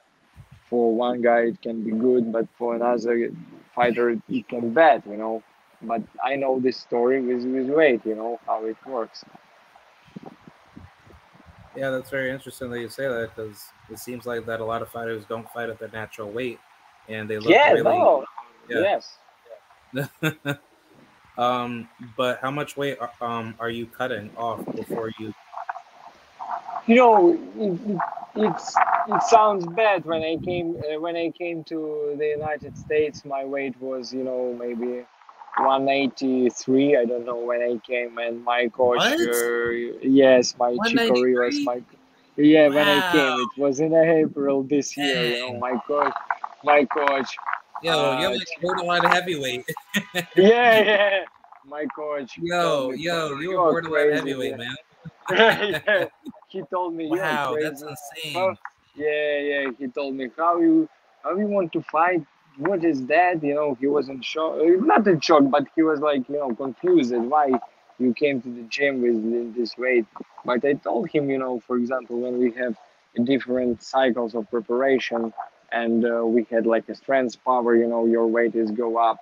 For 0.68 0.94
one 0.94 1.20
guy 1.22 1.40
it 1.52 1.60
can 1.62 1.82
be 1.84 1.90
good 1.92 2.32
but 2.32 2.46
for 2.58 2.74
another 2.74 3.30
fighter 3.74 4.10
it 4.10 4.48
can 4.48 4.60
be 4.60 4.68
bad 4.68 5.02
you 5.06 5.16
know. 5.16 5.42
But 5.82 6.02
i 6.24 6.36
know 6.36 6.58
this 6.60 6.76
story 6.76 7.20
with 7.22 7.44
with 7.44 7.68
weight 7.68 8.04
you 8.06 8.14
know 8.14 8.38
how 8.46 8.64
it 8.64 8.76
works 8.86 9.24
Yeah, 11.76 11.90
that's 11.90 12.10
very 12.10 12.30
interesting 12.30 12.70
that 12.70 12.80
you 12.80 12.88
say 12.88 13.06
that 13.06 13.34
because 13.34 13.64
it 13.90 13.98
seems 13.98 14.24
like 14.26 14.46
that 14.46 14.60
a 14.60 14.64
lot 14.64 14.82
of 14.82 14.88
fighters 14.88 15.24
don't 15.26 15.48
fight 15.50 15.68
at 15.68 15.78
their 15.78 15.90
natural 15.90 16.30
weight, 16.30 16.58
and 17.08 17.28
they 17.28 17.38
look 17.38 17.50
yeah 17.50 17.72
really. 17.72 17.82
no 17.82 18.24
yeah. 18.68 18.96
yes 18.96 19.18
um, 21.38 21.88
but 22.16 22.38
how 22.40 22.50
much 22.50 22.76
weight 22.76 22.98
are- 23.00 23.12
um 23.20 23.54
are 23.58 23.70
you 23.70 23.86
cutting 23.86 24.30
off 24.36 24.64
before 24.74 25.10
you? 25.18 25.32
you 26.86 26.96
know 26.96 27.32
it, 27.56 27.80
it, 27.90 27.98
it's 28.36 28.74
it 29.08 29.22
sounds 29.22 29.66
bad 29.66 30.04
when 30.04 30.22
i 30.22 30.36
came 30.44 30.76
uh, 30.76 31.00
when 31.00 31.16
i 31.16 31.30
came 31.30 31.64
to 31.64 32.14
the 32.18 32.26
united 32.26 32.76
states 32.76 33.24
my 33.24 33.44
weight 33.44 33.74
was 33.80 34.12
you 34.12 34.22
know 34.22 34.54
maybe 34.58 35.04
183 35.58 36.96
i 36.96 37.04
don't 37.04 37.24
know 37.24 37.36
when 37.36 37.62
i 37.62 37.76
came 37.86 38.18
and 38.18 38.44
my 38.44 38.68
coach 38.68 38.98
What? 38.98 39.20
uh, 39.20 39.70
yes 40.02 40.56
my 40.58 40.78
chicory 40.78 41.36
was 41.36 41.60
193? 41.60 41.64
my 41.64 41.82
yeah 42.36 42.68
when 42.68 42.88
i 42.88 43.00
came 43.10 43.38
it 43.40 43.50
was 43.56 43.80
in 43.80 43.94
april 43.94 44.62
this 44.62 44.96
year 44.96 45.24
you 45.24 45.38
know 45.38 45.54
my 45.58 45.76
coach 45.86 46.14
my 46.64 46.84
coach 46.84 47.36
Yo, 47.82 48.12
you're 48.12 48.30
Uh, 48.30 48.34
like 48.34 48.48
borderline 48.60 49.04
heavyweight. 49.04 49.64
yeah 50.36 50.82
yeah 50.84 51.24
my 51.68 51.84
coach 51.86 52.38
Yo, 52.40 52.90
me, 52.90 52.96
yo, 52.96 53.38
you 53.40 53.50
were 53.58 53.72
borderline 53.72 54.08
crazy, 54.08 54.12
heavyweight, 54.12 54.56
man." 54.56 54.58
man. 54.58 54.76
yeah, 55.88 56.06
he 56.48 56.62
told 56.62 56.94
me 56.94 57.06
Wow, 57.08 57.56
that's 57.60 57.82
insane. 57.82 58.34
How- 58.34 58.56
yeah, 58.96 59.38
yeah. 59.38 59.70
He 59.78 59.88
told 59.88 60.14
me 60.14 60.30
how 60.36 60.58
you 60.58 60.88
how 61.22 61.36
you 61.36 61.46
want 61.46 61.72
to 61.72 61.82
fight. 61.82 62.22
What 62.58 62.84
is 62.84 63.06
that? 63.06 63.42
You 63.42 63.54
know, 63.54 63.74
he 63.74 63.86
was 63.86 64.08
in 64.08 64.20
shock. 64.22 64.54
uh, 64.60 64.64
Not 64.92 65.06
in 65.06 65.20
shock, 65.20 65.44
but 65.50 65.66
he 65.74 65.82
was 65.82 66.00
like 66.00 66.28
you 66.28 66.36
know 66.38 66.54
confused 66.54 67.12
at 67.12 67.20
why 67.20 67.50
you 67.98 68.14
came 68.14 68.40
to 68.42 68.48
the 68.48 68.62
gym 68.62 69.02
with 69.02 69.54
this 69.54 69.76
weight. 69.76 70.06
But 70.44 70.64
I 70.64 70.74
told 70.74 71.10
him, 71.10 71.28
you 71.30 71.38
know, 71.38 71.60
for 71.60 71.76
example, 71.76 72.18
when 72.20 72.38
we 72.38 72.50
have 72.52 72.76
different 73.24 73.82
cycles 73.82 74.34
of 74.34 74.50
preparation, 74.50 75.32
and 75.72 76.04
uh, 76.04 76.24
we 76.24 76.44
had 76.50 76.66
like 76.66 76.88
a 76.88 76.94
strength 76.94 77.42
power, 77.44 77.74
you 77.76 77.86
know, 77.86 78.06
your 78.06 78.26
weight 78.26 78.54
is 78.54 78.70
go 78.70 78.96
up. 78.96 79.18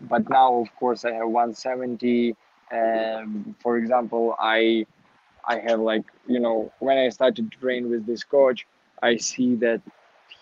But 0.00 0.28
now, 0.30 0.54
of 0.60 0.74
course, 0.76 1.04
I 1.04 1.12
have 1.12 1.28
170. 1.28 2.34
Um, 2.72 3.54
for 3.62 3.76
example, 3.78 4.36
I 4.38 4.86
I 5.44 5.58
have 5.60 5.80
like 5.80 6.04
you 6.26 6.40
know 6.40 6.72
when 6.80 6.98
I 6.98 7.08
started 7.10 7.50
to 7.50 7.58
train 7.58 7.90
with 7.90 8.06
this 8.06 8.24
coach, 8.24 8.66
I 9.02 9.16
see 9.16 9.56
that 9.56 9.80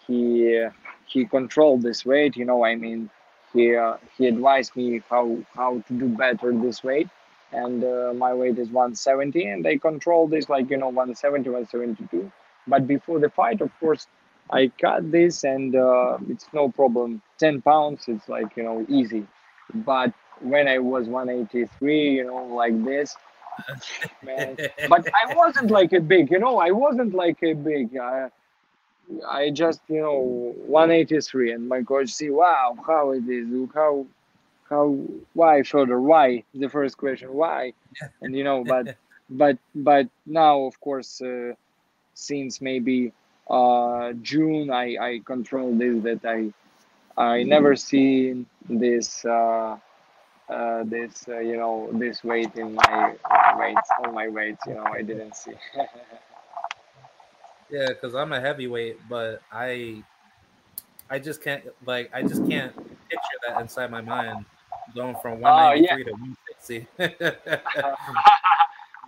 he 0.09 0.67
he 1.07 1.25
controlled 1.27 1.83
this 1.83 2.05
weight. 2.05 2.37
You 2.37 2.47
know, 2.47 2.65
I 2.65 2.75
mean, 2.75 3.11
he 3.53 3.77
uh, 3.77 3.97
he 4.17 4.27
advised 4.27 4.77
me 4.77 5.03
how 5.09 5.39
how 5.55 5.81
to 5.87 5.93
do 5.93 6.09
better 6.09 6.53
this 6.53 6.83
weight, 6.83 7.09
and 7.53 7.85
uh, 7.85 8.13
my 8.15 8.35
weight 8.35 8.59
is 8.59 8.69
170, 8.71 9.45
and 9.47 9.67
I 9.67 9.77
control 9.79 10.27
this 10.29 10.49
like 10.49 10.71
you 10.71 10.77
know 10.79 10.89
170, 10.89 11.49
172. 11.51 12.33
But 12.67 12.87
before 12.87 13.19
the 13.21 13.31
fight, 13.31 13.61
of 13.61 13.71
course, 13.81 14.07
I 14.51 14.71
cut 14.81 15.11
this, 15.11 15.45
and 15.45 15.75
uh, 15.77 16.19
it's 16.29 16.47
no 16.53 16.71
problem. 16.71 17.23
10 17.39 17.63
pounds, 17.63 18.05
it's 18.09 18.29
like 18.29 18.57
you 18.57 18.65
know 18.65 18.85
easy. 18.89 19.27
But 19.75 20.13
when 20.41 20.69
I 20.69 20.79
was 20.79 21.09
183, 21.09 22.11
you 22.11 22.25
know, 22.25 22.45
like 22.47 22.85
this, 22.85 23.17
man, 24.23 24.57
but 24.89 25.07
I 25.15 25.35
wasn't 25.35 25.71
like 25.71 25.93
a 25.93 26.01
big, 26.01 26.31
you 26.31 26.39
know, 26.39 26.59
I 26.59 26.71
wasn't 26.71 27.15
like 27.15 27.43
a 27.43 27.55
big. 27.55 27.97
I, 27.97 28.29
I 29.29 29.51
just, 29.51 29.81
you 29.89 30.01
know, 30.01 30.55
183, 30.67 31.53
and 31.53 31.69
my 31.69 31.83
coach 31.83 32.11
see, 32.11 32.31
wow, 32.31 32.77
how 32.87 33.13
it 33.13 33.29
is, 33.29 33.49
how, 33.75 34.07
how, 34.69 34.97
why, 35.35 35.61
Fiodor, 35.61 36.01
why? 36.01 36.45
The 36.55 36.69
first 36.69 36.97
question, 36.99 37.33
why? 37.33 37.73
And 38.21 38.35
you 38.37 38.45
know, 38.45 38.65
but, 38.65 38.89
but, 39.31 39.59
but 39.75 40.09
now, 40.27 40.61
of 40.65 40.81
course, 40.81 41.21
uh, 41.23 41.55
since 42.15 42.61
maybe 42.61 43.13
uh, 43.49 44.13
June, 44.23 44.71
I, 44.71 44.97
I 45.01 45.21
control 45.25 45.75
this 45.75 46.03
that 46.05 46.25
I, 46.25 46.53
I 47.21 47.43
never 47.45 47.77
seen 47.77 48.47
this. 48.69 49.25
Uh, 49.25 49.79
uh, 50.49 50.83
this 50.85 51.27
uh, 51.29 51.39
you 51.39 51.57
know 51.57 51.89
this 51.93 52.25
weight 52.25 52.55
in 52.57 52.75
my 52.75 53.15
weights 53.59 53.89
on 54.05 54.15
my 54.15 54.29
weights 54.29 54.67
you 54.67 54.75
know 54.75 54.85
I 54.85 55.03
didn't 55.03 55.37
see 55.37 55.53
Yeah, 57.71 57.89
because 57.89 58.15
I'm 58.15 58.33
a 58.33 58.41
heavyweight, 58.41 58.97
but 59.09 59.43
I, 59.53 60.03
I 61.11 61.19
just 61.19 61.43
can't 61.43 61.65
like 61.87 62.11
I 62.15 62.23
just 62.23 62.49
can't 62.49 62.75
picture 62.75 63.39
that 63.47 63.61
inside 63.61 63.91
my 63.91 64.01
mind, 64.01 64.45
going 64.95 65.17
from 65.17 65.43
Oh, 65.45 65.73
yeah. 65.73 65.97
to 65.97 66.13
160. 66.59 66.87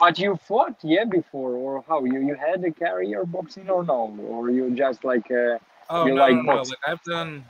but 0.00 0.18
you 0.18 0.36
fought 0.48 0.76
yeah 0.82 1.04
before 1.04 1.52
or 1.52 1.84
how 1.86 2.04
you 2.04 2.20
you 2.20 2.34
had 2.34 2.64
a 2.64 2.70
career 2.72 3.24
boxing 3.26 3.68
or 3.68 3.84
no 3.84 4.16
or 4.28 4.50
you 4.50 4.70
just 4.74 5.04
like 5.04 5.30
uh, 5.30 5.58
oh 5.90 6.06
You 6.06 6.14
no, 6.14 6.20
like 6.20 6.36
no, 6.36 6.42
no, 6.42 6.62
like 6.62 6.78
I've 6.86 7.02
done, 7.04 7.44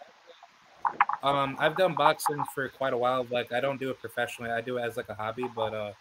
um, 1.22 1.56
I've 1.61 1.76
done 1.76 1.94
boxing 1.94 2.42
for 2.54 2.68
quite 2.68 2.92
a 2.92 2.96
while. 2.98 3.24
Like 3.30 3.52
I 3.52 3.61
don't 3.61 3.78
do 3.78 3.90
it 3.90 4.00
professionally. 4.00 4.50
I 4.50 4.61
do 4.61 4.78
it 4.78 4.82
as 4.82 4.96
like 4.96 5.08
a 5.08 5.14
hobby, 5.14 5.48
but 5.54 5.74
uh, 5.74 5.92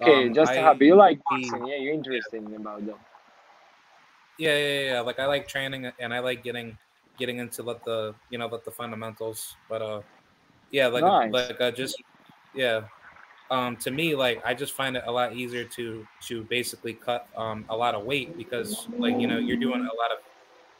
Okay, 0.00 0.28
Um, 0.28 0.34
just 0.34 0.52
a 0.52 0.60
I 0.60 0.62
hobby. 0.62 0.86
You 0.86 0.94
like 0.94 1.20
boxing? 1.24 1.66
Yeah, 1.66 1.76
you're 1.76 1.94
interested 1.94 2.42
in 2.42 2.54
about 2.54 2.86
that. 2.86 2.98
Yeah, 4.40 4.56
yeah, 4.56 4.80
yeah. 4.92 5.00
Like 5.00 5.18
I 5.18 5.26
like 5.26 5.46
training 5.46 5.92
and 6.00 6.14
I 6.14 6.20
like 6.20 6.42
getting 6.42 6.76
getting 7.18 7.38
into 7.38 7.62
let 7.62 7.84
the 7.84 8.14
you 8.30 8.38
know 8.38 8.46
let 8.46 8.64
the 8.64 8.70
fundamentals. 8.70 9.54
But 9.68 9.82
uh, 9.82 10.00
yeah, 10.70 10.86
like 10.88 11.04
Nice. 11.04 11.32
like 11.32 11.60
uh, 11.60 11.70
just 11.70 12.02
yeah. 12.54 12.84
Um, 13.50 13.76
to 13.78 13.90
me, 13.90 14.14
like 14.14 14.40
I 14.44 14.54
just 14.54 14.72
find 14.72 14.96
it 14.96 15.04
a 15.06 15.12
lot 15.12 15.34
easier 15.34 15.64
to 15.64 16.06
to 16.22 16.44
basically 16.44 16.94
cut 16.94 17.28
um 17.36 17.64
a 17.68 17.76
lot 17.76 17.94
of 17.94 18.04
weight 18.04 18.36
because 18.38 18.88
like 18.98 19.20
you 19.20 19.26
know 19.26 19.38
you're 19.38 19.58
doing 19.58 19.80
a 19.80 19.94
lot 19.94 20.10
of 20.12 20.18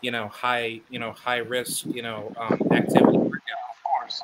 you 0.01 0.11
know 0.11 0.29
high 0.29 0.81
you 0.89 0.99
know 0.99 1.13
high 1.13 1.39
risk 1.39 1.85
you 1.87 2.03
know 2.03 2.33
um 2.39 2.59
activity 2.73 3.19
workout. 3.19 3.61
Of 3.71 3.83
course. 3.85 4.23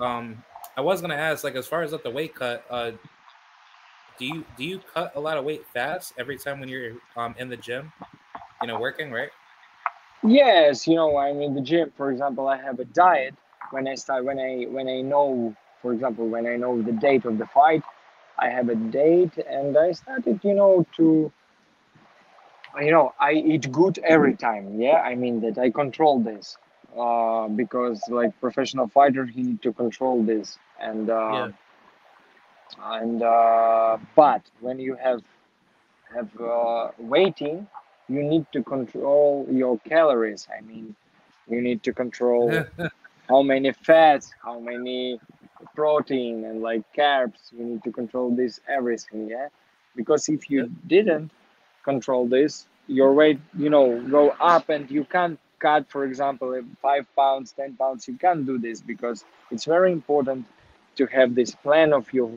Um, 0.00 0.42
I 0.76 0.80
was 0.80 1.00
gonna 1.00 1.14
ask 1.14 1.44
like 1.44 1.54
as 1.54 1.68
far 1.68 1.82
as 1.82 1.92
like 1.92 2.02
the 2.02 2.10
weight 2.10 2.34
cut, 2.34 2.64
uh, 2.68 2.92
do 4.18 4.24
you 4.24 4.44
do 4.56 4.64
you 4.64 4.80
cut 4.92 5.12
a 5.14 5.20
lot 5.20 5.36
of 5.36 5.44
weight 5.44 5.64
fast 5.66 6.14
every 6.18 6.38
time 6.38 6.58
when 6.58 6.68
you're 6.68 6.94
um 7.14 7.34
in 7.38 7.48
the 7.48 7.56
gym, 7.56 7.92
you 8.60 8.68
know, 8.68 8.78
working, 8.78 9.10
right? 9.10 9.30
Yes, 10.24 10.86
you 10.86 10.94
know, 10.96 11.16
I'm 11.16 11.40
in 11.40 11.54
the 11.54 11.60
gym. 11.60 11.92
For 11.96 12.10
example, 12.10 12.48
I 12.48 12.56
have 12.56 12.78
a 12.80 12.84
diet 12.84 13.34
when 13.70 13.86
I 13.88 13.94
start 13.94 14.24
when 14.24 14.38
I 14.38 14.64
when 14.64 14.88
I 14.88 15.00
know, 15.02 15.54
for 15.82 15.92
example, 15.92 16.28
when 16.28 16.46
I 16.46 16.56
know 16.56 16.80
the 16.82 16.92
date 16.92 17.24
of 17.24 17.38
the 17.38 17.46
fight, 17.46 17.82
I 18.38 18.48
have 18.48 18.68
a 18.68 18.74
date, 18.76 19.36
and 19.38 19.76
I 19.76 19.92
started, 19.92 20.40
you 20.44 20.54
know, 20.54 20.86
to 20.96 21.32
you 22.80 22.90
know, 22.90 23.12
I 23.18 23.32
eat 23.32 23.70
good 23.72 23.98
every 24.04 24.34
time. 24.36 24.80
Yeah, 24.80 25.00
I 25.00 25.14
mean 25.14 25.40
that 25.40 25.58
I 25.58 25.70
control 25.70 26.20
this, 26.20 26.56
uh, 26.98 27.48
because 27.48 28.08
like 28.08 28.38
professional 28.40 28.88
fighter, 28.88 29.24
he 29.24 29.42
need 29.42 29.62
to 29.62 29.72
control 29.72 30.22
this, 30.22 30.58
and 30.80 31.08
uh, 31.10 31.48
Yeah. 31.48 31.50
and 32.82 33.22
uh, 33.22 33.98
but 34.14 34.42
when 34.60 34.78
you 34.78 34.94
have 34.96 35.22
have 36.14 36.28
uh, 36.40 36.90
waiting, 36.98 37.66
you 38.08 38.22
need 38.22 38.46
to 38.52 38.62
control 38.62 39.46
your 39.50 39.78
calories. 39.80 40.46
I 40.56 40.60
mean, 40.60 40.94
you 41.48 41.60
need 41.60 41.82
to 41.84 41.92
control 41.92 42.64
how 43.28 43.42
many 43.42 43.72
fats, 43.72 44.32
how 44.42 44.60
many 44.60 45.20
protein, 45.74 46.44
and 46.44 46.62
like 46.62 46.82
carbs. 46.94 47.52
You 47.56 47.64
need 47.64 47.84
to 47.84 47.92
control 47.92 48.30
this 48.34 48.60
everything, 48.68 49.28
yeah. 49.28 49.48
Because 49.94 50.28
if 50.28 50.50
you 50.50 50.70
didn't 50.86 51.30
control 51.84 52.26
this, 52.26 52.66
your 52.86 53.12
weight, 53.12 53.40
you 53.58 53.70
know, 53.70 54.00
go 54.02 54.30
up, 54.40 54.68
and 54.68 54.90
you 54.90 55.04
can't 55.04 55.38
cut, 55.58 55.88
for 55.88 56.04
example, 56.04 56.60
five 56.80 57.06
pounds, 57.16 57.52
ten 57.52 57.74
pounds. 57.74 58.06
You 58.06 58.14
can't 58.14 58.46
do 58.46 58.58
this 58.58 58.80
because 58.80 59.24
it's 59.50 59.64
very 59.64 59.92
important 59.92 60.46
to 60.96 61.06
have 61.06 61.34
this 61.34 61.54
plan 61.54 61.92
of 61.92 62.12
your 62.12 62.30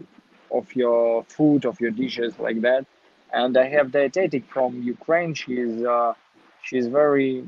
of 0.51 0.75
your 0.75 1.23
food, 1.25 1.65
of 1.65 1.79
your 1.79 1.91
dishes 1.91 2.39
like 2.39 2.61
that. 2.61 2.85
And 3.33 3.57
I 3.57 3.67
have 3.69 3.91
dietetic 3.91 4.45
from 4.45 4.81
Ukraine. 4.81 5.33
She's 5.33 5.83
uh, 5.83 6.13
she's 6.63 6.87
very 6.87 7.47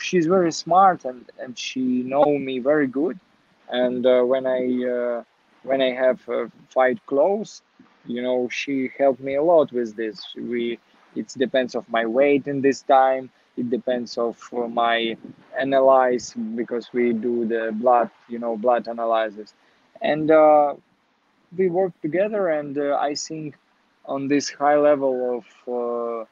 she's 0.00 0.26
very 0.26 0.52
smart 0.52 1.04
and 1.04 1.24
and 1.38 1.58
she 1.58 1.80
know 2.12 2.24
me 2.38 2.58
very 2.58 2.86
good. 2.86 3.18
And 3.70 4.04
uh, 4.06 4.22
when 4.22 4.46
i 4.46 4.62
uh, 4.96 5.22
when 5.68 5.80
i 5.80 5.90
have 6.04 6.20
fight 6.76 6.98
close 7.06 7.62
you 8.06 8.20
know 8.22 8.48
she 8.60 8.90
helped 8.98 9.20
me 9.20 9.34
a 9.36 9.42
lot 9.42 9.72
with 9.72 9.96
this. 9.96 10.18
We 10.36 10.78
it 11.14 11.28
depends 11.44 11.74
of 11.74 11.88
my 11.88 12.04
weight 12.06 12.46
in 12.46 12.60
this 12.60 12.82
time. 12.82 13.30
It 13.56 13.68
depends 13.70 14.16
of 14.18 14.36
my 14.82 15.16
analyze 15.58 16.34
because 16.56 16.92
we 16.92 17.12
do 17.12 17.46
the 17.46 17.70
blood 17.82 18.10
you 18.28 18.38
know 18.38 18.56
blood 18.56 18.88
analysis. 18.88 19.54
And 20.00 20.30
uh, 20.30 20.74
we 21.56 21.68
work 21.68 21.92
together 22.02 22.48
and 22.48 22.76
uh, 22.78 22.96
i 23.10 23.14
think 23.14 23.54
on 24.06 24.28
this 24.28 24.50
high 24.50 24.76
level 24.76 25.14
of 25.38 25.44
uh, 25.68 26.24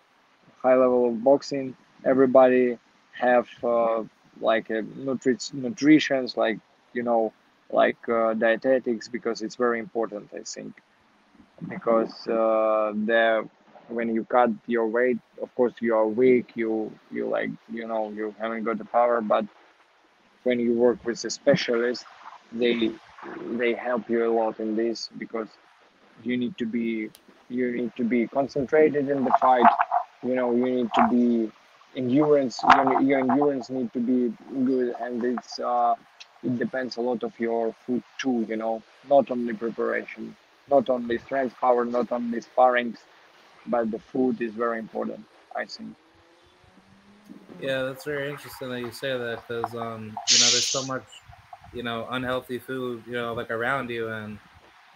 high 0.62 0.74
level 0.74 1.08
of 1.08 1.22
boxing 1.22 1.74
everybody 2.04 2.78
have 3.18 3.48
uh, 3.64 4.02
like 4.40 4.70
a 4.70 4.82
nutri- 5.06 5.54
nutritions 5.54 6.36
like 6.36 6.58
you 6.92 7.02
know 7.02 7.32
like 7.70 7.98
uh, 8.08 8.34
dietetics 8.34 9.08
because 9.08 9.42
it's 9.42 9.56
very 9.56 9.78
important 9.78 10.28
i 10.34 10.42
think. 10.42 10.72
Because 11.68 12.26
uh, 12.28 12.92
there 12.94 13.44
when 13.88 14.14
you 14.14 14.24
cut 14.24 14.50
your 14.66 14.86
weight 14.86 15.18
of 15.42 15.54
course 15.54 15.72
you 15.80 15.94
are 15.94 16.06
weak 16.06 16.52
you 16.54 16.90
you 17.10 17.28
like 17.28 17.50
you 17.70 17.86
know 17.86 18.10
you 18.10 18.34
haven't 18.40 18.64
got 18.64 18.78
the 18.78 18.84
power 18.84 19.20
but 19.20 19.44
when 20.44 20.58
you 20.60 20.74
work 20.74 21.04
with 21.04 21.22
a 21.24 21.30
specialist 21.30 22.04
they 22.52 22.90
they 23.60 23.74
help 23.74 24.08
you 24.08 24.24
a 24.28 24.32
lot 24.32 24.58
in 24.60 24.76
this 24.76 25.08
because 25.18 25.48
you 26.22 26.36
need 26.36 26.56
to 26.58 26.66
be 26.66 27.10
you 27.50 27.76
need 27.76 27.92
to 27.96 28.04
be 28.04 28.26
concentrated 28.26 29.08
in 29.08 29.24
the 29.24 29.32
fight. 29.40 29.70
You 30.22 30.34
know 30.34 30.54
you 30.54 30.64
need 30.64 30.90
to 30.94 31.08
be 31.10 31.52
endurance 31.96 32.60
your, 32.74 33.02
your 33.02 33.18
endurance 33.18 33.68
need 33.68 33.92
to 33.92 34.00
be 34.00 34.32
good 34.64 34.94
and 35.00 35.24
it's 35.24 35.58
uh 35.58 35.94
it 36.42 36.56
depends 36.58 36.96
a 36.96 37.00
lot 37.00 37.22
of 37.24 37.38
your 37.38 37.74
food 37.84 38.02
too 38.18 38.46
you 38.48 38.56
know. 38.56 38.82
Not 39.08 39.30
only 39.30 39.54
preparation 39.54 40.36
not 40.68 40.88
only 40.88 41.18
strength 41.18 41.56
power 41.60 41.84
not 41.84 42.12
only 42.12 42.40
sparring 42.40 42.96
but 43.66 43.90
the 43.90 43.98
food 43.98 44.40
is 44.40 44.52
very 44.54 44.78
important 44.78 45.24
i 45.56 45.64
think. 45.64 45.94
Yeah, 47.60 47.82
that's 47.82 48.04
very 48.04 48.30
interesting 48.30 48.70
that 48.70 48.80
you 48.80 48.90
say 48.90 49.16
that 49.18 49.46
because 49.46 49.74
um, 49.74 50.04
you 50.30 50.38
know, 50.38 50.48
there's 50.50 50.66
so 50.66 50.82
much, 50.86 51.04
you 51.74 51.82
know, 51.82 52.06
unhealthy 52.10 52.58
food, 52.58 53.02
you 53.06 53.12
know, 53.12 53.34
like 53.34 53.50
around 53.50 53.90
you, 53.90 54.08
and 54.08 54.38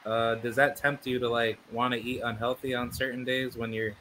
uh, 0.07 0.37
does 0.37 0.57
that 0.57 0.77
tempt 0.77 1.07
you 1.07 1.19
to 1.19 1.29
like 1.29 1.59
want 1.73 1.93
to 1.95 2.01
eat 2.03 2.21
unhealthy 2.21 2.75
on 2.75 2.93
certain 2.93 3.25
days 3.25 3.57
when 3.57 3.73
you're 3.73 3.95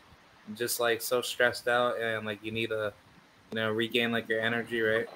just 0.56 0.80
like 0.80 1.02
so 1.02 1.22
stressed 1.22 1.68
out 1.68 2.00
and 2.00 2.26
like 2.26 2.44
you 2.44 2.52
need 2.52 2.70
to, 2.70 2.94
you 3.52 3.56
know, 3.56 3.72
regain 3.72 4.12
like 4.12 4.28
your 4.28 4.42
energy, 4.42 4.82
right? 4.82 5.08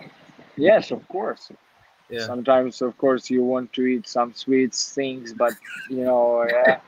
yes 0.55 0.91
of 0.91 1.07
course 1.07 1.51
Yeah. 2.09 2.25
sometimes 2.25 2.81
of 2.81 2.97
course 2.97 3.29
you 3.29 3.43
want 3.43 3.71
to 3.73 3.85
eat 3.85 4.07
some 4.07 4.33
sweets 4.33 4.93
things 4.93 5.33
but 5.33 5.53
you 5.89 6.03
know 6.03 6.43
yeah 6.49 6.79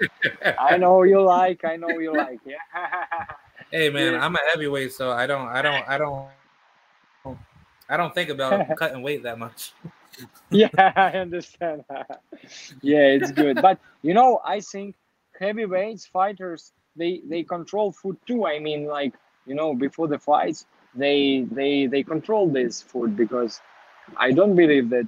i 0.59 0.75
know 0.77 1.03
you 1.03 1.21
like 1.21 1.63
i 1.65 1.75
know 1.75 1.99
you 1.99 2.15
like 2.15 2.39
yeah 2.45 2.57
hey 3.71 3.89
man. 3.89 4.15
I'm 4.15 4.35
a 4.35 4.39
heavyweight, 4.51 4.93
so 4.93 5.11
I 5.11 5.27
don't, 5.27 5.47
I 5.47 5.61
don't, 5.61 5.87
I 5.87 5.97
don't, 5.97 7.37
I 7.87 7.97
don't 7.97 8.13
think 8.13 8.29
about 8.29 8.75
cutting 8.77 9.01
weight 9.01 9.23
that 9.23 9.37
much. 9.37 9.73
yeah, 10.51 10.69
I 10.75 11.17
understand. 11.17 11.83
yeah, 12.81 13.07
it's 13.17 13.31
good. 13.31 13.61
But 13.61 13.79
you 14.01 14.13
know, 14.13 14.41
I 14.45 14.59
think 14.61 14.95
heavyweights 15.39 16.05
fighters 16.07 16.73
they 16.95 17.21
they 17.27 17.43
control 17.43 17.91
food 17.91 18.17
too. 18.27 18.45
I 18.45 18.59
mean, 18.59 18.85
like 18.85 19.13
you 19.45 19.55
know, 19.55 19.73
before 19.73 20.07
the 20.07 20.19
fights, 20.19 20.65
they 20.95 21.45
they 21.51 21.87
they 21.87 22.03
control 22.03 22.49
this 22.49 22.81
food 22.81 23.15
because 23.15 23.61
I 24.17 24.31
don't 24.31 24.55
believe 24.55 24.89
that. 24.89 25.07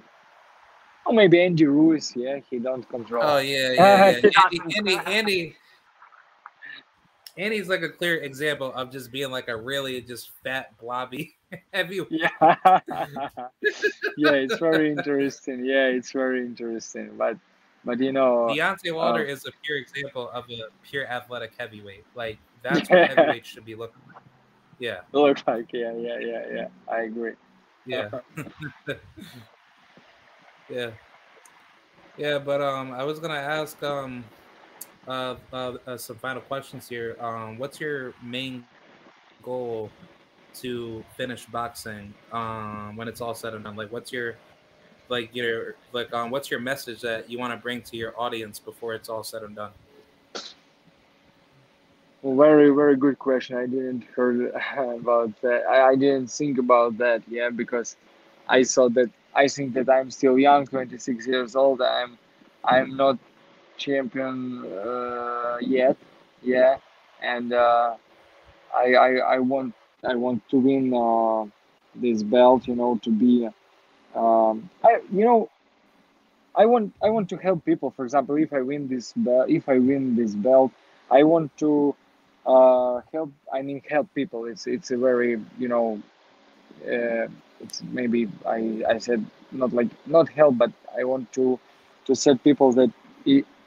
Oh, 1.06 1.12
maybe 1.12 1.42
Andy 1.42 1.66
Ruiz, 1.66 2.14
yeah, 2.16 2.40
he 2.50 2.60
don't 2.60 2.88
control. 2.88 3.24
Oh 3.24 3.38
yeah, 3.40 3.72
yeah, 3.74 4.10
yeah. 4.20 4.32
He 4.52 4.62
Andy. 4.78 4.98
Andy, 5.06 5.56
Andy, 7.38 7.58
Andy's 7.58 7.70
like 7.70 7.82
a 7.82 7.90
clear 7.90 8.18
example 8.18 8.74
of 8.74 8.92
just 8.92 9.12
being 9.12 9.32
like 9.32 9.48
a 9.48 9.56
really 9.56 10.02
just 10.02 10.32
fat, 10.44 10.78
blobby 10.78 11.36
heavyweight. 11.74 12.12
yeah, 12.12 12.30
yeah, 14.18 14.32
it's 14.32 14.58
very 14.58 14.92
interesting. 14.92 15.64
Yeah, 15.66 15.88
it's 15.88 16.12
very 16.12 16.42
interesting. 16.42 17.12
But 17.18 17.38
but 17.86 18.00
you 18.00 18.12
know, 18.12 18.48
Deontay 18.50 18.92
uh, 18.92 18.96
Wilder 18.96 19.24
is 19.24 19.46
a 19.46 19.52
pure 19.64 19.78
example 19.78 20.30
of 20.32 20.46
a 20.50 20.64
pure 20.84 21.08
athletic 21.08 21.54
heavyweight. 21.58 22.06
Like 22.16 22.38
that's 22.64 22.90
what 22.90 23.10
heavyweights 23.10 23.48
should 23.48 23.66
be 23.66 23.76
looking. 23.76 24.02
For. 24.14 24.22
Yeah, 24.80 25.02
look 25.14 25.46
like 25.48 25.72
yeah, 25.72 25.94
yeah, 25.94 26.20
yeah, 26.20 26.44
yeah. 26.54 26.68
I 26.92 27.02
agree. 27.02 27.34
yeah, 27.86 28.10
yeah, 30.70 30.92
yeah. 32.18 32.40
But 32.40 32.62
um, 32.62 32.92
I 32.92 33.04
was 33.04 33.20
gonna 33.20 33.36
ask 33.36 33.82
um, 33.84 34.24
uh, 35.08 35.36
uh, 35.52 35.98
some 35.98 36.18
final 36.18 36.42
questions 36.42 36.88
here. 36.88 37.18
Um, 37.20 37.58
what's 37.58 37.80
your 37.80 38.14
main 38.24 38.66
goal 39.44 39.90
to 40.56 41.04
finish 41.18 41.46
boxing? 41.46 42.14
Um, 42.32 42.96
when 42.96 43.08
it's 43.08 43.22
all 43.22 43.34
said 43.34 43.54
and 43.54 43.64
done, 43.64 43.76
like 43.76 43.92
what's 43.92 44.12
your 44.12 44.36
like 45.10 45.36
your 45.36 45.76
like 45.92 46.14
um 46.14 46.32
what's 46.32 46.50
your 46.50 46.60
message 46.60 47.02
that 47.02 47.30
you 47.30 47.38
want 47.38 47.52
to 47.52 47.58
bring 47.58 47.82
to 47.82 47.98
your 47.98 48.20
audience 48.20 48.60
before 48.60 48.94
it's 48.94 49.10
all 49.10 49.24
said 49.24 49.44
and 49.44 49.56
done? 49.56 49.72
Very, 52.24 52.70
very 52.70 52.96
good 52.96 53.18
question. 53.18 53.58
I 53.58 53.66
didn't 53.66 54.04
heard 54.16 54.54
about 54.78 55.32
that. 55.42 55.64
I, 55.68 55.90
I 55.90 55.96
didn't 55.96 56.28
think 56.28 56.60
about 56.60 56.98
that. 57.00 57.24
Yeah, 57.28 57.50
because 57.50 57.96
I 58.48 58.62
saw 58.64 58.90
that. 58.90 59.10
I 59.34 59.48
think 59.48 59.74
that 59.76 59.90
I'm 59.90 60.12
still 60.12 60.38
young, 60.38 60.68
26 60.68 61.26
years 61.26 61.56
old. 61.56 61.82
I'm, 61.82 62.18
I'm 62.66 62.98
not 62.98 63.18
champion 63.82 64.66
uh, 64.66 65.58
yet. 65.62 65.98
Yeah, 66.44 66.78
and 67.22 67.54
uh, 67.54 67.96
I, 68.76 68.94
I, 68.94 69.10
I 69.36 69.40
want, 69.40 69.74
I 70.04 70.16
want 70.16 70.42
to 70.50 70.58
win 70.58 70.94
uh, 70.94 71.46
this 71.96 72.24
belt. 72.24 72.68
You 72.68 72.76
know, 72.76 73.00
to 73.04 73.10
be, 73.12 73.48
um, 74.16 74.70
I, 74.84 75.00
you 75.12 75.26
know, 75.26 75.50
I 76.56 76.66
want 76.66 76.94
I 77.04 77.10
want 77.10 77.30
to 77.30 77.38
help 77.38 77.66
people. 77.66 77.92
For 77.92 78.04
example, 78.06 78.36
if 78.36 78.54
I 78.54 78.62
win 78.62 78.88
this 78.88 79.14
belt, 79.14 79.50
if 79.50 79.70
I 79.70 79.80
win 79.80 80.16
this 80.16 80.36
belt, 80.36 80.72
I 81.10 81.24
want 81.24 81.56
to 81.58 81.96
uh, 82.46 83.02
help. 83.14 83.32
I 83.54 83.62
mean, 83.62 83.82
help 83.90 84.14
people. 84.14 84.46
It's 84.46 84.68
it's 84.68 84.92
a 84.92 84.98
very 84.98 85.40
you 85.58 85.68
know, 85.70 86.02
uh, 86.86 87.28
it's 87.62 87.82
maybe 87.84 88.30
I 88.46 88.84
I 88.88 88.98
said 89.00 89.26
not 89.52 89.74
like 89.74 89.90
not 90.08 90.30
help, 90.30 90.58
but 90.58 90.72
I 90.98 91.04
want 91.06 91.32
to 91.34 91.60
to 92.06 92.16
set 92.16 92.44
people 92.44 92.72
that 92.74 92.92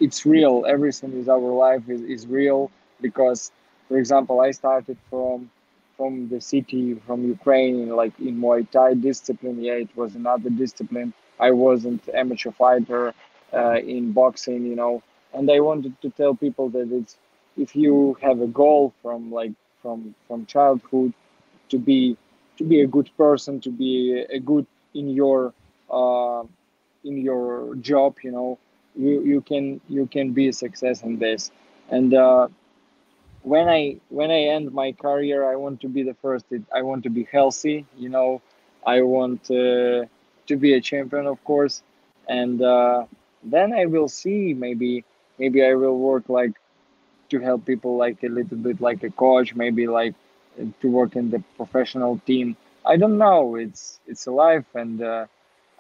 it's 0.05 0.27
real. 0.27 0.65
Everything 0.67 1.13
is 1.21 1.29
our 1.29 1.51
life 1.67 1.89
is, 1.89 2.03
is 2.03 2.27
real 2.27 2.71
because, 3.01 3.53
for 3.89 3.99
example, 3.99 4.41
I 4.41 4.51
started 4.53 4.99
from 5.11 5.51
from 5.97 6.29
the 6.29 6.41
city 6.41 6.95
from 7.07 7.19
Ukraine, 7.37 7.89
like 8.01 8.15
in 8.21 8.35
Muay 8.43 8.63
Thai 8.71 8.95
discipline. 8.95 9.59
Yeah, 9.63 9.79
it 9.87 9.93
was 9.97 10.15
another 10.15 10.51
discipline. 10.51 11.13
I 11.39 11.51
wasn't 11.53 12.03
amateur 12.23 12.51
fighter 12.53 13.15
uh, 13.53 13.79
in 13.95 14.13
boxing, 14.13 14.65
you 14.67 14.77
know, 14.77 15.03
and 15.35 15.51
I 15.51 15.61
wanted 15.61 15.95
to 16.03 16.11
tell 16.11 16.35
people 16.35 16.69
that 16.71 16.89
it's 16.99 17.17
if 17.57 17.77
you 17.77 18.17
have 18.23 18.41
a 18.41 18.47
goal 18.63 18.93
from 19.03 19.31
like 19.33 19.53
from 19.83 20.15
from 20.27 20.47
childhood 20.47 21.13
to 21.71 21.79
be 21.79 22.17
to 22.59 22.65
be 22.65 22.81
a 22.83 22.87
good 22.87 23.11
person, 23.17 23.61
to 23.61 23.71
be 23.71 24.25
a 24.31 24.39
good 24.41 24.67
in 24.95 25.09
your 25.11 25.53
uh, 25.91 26.43
in 27.05 27.19
your 27.19 27.75
job, 27.77 28.17
you 28.23 28.33
know, 28.33 28.59
you 28.97 29.23
you 29.23 29.41
can 29.41 29.81
you 29.89 30.07
can 30.07 30.33
be 30.33 30.49
a 30.49 30.53
success 30.53 31.03
in 31.03 31.19
this, 31.19 31.51
and. 31.91 32.15
Uh, 32.15 32.49
when 33.43 33.69
I 33.69 33.97
when 34.09 34.31
I 34.31 34.41
end 34.57 34.73
my 34.73 34.93
career, 34.93 35.51
I 35.51 35.57
want 35.57 35.81
to 35.83 35.89
be 35.89 36.03
the 36.03 36.15
first. 36.15 36.47
I 36.75 36.83
want 36.83 37.03
to 37.05 37.11
be 37.11 37.29
healthy. 37.31 37.87
You 37.97 38.09
know, 38.09 38.43
I 38.87 39.03
want 39.03 39.51
uh, 39.51 40.07
to 40.49 40.57
be 40.59 40.75
a 40.75 40.81
champion, 40.81 41.27
of 41.27 41.43
course, 41.45 41.83
and 42.29 42.61
uh, 42.63 43.05
then 43.43 43.73
I 43.73 43.87
will 43.87 44.09
see. 44.09 44.55
Maybe 44.55 45.05
maybe 45.39 45.65
I 45.65 45.75
will 45.75 45.99
work 45.99 46.29
like 46.29 46.53
to 47.31 47.39
help 47.41 47.65
people, 47.67 47.97
like 47.97 48.23
a 48.23 48.29
little 48.29 48.59
bit 48.59 48.81
like 48.81 49.03
a 49.03 49.11
coach. 49.11 49.55
Maybe 49.55 49.87
like 49.87 50.15
to 50.81 50.89
work 50.91 51.17
in 51.17 51.31
the 51.31 51.43
professional 51.57 52.21
team. 52.27 52.57
I 52.85 52.97
don't 52.97 53.19
know. 53.19 53.57
It's 53.57 54.01
it's 54.07 54.27
a 54.27 54.33
life, 54.33 54.67
and 54.75 55.03
uh, 55.03 55.27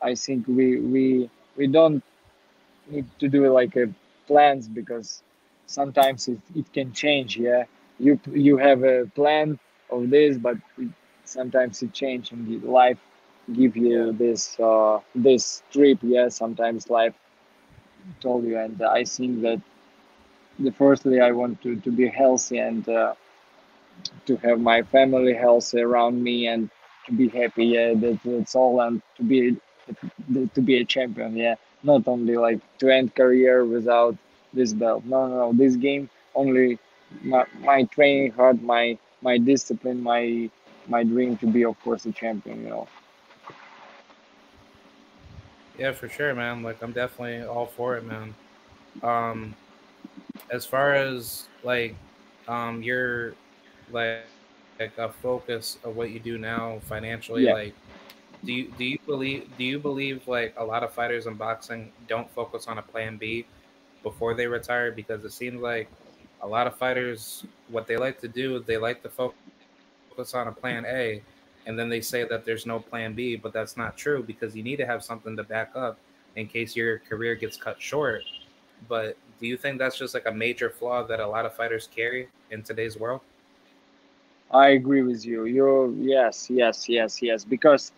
I 0.02 0.14
think 0.14 0.46
we 0.46 0.80
we 0.80 1.30
we 1.56 1.66
don't 1.66 2.02
need 2.88 3.06
to 3.18 3.28
do 3.28 3.52
like 3.52 3.76
a 3.76 3.86
plans 4.26 4.68
because 4.68 5.22
sometimes 5.66 6.28
it, 6.28 6.38
it 6.54 6.72
can 6.72 6.92
change 6.92 7.36
yeah? 7.36 7.64
You 7.98 8.18
you 8.32 8.56
have 8.58 8.82
a 8.84 9.06
plan 9.14 9.58
of 9.90 10.10
this 10.10 10.36
but 10.38 10.56
it, 10.78 10.88
sometimes 11.24 11.82
it 11.82 11.92
change 11.92 12.32
and 12.32 12.62
life 12.64 12.98
give 13.52 13.76
you 13.76 14.12
this 14.12 14.58
uh, 14.60 15.00
this 15.14 15.62
trip 15.72 15.98
yeah? 16.02 16.28
Sometimes 16.28 16.90
life 16.90 17.14
told 18.20 18.44
you 18.44 18.58
and 18.58 18.80
i 18.82 19.04
think 19.04 19.40
that 19.42 19.60
the 20.58 20.70
firstly 20.72 21.20
i 21.20 21.30
want 21.32 21.60
to, 21.62 21.76
to 21.80 21.90
be 21.90 22.08
healthy 22.08 22.58
and 22.58 22.88
uh, 22.88 23.14
to 24.26 24.36
have 24.38 24.60
my 24.60 24.82
family 24.82 25.34
healthy 25.34 25.80
around 25.80 26.22
me 26.22 26.46
and 26.46 26.70
to 27.06 27.12
be 27.12 27.28
happy 27.28 27.66
yeah? 27.66 27.94
That, 27.94 28.18
that's 28.24 28.54
all 28.54 28.80
and 28.80 29.02
to 29.16 29.22
be 29.22 29.56
to 30.54 30.60
be 30.62 30.78
a 30.78 30.84
champion 30.84 31.36
yeah 31.36 31.54
not 31.84 32.08
only 32.08 32.36
like 32.36 32.60
to 32.78 32.88
end 32.88 33.14
career 33.14 33.64
without 33.64 34.16
this 34.52 34.72
belt. 34.72 35.04
No, 35.04 35.28
no, 35.28 35.36
no. 35.36 35.52
This 35.52 35.76
game 35.76 36.08
only 36.34 36.78
my, 37.22 37.44
my 37.60 37.84
training 37.84 38.32
hard, 38.32 38.62
my 38.62 38.98
my 39.22 39.38
discipline, 39.38 40.02
my 40.02 40.50
my 40.88 41.04
dream 41.04 41.36
to 41.38 41.46
be, 41.46 41.64
of 41.64 41.80
course, 41.82 42.04
a 42.06 42.12
champion. 42.12 42.62
You 42.62 42.68
know. 42.70 42.88
Yeah, 45.78 45.92
for 45.92 46.08
sure, 46.08 46.34
man. 46.34 46.62
Like 46.62 46.82
I'm 46.82 46.92
definitely 46.92 47.46
all 47.46 47.66
for 47.66 47.96
it, 47.96 48.04
man. 48.04 48.34
Um, 49.02 49.54
as 50.50 50.64
far 50.64 50.94
as 50.94 51.48
like, 51.62 51.94
um, 52.48 52.82
your 52.82 53.34
like 53.90 54.24
like 54.78 54.96
a 54.98 55.08
focus 55.08 55.78
of 55.84 55.96
what 55.96 56.10
you 56.10 56.20
do 56.20 56.38
now 56.38 56.80
financially, 56.86 57.44
yeah. 57.44 57.54
like 57.54 57.74
do 58.44 58.52
you 58.52 58.72
do 58.78 58.84
you 58.84 58.98
believe 59.06 59.48
do 59.56 59.64
you 59.64 59.78
believe 59.78 60.26
like 60.28 60.54
a 60.56 60.64
lot 60.64 60.82
of 60.82 60.92
fighters 60.92 61.26
in 61.26 61.34
boxing 61.34 61.90
don't 62.08 62.30
focus 62.30 62.66
on 62.66 62.78
a 62.78 62.82
plan 62.82 63.16
B 63.16 63.46
before 64.02 64.34
they 64.34 64.46
retire? 64.46 64.92
Because 64.92 65.24
it 65.24 65.32
seems 65.32 65.60
like 65.60 65.88
a 66.42 66.46
lot 66.46 66.66
of 66.66 66.76
fighters 66.76 67.44
what 67.68 67.86
they 67.86 67.96
like 67.96 68.20
to 68.20 68.28
do 68.28 68.60
they 68.60 68.76
like 68.76 69.02
to 69.02 69.08
focus 69.08 70.34
on 70.34 70.48
a 70.48 70.52
plan 70.52 70.84
A 70.86 71.22
and 71.66 71.78
then 71.78 71.88
they 71.88 72.00
say 72.00 72.24
that 72.24 72.44
there's 72.44 72.66
no 72.66 72.78
plan 72.78 73.14
B 73.14 73.36
but 73.36 73.52
that's 73.52 73.76
not 73.76 73.96
true 73.96 74.22
because 74.22 74.54
you 74.54 74.62
need 74.62 74.76
to 74.76 74.86
have 74.86 75.02
something 75.02 75.36
to 75.36 75.42
back 75.42 75.72
up 75.74 75.98
in 76.36 76.46
case 76.46 76.76
your 76.76 76.98
career 76.98 77.34
gets 77.34 77.56
cut 77.56 77.80
short. 77.80 78.22
But 78.88 79.16
do 79.40 79.46
you 79.46 79.56
think 79.56 79.78
that's 79.78 79.96
just 79.96 80.14
like 80.14 80.26
a 80.26 80.32
major 80.32 80.68
flaw 80.68 81.04
that 81.04 81.20
a 81.20 81.26
lot 81.26 81.46
of 81.46 81.54
fighters 81.54 81.88
carry 81.94 82.28
in 82.50 82.62
today's 82.62 82.98
world? 82.98 83.20
I 84.50 84.70
agree 84.70 85.02
with 85.02 85.24
you. 85.24 85.46
You're 85.46 85.90
yes 85.92 86.48
yes 86.50 86.88
yes 86.88 87.22
yes 87.22 87.44
because 87.44 87.92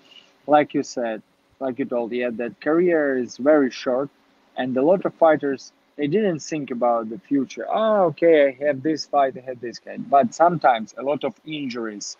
like 0.46 0.74
you 0.74 0.82
said 0.82 1.22
like 1.60 1.78
you 1.78 1.84
told 1.84 2.12
yeah 2.12 2.30
that 2.30 2.60
career 2.60 3.16
is 3.18 3.36
very 3.36 3.70
short 3.70 4.08
and 4.56 4.76
a 4.76 4.82
lot 4.82 5.04
of 5.04 5.14
fighters 5.14 5.72
they 5.96 6.06
didn't 6.06 6.40
think 6.40 6.70
about 6.70 7.08
the 7.08 7.18
future. 7.18 7.66
Oh, 7.70 8.04
okay, 8.06 8.48
I 8.48 8.64
have 8.66 8.82
this 8.82 9.06
fight, 9.06 9.36
I 9.36 9.40
have 9.40 9.60
this 9.60 9.78
guy. 9.78 9.96
But 9.96 10.34
sometimes 10.34 10.94
a 10.98 11.02
lot 11.02 11.24
of 11.24 11.34
injuries, 11.46 12.16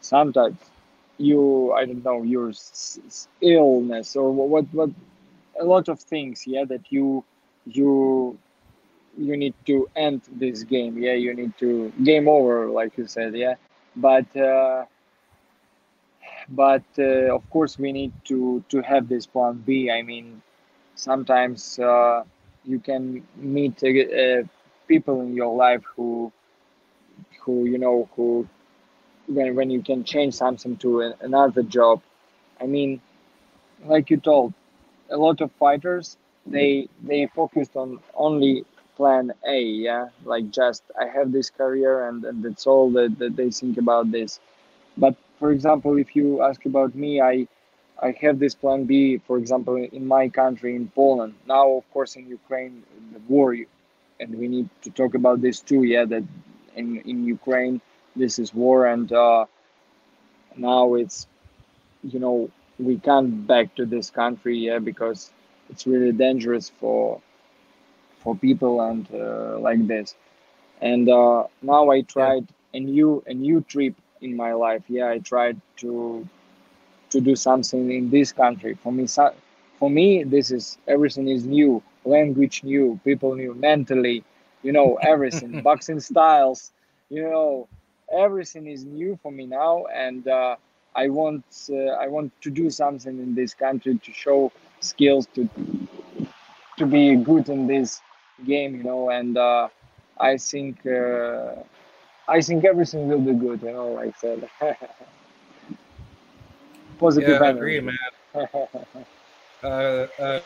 sometimes 0.00 0.56
you, 1.18 1.72
I 1.72 1.84
don't 1.84 2.04
know, 2.04 2.22
your 2.22 2.52
illness 3.42 4.16
or 4.16 4.32
what, 4.32 4.66
what, 4.72 4.90
a 5.60 5.64
lot 5.64 5.88
of 5.88 6.00
things, 6.00 6.46
yeah, 6.46 6.64
that 6.64 6.90
you, 6.90 7.22
you, 7.66 8.38
you 9.18 9.36
need 9.36 9.54
to 9.66 9.88
end 9.94 10.22
this 10.32 10.62
game. 10.62 10.96
Yeah, 10.96 11.14
you 11.14 11.34
need 11.34 11.52
to 11.58 11.92
game 12.02 12.28
over, 12.28 12.66
like 12.66 12.96
you 12.96 13.06
said. 13.06 13.34
Yeah, 13.34 13.54
but. 13.94 14.34
Uh, 14.36 14.86
but 16.48 16.84
uh, 16.98 17.34
of 17.34 17.48
course 17.50 17.78
we 17.78 17.92
need 17.92 18.12
to 18.24 18.62
to 18.68 18.80
have 18.82 19.08
this 19.08 19.26
plan 19.26 19.62
b. 19.66 19.90
I 19.90 20.02
mean 20.02 20.42
sometimes 20.94 21.78
uh, 21.78 22.24
you 22.64 22.78
can 22.80 23.26
meet 23.36 23.82
uh, 23.84 24.42
people 24.88 25.20
in 25.22 25.34
your 25.34 25.54
life 25.56 25.84
who 25.96 26.32
who 27.42 27.64
you 27.64 27.78
know 27.78 28.08
who 28.16 28.46
when 29.26 29.54
when 29.56 29.70
you 29.70 29.82
can 29.82 30.04
change 30.04 30.34
something 30.34 30.76
to 30.78 31.00
another 31.20 31.62
job. 31.62 32.00
I 32.60 32.66
mean 32.66 33.00
like 33.86 34.10
you 34.10 34.16
told 34.18 34.52
a 35.10 35.16
lot 35.16 35.40
of 35.40 35.50
fighters 35.52 36.16
they 36.46 36.88
they 37.02 37.26
focused 37.26 37.76
on 37.76 38.00
only 38.14 38.64
plan 38.96 39.32
a 39.46 39.60
yeah? 39.60 40.08
Like 40.24 40.50
just 40.50 40.82
i 41.00 41.06
have 41.06 41.32
this 41.32 41.50
career 41.50 42.08
and, 42.08 42.24
and 42.24 42.42
that's 42.44 42.66
all 42.66 42.90
that, 42.92 43.18
that 43.18 43.36
they 43.36 43.50
think 43.50 43.78
about 43.78 44.10
this. 44.12 44.40
But 44.96 45.14
for 45.38 45.50
example 45.52 45.96
if 45.98 46.14
you 46.16 46.42
ask 46.42 46.64
about 46.66 46.94
me 46.94 47.20
i 47.20 47.46
I 48.00 48.12
have 48.22 48.38
this 48.38 48.54
plan 48.54 48.84
B, 48.84 49.18
for 49.26 49.38
example, 49.38 49.76
in 49.76 50.06
my 50.06 50.28
country, 50.28 50.76
in 50.76 50.88
Poland. 50.88 51.34
Now, 51.46 51.66
of 51.72 51.84
course, 51.92 52.16
in 52.16 52.28
Ukraine, 52.28 52.84
the 53.12 53.20
war, 53.28 53.56
and 54.20 54.34
we 54.40 54.48
need 54.48 54.68
to 54.82 54.90
talk 54.90 55.14
about 55.14 55.40
this 55.42 55.60
too. 55.60 55.82
Yeah, 55.84 56.04
that 56.12 56.24
in 56.76 56.86
in 57.10 57.24
Ukraine, 57.26 57.80
this 58.16 58.38
is 58.38 58.54
war, 58.54 58.86
and 58.86 59.12
uh, 59.12 59.46
now 60.56 60.94
it's, 60.94 61.26
you 62.02 62.18
know, 62.20 62.50
we 62.78 62.98
can't 62.98 63.46
back 63.46 63.74
to 63.76 63.86
this 63.86 64.10
country, 64.10 64.58
yeah, 64.58 64.78
because 64.78 65.32
it's 65.70 65.86
really 65.86 66.12
dangerous 66.12 66.68
for 66.68 67.20
for 68.18 68.34
people 68.36 68.80
and 68.80 69.06
uh, 69.14 69.58
like 69.58 69.86
this. 69.86 70.14
And 70.80 71.08
uh, 71.08 71.44
now 71.62 71.90
I 71.90 72.02
tried 72.02 72.46
a 72.74 72.80
new 72.80 73.22
a 73.26 73.34
new 73.34 73.60
trip 73.62 73.94
in 74.22 74.36
my 74.36 74.52
life. 74.52 74.82
Yeah, 74.88 75.08
I 75.08 75.18
tried 75.18 75.60
to 75.78 76.28
to 77.10 77.20
do 77.20 77.34
something 77.36 77.90
in 77.90 78.10
this 78.10 78.32
country. 78.32 78.74
For 78.74 78.92
me, 78.92 79.06
so, 79.06 79.32
for 79.78 79.90
me, 79.90 80.24
this 80.24 80.50
is 80.50 80.78
everything 80.86 81.28
is 81.28 81.44
new, 81.46 81.82
language 82.04 82.62
new, 82.64 82.98
people 83.04 83.34
new, 83.34 83.54
mentally, 83.54 84.24
you 84.62 84.72
know, 84.72 84.98
everything, 85.02 85.60
boxing 85.62 86.00
styles, 86.00 86.72
you 87.10 87.22
know, 87.22 87.68
everything 88.12 88.66
is 88.66 88.84
new 88.84 89.18
for 89.22 89.30
me 89.32 89.46
now, 89.46 89.84
and 89.94 90.26
uh, 90.28 90.56
I 90.94 91.08
want 91.08 91.44
uh, 91.70 91.76
I 92.04 92.08
want 92.08 92.32
to 92.42 92.50
do 92.50 92.70
something 92.70 93.18
in 93.18 93.34
this 93.34 93.54
country 93.54 93.98
to 94.04 94.12
show 94.12 94.52
skills 94.80 95.26
to 95.34 95.48
to 96.76 96.86
be 96.86 97.16
good 97.16 97.48
in 97.48 97.66
this 97.66 98.00
game, 98.44 98.76
you 98.76 98.82
know, 98.84 99.10
and 99.10 99.36
uh, 99.36 99.68
I 100.18 100.36
think 100.36 100.86
uh, 100.86 101.54
I 102.28 102.40
think 102.42 102.64
everything 102.64 103.08
will 103.08 103.20
be 103.20 103.32
good, 103.32 103.62
you 103.62 103.72
know, 103.72 103.88
like 103.92 104.14
I 104.16 104.20
said. 104.20 104.50
positive 106.98 107.40
yeah, 107.40 107.46
I 107.46 107.50
agree, 107.50 107.80
man. 107.80 107.96
uh, 109.62 109.66
uh, 109.66 110.40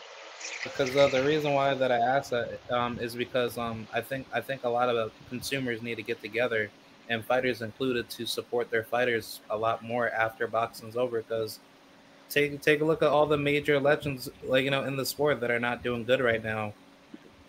because 0.63 0.95
uh, 0.95 1.07
the 1.07 1.23
reason 1.23 1.53
why 1.53 1.73
that 1.73 1.91
I 1.91 1.97
asked 1.97 2.31
that 2.31 2.59
um, 2.71 2.97
is 2.99 3.15
because 3.15 3.57
um, 3.57 3.87
I 3.93 4.01
think 4.01 4.27
I 4.33 4.41
think 4.41 4.63
a 4.63 4.69
lot 4.69 4.89
of 4.89 5.11
consumers 5.29 5.81
need 5.81 5.95
to 5.95 6.03
get 6.03 6.21
together, 6.21 6.69
and 7.09 7.23
fighters 7.25 7.61
included, 7.61 8.09
to 8.11 8.25
support 8.25 8.69
their 8.69 8.83
fighters 8.83 9.41
a 9.49 9.57
lot 9.57 9.83
more 9.83 10.09
after 10.09 10.47
boxing's 10.47 10.95
over. 10.95 11.21
Because 11.21 11.59
take 12.29 12.61
take 12.61 12.81
a 12.81 12.85
look 12.85 13.01
at 13.01 13.09
all 13.09 13.25
the 13.25 13.37
major 13.37 13.79
legends, 13.79 14.29
like 14.43 14.63
you 14.63 14.71
know, 14.71 14.83
in 14.83 14.95
the 14.95 15.05
sport 15.05 15.39
that 15.41 15.51
are 15.51 15.59
not 15.59 15.83
doing 15.83 16.03
good 16.03 16.21
right 16.21 16.43
now. 16.43 16.73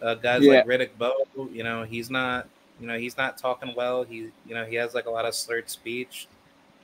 Uh, 0.03 0.15
guys 0.15 0.43
yeah. 0.43 0.55
like 0.55 0.67
Riddick 0.67 0.91
Bowe, 0.99 1.49
you 1.53 1.63
know, 1.63 1.85
he's 1.85 2.11
not 2.11 2.47
You 2.81 2.87
know, 2.87 2.99
he's 2.99 3.17
not 3.17 3.39
talking 3.39 3.73
well. 3.77 4.03
He, 4.03 4.31
you 4.47 4.55
know, 4.55 4.65
he 4.65 4.75
has 4.77 4.95
like 4.95 5.07
a 5.07 5.11
lot 5.11 5.25
of 5.25 5.35
slurred 5.35 5.71
speech. 5.71 6.27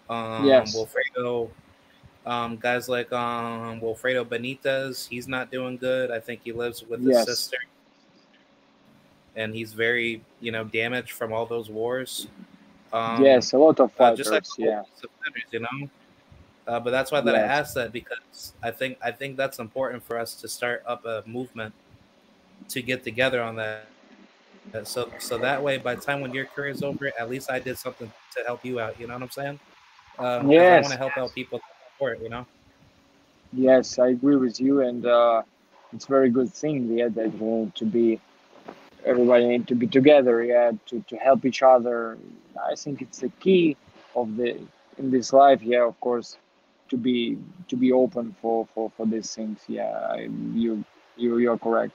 Um, 0.09 0.47
Yes. 0.47 0.75
Wilfredo, 0.75 1.51
um, 2.27 2.57
guys 2.57 2.89
like 2.89 3.13
um, 3.13 3.81
Wilfredo 3.81 4.25
Benitez, 4.25 5.09
he's 5.09 5.27
not 5.29 5.51
doing 5.51 5.77
good. 5.77 6.11
I 6.11 6.21
think 6.21 6.43
he 6.45 6.53
lives 6.53 6.85
with 6.85 7.01
his 7.01 7.11
Yes. 7.11 7.27
sister, 7.27 7.57
and 9.37 9.55
he's 9.55 9.73
very, 9.73 10.23
you 10.41 10.53
know, 10.53 10.65
damaged 10.65 11.13
from 11.13 11.33
all 11.33 11.47
those 11.47 11.71
wars. 11.71 12.29
Um, 12.93 13.25
yes, 13.25 13.53
a 13.53 13.59
lot 13.59 13.79
of 13.81 13.91
uh, 13.91 13.95
fighters. 13.95 14.19
just 14.19 14.31
like 14.31 14.45
yeah. 14.59 14.83
you 15.53 15.61
know. 15.61 15.89
Uh, 16.67 16.79
but 16.79 16.91
that's 16.91 17.11
why 17.11 17.21
that 17.21 17.35
I 17.35 17.39
Yes. 17.41 17.51
asked 17.51 17.75
that 17.77 17.93
because 17.93 18.53
I 18.63 18.71
think 18.71 18.99
I 19.03 19.11
think 19.11 19.37
that's 19.37 19.59
important 19.59 20.03
for 20.05 20.19
us 20.19 20.35
to 20.37 20.49
start 20.49 20.83
up 20.87 21.05
a 21.05 21.23
movement 21.27 21.73
to 22.69 22.83
get 22.83 23.03
together 23.03 23.43
on 23.43 23.57
that. 23.57 23.87
Uh, 24.75 24.85
So 24.85 25.11
so 25.19 25.39
that 25.39 25.63
way, 25.63 25.79
by 25.79 25.95
the 25.95 26.01
time 26.01 26.21
when 26.21 26.33
your 26.33 26.47
career 26.47 26.69
is 26.71 26.83
over, 26.83 27.11
at 27.19 27.29
least 27.29 27.51
I 27.51 27.59
did 27.59 27.79
something 27.79 28.11
to 28.37 28.45
help 28.47 28.65
you 28.65 28.81
out. 28.81 28.99
You 29.01 29.07
know 29.07 29.15
what 29.15 29.23
I'm 29.23 29.31
saying? 29.31 29.61
Uh, 30.19 30.41
'cause 30.41 30.49
I 30.51 30.81
want 30.81 30.93
to 30.93 30.99
help 30.99 31.17
out 31.19 31.35
people 31.35 31.61
for 31.99 32.13
it. 32.13 32.21
You 32.23 32.29
know. 32.29 32.47
Yes, 33.53 33.99
I 33.99 34.09
agree 34.09 34.37
with 34.37 34.61
you, 34.61 34.81
and 34.83 35.05
uh, 35.07 35.43
it's 35.93 36.05
a 36.05 36.09
very 36.09 36.31
good 36.31 36.53
thing. 36.53 36.97
Yeah, 36.97 37.09
that 37.09 37.35
uh, 37.35 37.71
to 37.75 37.85
be 37.85 38.21
everybody 39.05 39.47
need 39.47 39.67
to 39.69 39.75
be 39.75 39.87
together. 39.87 40.45
Yeah, 40.45 40.73
to, 40.87 41.01
to 41.09 41.17
help 41.17 41.45
each 41.45 41.63
other. 41.63 42.17
I 42.71 42.75
think 42.77 43.03
it's 43.03 43.19
the 43.19 43.31
key 43.41 43.77
of 44.15 44.37
the 44.37 44.57
in 44.99 45.11
this 45.11 45.33
life. 45.33 45.63
Yeah, 45.63 45.85
of 45.87 45.99
course, 46.01 46.37
to 46.91 46.97
be 46.97 47.39
to 47.69 47.77
be 47.77 47.91
open 47.93 48.37
for 48.41 48.69
for 48.73 48.93
for 48.97 49.07
these 49.07 49.35
things. 49.35 49.59
Yeah, 49.67 49.91
I, 49.91 50.29
you 50.55 50.85
you 51.17 51.39
you're 51.39 51.59
correct. 51.59 51.95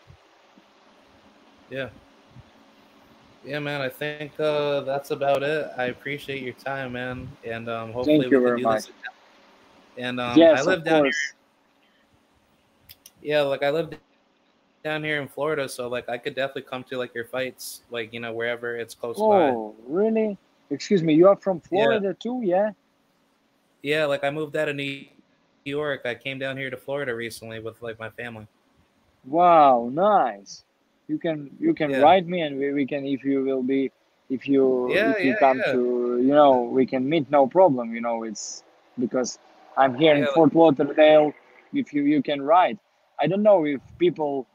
Yeah. 1.69 1.89
Yeah, 3.45 3.59
man. 3.59 3.81
I 3.81 3.89
think 3.89 4.39
uh, 4.39 4.81
that's 4.81 5.11
about 5.11 5.43
it. 5.43 5.69
I 5.77 5.85
appreciate 5.85 6.41
your 6.41 6.53
time, 6.53 6.93
man, 6.93 7.29
and 7.43 7.69
um, 7.69 7.93
hopefully 7.93 8.21
Thank 8.21 8.31
we 8.31 8.37
can 8.37 8.43
do 8.43 8.55
this. 8.55 8.63
much. 8.63 8.83
again. 8.85 8.95
And 9.97 10.19
um, 10.19 10.37
yes, 10.37 10.57
I 10.57 10.61
of 10.61 10.67
live 10.67 10.83
down 10.83 10.95
here. 10.95 11.03
course. 11.03 11.33
Yeah, 13.21 13.41
like 13.41 13.63
I 13.63 13.69
live 13.69 13.93
down 14.83 15.03
here 15.03 15.21
in 15.21 15.27
Florida, 15.27 15.69
so 15.69 15.87
like 15.87 16.09
I 16.09 16.17
could 16.17 16.35
definitely 16.35 16.63
come 16.63 16.83
to 16.85 16.97
like 16.97 17.13
your 17.13 17.25
fights, 17.25 17.81
like 17.91 18.13
you 18.13 18.19
know 18.19 18.33
wherever 18.33 18.75
it's 18.75 18.95
close 18.95 19.17
by. 19.17 19.21
Oh, 19.23 19.75
really? 19.87 20.37
Excuse 20.71 21.03
me. 21.03 21.13
You 21.13 21.27
are 21.27 21.35
from 21.35 21.59
Florida 21.59 22.15
too? 22.19 22.41
Yeah. 22.43 22.71
Yeah, 23.83 24.05
like 24.05 24.23
I 24.23 24.31
moved 24.31 24.55
out 24.55 24.69
of 24.69 24.75
New 24.75 25.05
York. 25.63 26.01
I 26.05 26.15
came 26.15 26.39
down 26.39 26.57
here 26.57 26.71
to 26.71 26.77
Florida 26.77 27.13
recently 27.13 27.59
with 27.59 27.79
like 27.83 27.99
my 27.99 28.09
family. 28.09 28.47
Wow, 29.23 29.89
nice. 29.91 30.64
You 31.07 31.17
can 31.19 31.51
you 31.59 31.73
can 31.73 31.91
Yeah. 31.91 31.97
write 31.97 32.27
me 32.27 32.41
and 32.41 32.57
we, 32.59 32.73
we 32.73 32.85
can 32.85 33.05
if 33.05 33.23
you 33.23 33.43
will 33.43 33.63
be 33.63 33.91
if 34.29 34.47
you 34.47 34.63
Yeah, 34.85 35.01
if 35.03 35.23
you 35.23 35.33
yeah, 35.33 35.35
come 35.35 35.63
to 35.71 35.77
you 36.21 36.33
know 36.39 36.63
we 36.63 36.85
can 36.85 37.07
meet 37.09 37.29
no 37.31 37.47
problem 37.47 37.93
you 37.93 38.01
know 38.01 38.23
it's 38.23 38.63
because 38.99 39.39
I'm 39.77 39.95
here 39.95 40.15
in 40.15 40.27
Fort 40.27 40.55
Lauderdale. 40.55 41.33
If 41.73 41.93
you 41.93 42.03
you 42.03 42.21
can 42.23 42.41
write. 42.41 42.79
I 43.19 43.27
don't 43.27 43.43
know 43.43 43.65
if 43.65 43.81
people 43.99 44.47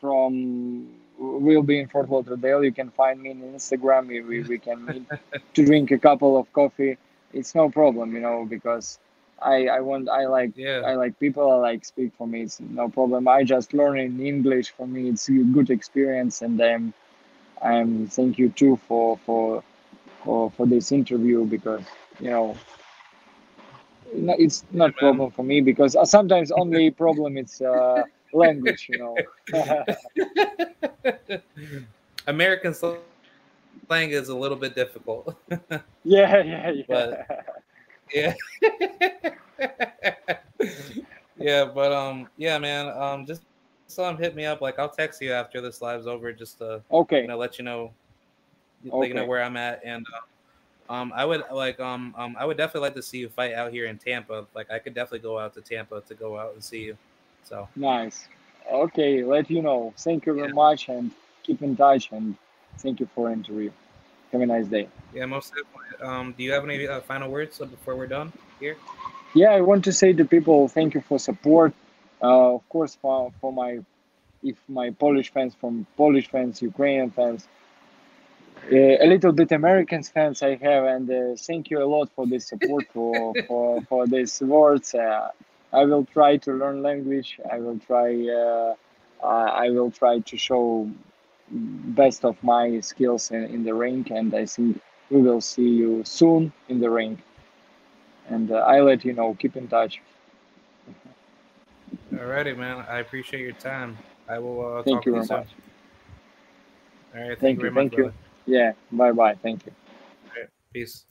from 0.00 0.88
will 1.18 1.62
be 1.62 1.80
in 1.80 1.88
Fort 1.88 2.08
Lauderdale. 2.10 2.64
You 2.64 2.72
can 2.72 2.90
find 2.90 3.20
me 3.22 3.30
on 3.30 3.38
Instagram. 3.38 4.08
We, 4.08 4.20
we, 4.22 4.42
we 4.42 4.58
can 4.58 4.86
meet 4.86 5.04
to 5.54 5.64
drink 5.64 5.90
a 5.90 5.98
couple 5.98 6.38
of 6.38 6.52
coffee. 6.52 6.98
It's 7.32 7.54
no 7.54 7.70
problem 7.70 8.14
you 8.14 8.20
know 8.20 8.46
because 8.48 8.98
I 9.42 9.66
I 9.68 9.80
want 9.80 10.08
I 10.08 10.26
like 10.26 10.52
Yeah, 10.54 10.82
I 10.84 10.94
like 10.94 11.18
people. 11.18 11.50
I 11.50 11.56
like 11.56 11.84
speak 11.84 12.12
for 12.18 12.26
me. 12.26 12.42
It's 12.42 12.60
no 12.60 12.88
problem. 12.88 13.28
I 13.28 13.44
just 13.44 13.74
learning 13.74 14.20
English 14.20 14.70
for 14.70 14.86
me. 14.86 15.08
It's 15.08 15.28
a 15.28 15.32
good 15.56 15.70
experience, 15.70 16.42
and 16.42 16.60
I'm 16.60 16.92
I'm 17.62 18.06
thank 18.08 18.38
you 18.38 18.48
too 18.50 18.76
for 18.88 19.18
for 19.18 19.62
for 20.24 20.50
for 20.50 20.66
this 20.66 20.92
interview 20.92 21.44
because 21.46 21.82
you 22.20 22.30
know 22.30 22.56
it's 24.12 24.64
not 24.72 24.90
man. 24.96 24.96
problem 24.96 25.30
for 25.30 25.42
me 25.42 25.60
because 25.60 25.96
uh, 25.96 26.04
sometimes 26.04 26.50
only 26.54 26.90
problem 26.90 27.36
is 27.36 27.60
uh, 27.60 28.04
language. 28.32 28.86
You 28.88 28.98
know. 28.98 29.26
American 32.26 32.74
slang 32.74 34.10
is 34.10 34.28
a 34.28 34.34
little 34.34 34.56
bit 34.56 34.74
difficult. 34.74 35.36
yeah, 36.04 36.42
yeah, 36.42 36.70
yeah. 36.70 36.84
But- 36.88 37.26
yeah. 38.12 38.34
yeah, 41.38 41.64
but 41.64 41.92
um, 41.92 42.28
yeah, 42.36 42.58
man. 42.58 42.88
Um, 42.88 43.26
just 43.26 43.42
some 43.86 44.16
hit 44.16 44.34
me 44.34 44.44
up. 44.44 44.60
Like 44.60 44.78
I'll 44.78 44.88
text 44.88 45.20
you 45.20 45.32
after 45.32 45.60
this 45.60 45.80
live's 45.80 46.06
over, 46.06 46.32
just 46.32 46.58
to 46.58 46.82
okay. 46.90 47.22
you 47.22 47.28
know 47.28 47.38
let 47.38 47.58
you 47.58 47.64
know, 47.64 47.92
let 48.84 49.08
you 49.08 49.14
know 49.14 49.26
where 49.26 49.42
I'm 49.42 49.56
at. 49.56 49.80
And 49.84 50.06
uh, 50.14 50.92
um, 50.92 51.12
I 51.14 51.24
would 51.24 51.42
like 51.52 51.80
um 51.80 52.14
um 52.16 52.36
I 52.38 52.44
would 52.44 52.56
definitely 52.56 52.88
like 52.88 52.94
to 52.94 53.02
see 53.02 53.18
you 53.18 53.28
fight 53.28 53.54
out 53.54 53.72
here 53.72 53.86
in 53.86 53.98
Tampa. 53.98 54.46
Like 54.54 54.70
I 54.70 54.78
could 54.78 54.94
definitely 54.94 55.20
go 55.20 55.38
out 55.38 55.54
to 55.54 55.60
Tampa 55.60 56.00
to 56.02 56.14
go 56.14 56.38
out 56.38 56.54
and 56.54 56.62
see 56.62 56.84
you. 56.84 56.96
So 57.44 57.68
Nice. 57.76 58.28
Okay, 58.70 59.22
let 59.22 59.48
you 59.50 59.62
know. 59.62 59.94
Thank 59.96 60.26
you 60.26 60.34
very 60.34 60.52
much 60.52 60.88
and 60.88 61.12
keep 61.44 61.62
in 61.62 61.76
touch 61.76 62.10
and 62.10 62.36
thank 62.78 62.98
you 62.98 63.08
for 63.14 63.30
interview. 63.30 63.70
Have 64.36 64.42
a 64.42 64.46
nice 64.46 64.66
day. 64.66 64.86
yeah, 65.14 65.24
most 65.24 65.54
definitely. 65.54 66.06
Um, 66.06 66.34
do 66.36 66.42
you 66.44 66.52
have 66.52 66.62
any 66.64 66.86
uh, 66.86 67.00
final 67.00 67.30
words 67.30 67.58
uh, 67.58 67.64
before 67.64 67.96
we're 67.96 68.06
done 68.06 68.30
here? 68.60 68.76
Yeah, 69.34 69.52
I 69.52 69.62
want 69.62 69.82
to 69.84 69.92
say 69.94 70.12
to 70.12 70.26
people 70.26 70.68
thank 70.68 70.92
you 70.92 71.00
for 71.00 71.18
support. 71.18 71.72
Uh, 72.22 72.56
of 72.56 72.68
course, 72.68 72.98
for, 73.00 73.32
for 73.40 73.50
my 73.50 73.78
if 74.42 74.58
my 74.68 74.90
Polish 74.90 75.32
fans, 75.32 75.54
from 75.58 75.86
Polish 75.96 76.28
fans, 76.28 76.60
Ukrainian 76.60 77.10
fans, 77.12 77.48
uh, 78.70 78.76
a 78.76 79.06
little 79.06 79.32
bit 79.32 79.52
Americans 79.52 80.10
fans 80.10 80.42
I 80.42 80.56
have, 80.56 80.84
and 80.84 81.10
uh, 81.10 81.36
thank 81.38 81.70
you 81.70 81.82
a 81.82 81.88
lot 81.94 82.10
for 82.14 82.26
this 82.26 82.46
support 82.46 82.84
for 82.92 83.32
for 83.48 83.80
for 83.88 84.06
these 84.06 84.42
words. 84.42 84.94
Uh, 84.94 85.30
I 85.72 85.86
will 85.86 86.04
try 86.04 86.36
to 86.44 86.52
learn 86.52 86.82
language. 86.82 87.40
I 87.50 87.58
will 87.58 87.78
try. 87.78 88.10
Uh, 88.40 88.74
uh, 89.22 89.48
I 89.64 89.70
will 89.70 89.90
try 89.90 90.18
to 90.18 90.36
show 90.36 90.90
best 91.50 92.24
of 92.24 92.36
my 92.42 92.80
skills 92.80 93.30
in, 93.30 93.44
in 93.44 93.64
the 93.64 93.74
ring, 93.74 94.06
and 94.10 94.34
I 94.34 94.46
think 94.46 94.80
we 95.10 95.20
will 95.22 95.40
see 95.40 95.68
you 95.68 96.02
soon 96.04 96.52
in 96.68 96.80
the 96.80 96.90
ring. 96.90 97.20
And 98.28 98.50
uh, 98.50 98.56
I 98.56 98.80
let 98.80 99.04
you 99.04 99.12
know. 99.12 99.34
Keep 99.38 99.56
in 99.56 99.68
touch. 99.68 100.00
Alrighty, 102.12 102.56
man. 102.56 102.84
I 102.88 102.98
appreciate 102.98 103.40
your 103.40 103.52
time. 103.52 103.96
I 104.28 104.38
will 104.38 104.78
uh, 104.78 104.82
Thank 104.82 104.96
talk 104.96 105.06
you 105.06 105.12
to 105.12 105.18
you 105.18 105.24
very 105.24 105.26
soon. 105.26 105.36
much. 105.36 105.48
All 107.14 107.20
right. 107.20 107.28
Thank, 107.28 107.40
Thank 107.40 107.56
you 107.56 107.60
very 107.60 107.68
you, 107.68 107.74
much. 107.74 107.82
thank 107.82 107.92
you. 107.92 108.02
brother. 108.04 108.14
Yeah. 108.46 108.72
Bye 108.92 109.12
bye. 109.12 109.34
Thank 109.42 109.66
you. 109.66 109.72
All 110.24 110.42
right, 110.42 110.50
peace. 110.72 111.04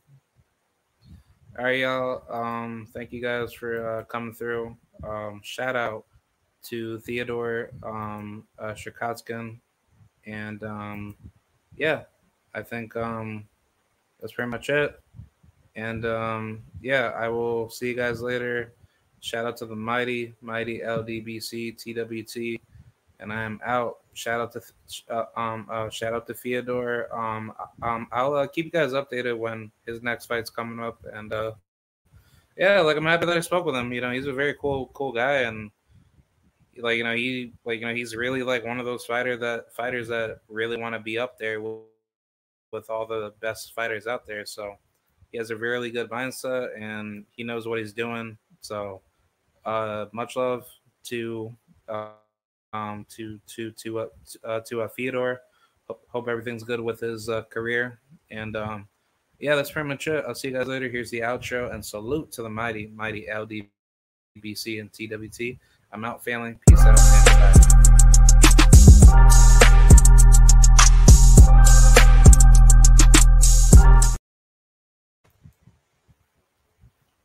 All 1.57 1.63
right, 1.63 1.79
y'all. 1.79 2.23
Um, 2.29 2.87
thank 2.93 3.13
you 3.13 3.21
guys 3.21 3.53
for 3.53 3.99
uh, 3.99 4.03
coming 4.03 4.33
through. 4.33 4.75
Um, 5.03 5.39
shout 5.43 5.77
out 5.77 6.05
to 6.63 6.99
Theodore 6.99 7.71
um, 7.83 8.45
uh, 8.59 8.73
Czerkaszyn. 8.73 9.61
And 10.25 10.63
um, 10.63 11.15
yeah, 11.75 12.03
I 12.53 12.61
think 12.61 12.95
um, 12.95 13.45
that's 14.19 14.33
pretty 14.33 14.49
much 14.49 14.69
it. 14.69 14.99
And 15.75 16.05
um, 16.05 16.63
yeah, 16.81 17.11
I 17.15 17.27
will 17.27 17.69
see 17.69 17.87
you 17.87 17.95
guys 17.95 18.21
later. 18.21 18.73
Shout 19.19 19.45
out 19.45 19.57
to 19.57 19.65
the 19.65 19.75
mighty, 19.75 20.35
mighty 20.41 20.79
LDBC 20.79 21.77
TWT, 21.77 22.61
and 23.19 23.33
I 23.33 23.41
am 23.43 23.59
out. 23.65 23.97
Shout 24.13 24.39
out 24.39 24.51
to 24.53 24.61
uh, 25.09 25.25
um 25.35 25.67
uh, 25.69 25.89
shout 25.89 26.13
out 26.13 26.27
to 26.27 26.33
Theodore. 26.33 27.07
Um 27.11 27.51
um 27.81 28.07
I'll 28.11 28.35
uh, 28.35 28.47
keep 28.47 28.65
you 28.65 28.71
guys 28.71 28.93
updated 28.93 29.37
when 29.37 29.71
his 29.85 30.03
next 30.03 30.27
fight's 30.27 30.49
coming 30.49 30.79
up, 30.79 31.03
and 31.11 31.33
uh 31.33 31.53
yeah, 32.55 32.79
like 32.81 32.97
I'm 32.97 33.05
happy 33.05 33.25
that 33.25 33.35
I 33.35 33.41
spoke 33.41 33.65
with 33.65 33.75
him. 33.75 33.91
You 33.91 34.01
know, 34.01 34.11
he's 34.11 34.27
a 34.27 34.33
very 34.33 34.53
cool 34.61 34.91
cool 34.93 35.11
guy, 35.11 35.41
and 35.41 35.71
like 36.77 36.97
you 36.97 37.03
know 37.03 37.15
he 37.15 37.53
like 37.63 37.79
you 37.79 37.87
know 37.87 37.93
he's 37.93 38.15
really 38.15 38.43
like 38.43 38.65
one 38.65 38.79
of 38.79 38.85
those 38.85 39.05
fighter 39.05 39.37
that 39.37 39.73
fighters 39.73 40.07
that 40.09 40.39
really 40.47 40.77
want 40.77 40.93
to 40.93 40.99
be 40.99 41.17
up 41.17 41.37
there 41.37 41.61
with, 41.61 41.79
with 42.71 42.89
all 42.89 43.05
the 43.05 43.33
best 43.39 43.73
fighters 43.73 44.07
out 44.07 44.25
there. 44.25 44.45
So 44.45 44.75
he 45.31 45.37
has 45.37 45.49
a 45.49 45.55
really 45.55 45.91
good 45.91 46.09
mindset, 46.09 46.69
and 46.79 47.25
he 47.31 47.43
knows 47.43 47.67
what 47.67 47.79
he's 47.79 47.93
doing. 47.93 48.37
So 48.61 49.01
uh 49.65 50.05
much 50.11 50.35
love 50.35 50.67
to 51.05 51.55
uh, 51.87 52.09
um 52.73 53.05
to 53.09 53.39
to 53.47 53.71
to 53.71 53.99
uh, 53.99 54.07
uh 54.43 54.59
to 54.67 54.81
uh, 54.81 54.87
Theodore. 54.87 55.41
Hope, 56.07 56.27
everything's 56.27 56.63
good 56.63 56.79
with 56.79 56.99
his 56.99 57.29
uh, 57.29 57.43
career, 57.43 57.99
and 58.31 58.55
um 58.55 58.87
yeah, 59.39 59.55
that's 59.55 59.71
pretty 59.71 59.87
much 59.87 60.07
it. 60.07 60.23
I'll 60.27 60.35
see 60.35 60.47
you 60.47 60.53
guys 60.55 60.67
later. 60.67 60.89
Here's 60.89 61.11
the 61.11 61.19
outro, 61.19 61.73
and 61.73 61.85
salute 61.85 62.31
to 62.33 62.41
the 62.41 62.49
mighty 62.49 62.87
mighty 62.87 63.27
LDBC 63.29 64.79
and 64.79 64.91
TWT. 64.91 65.59
I'm 65.95 66.03
out, 66.03 66.21
family. 66.25 66.57
Peace 66.67 66.81
out. 66.81 66.94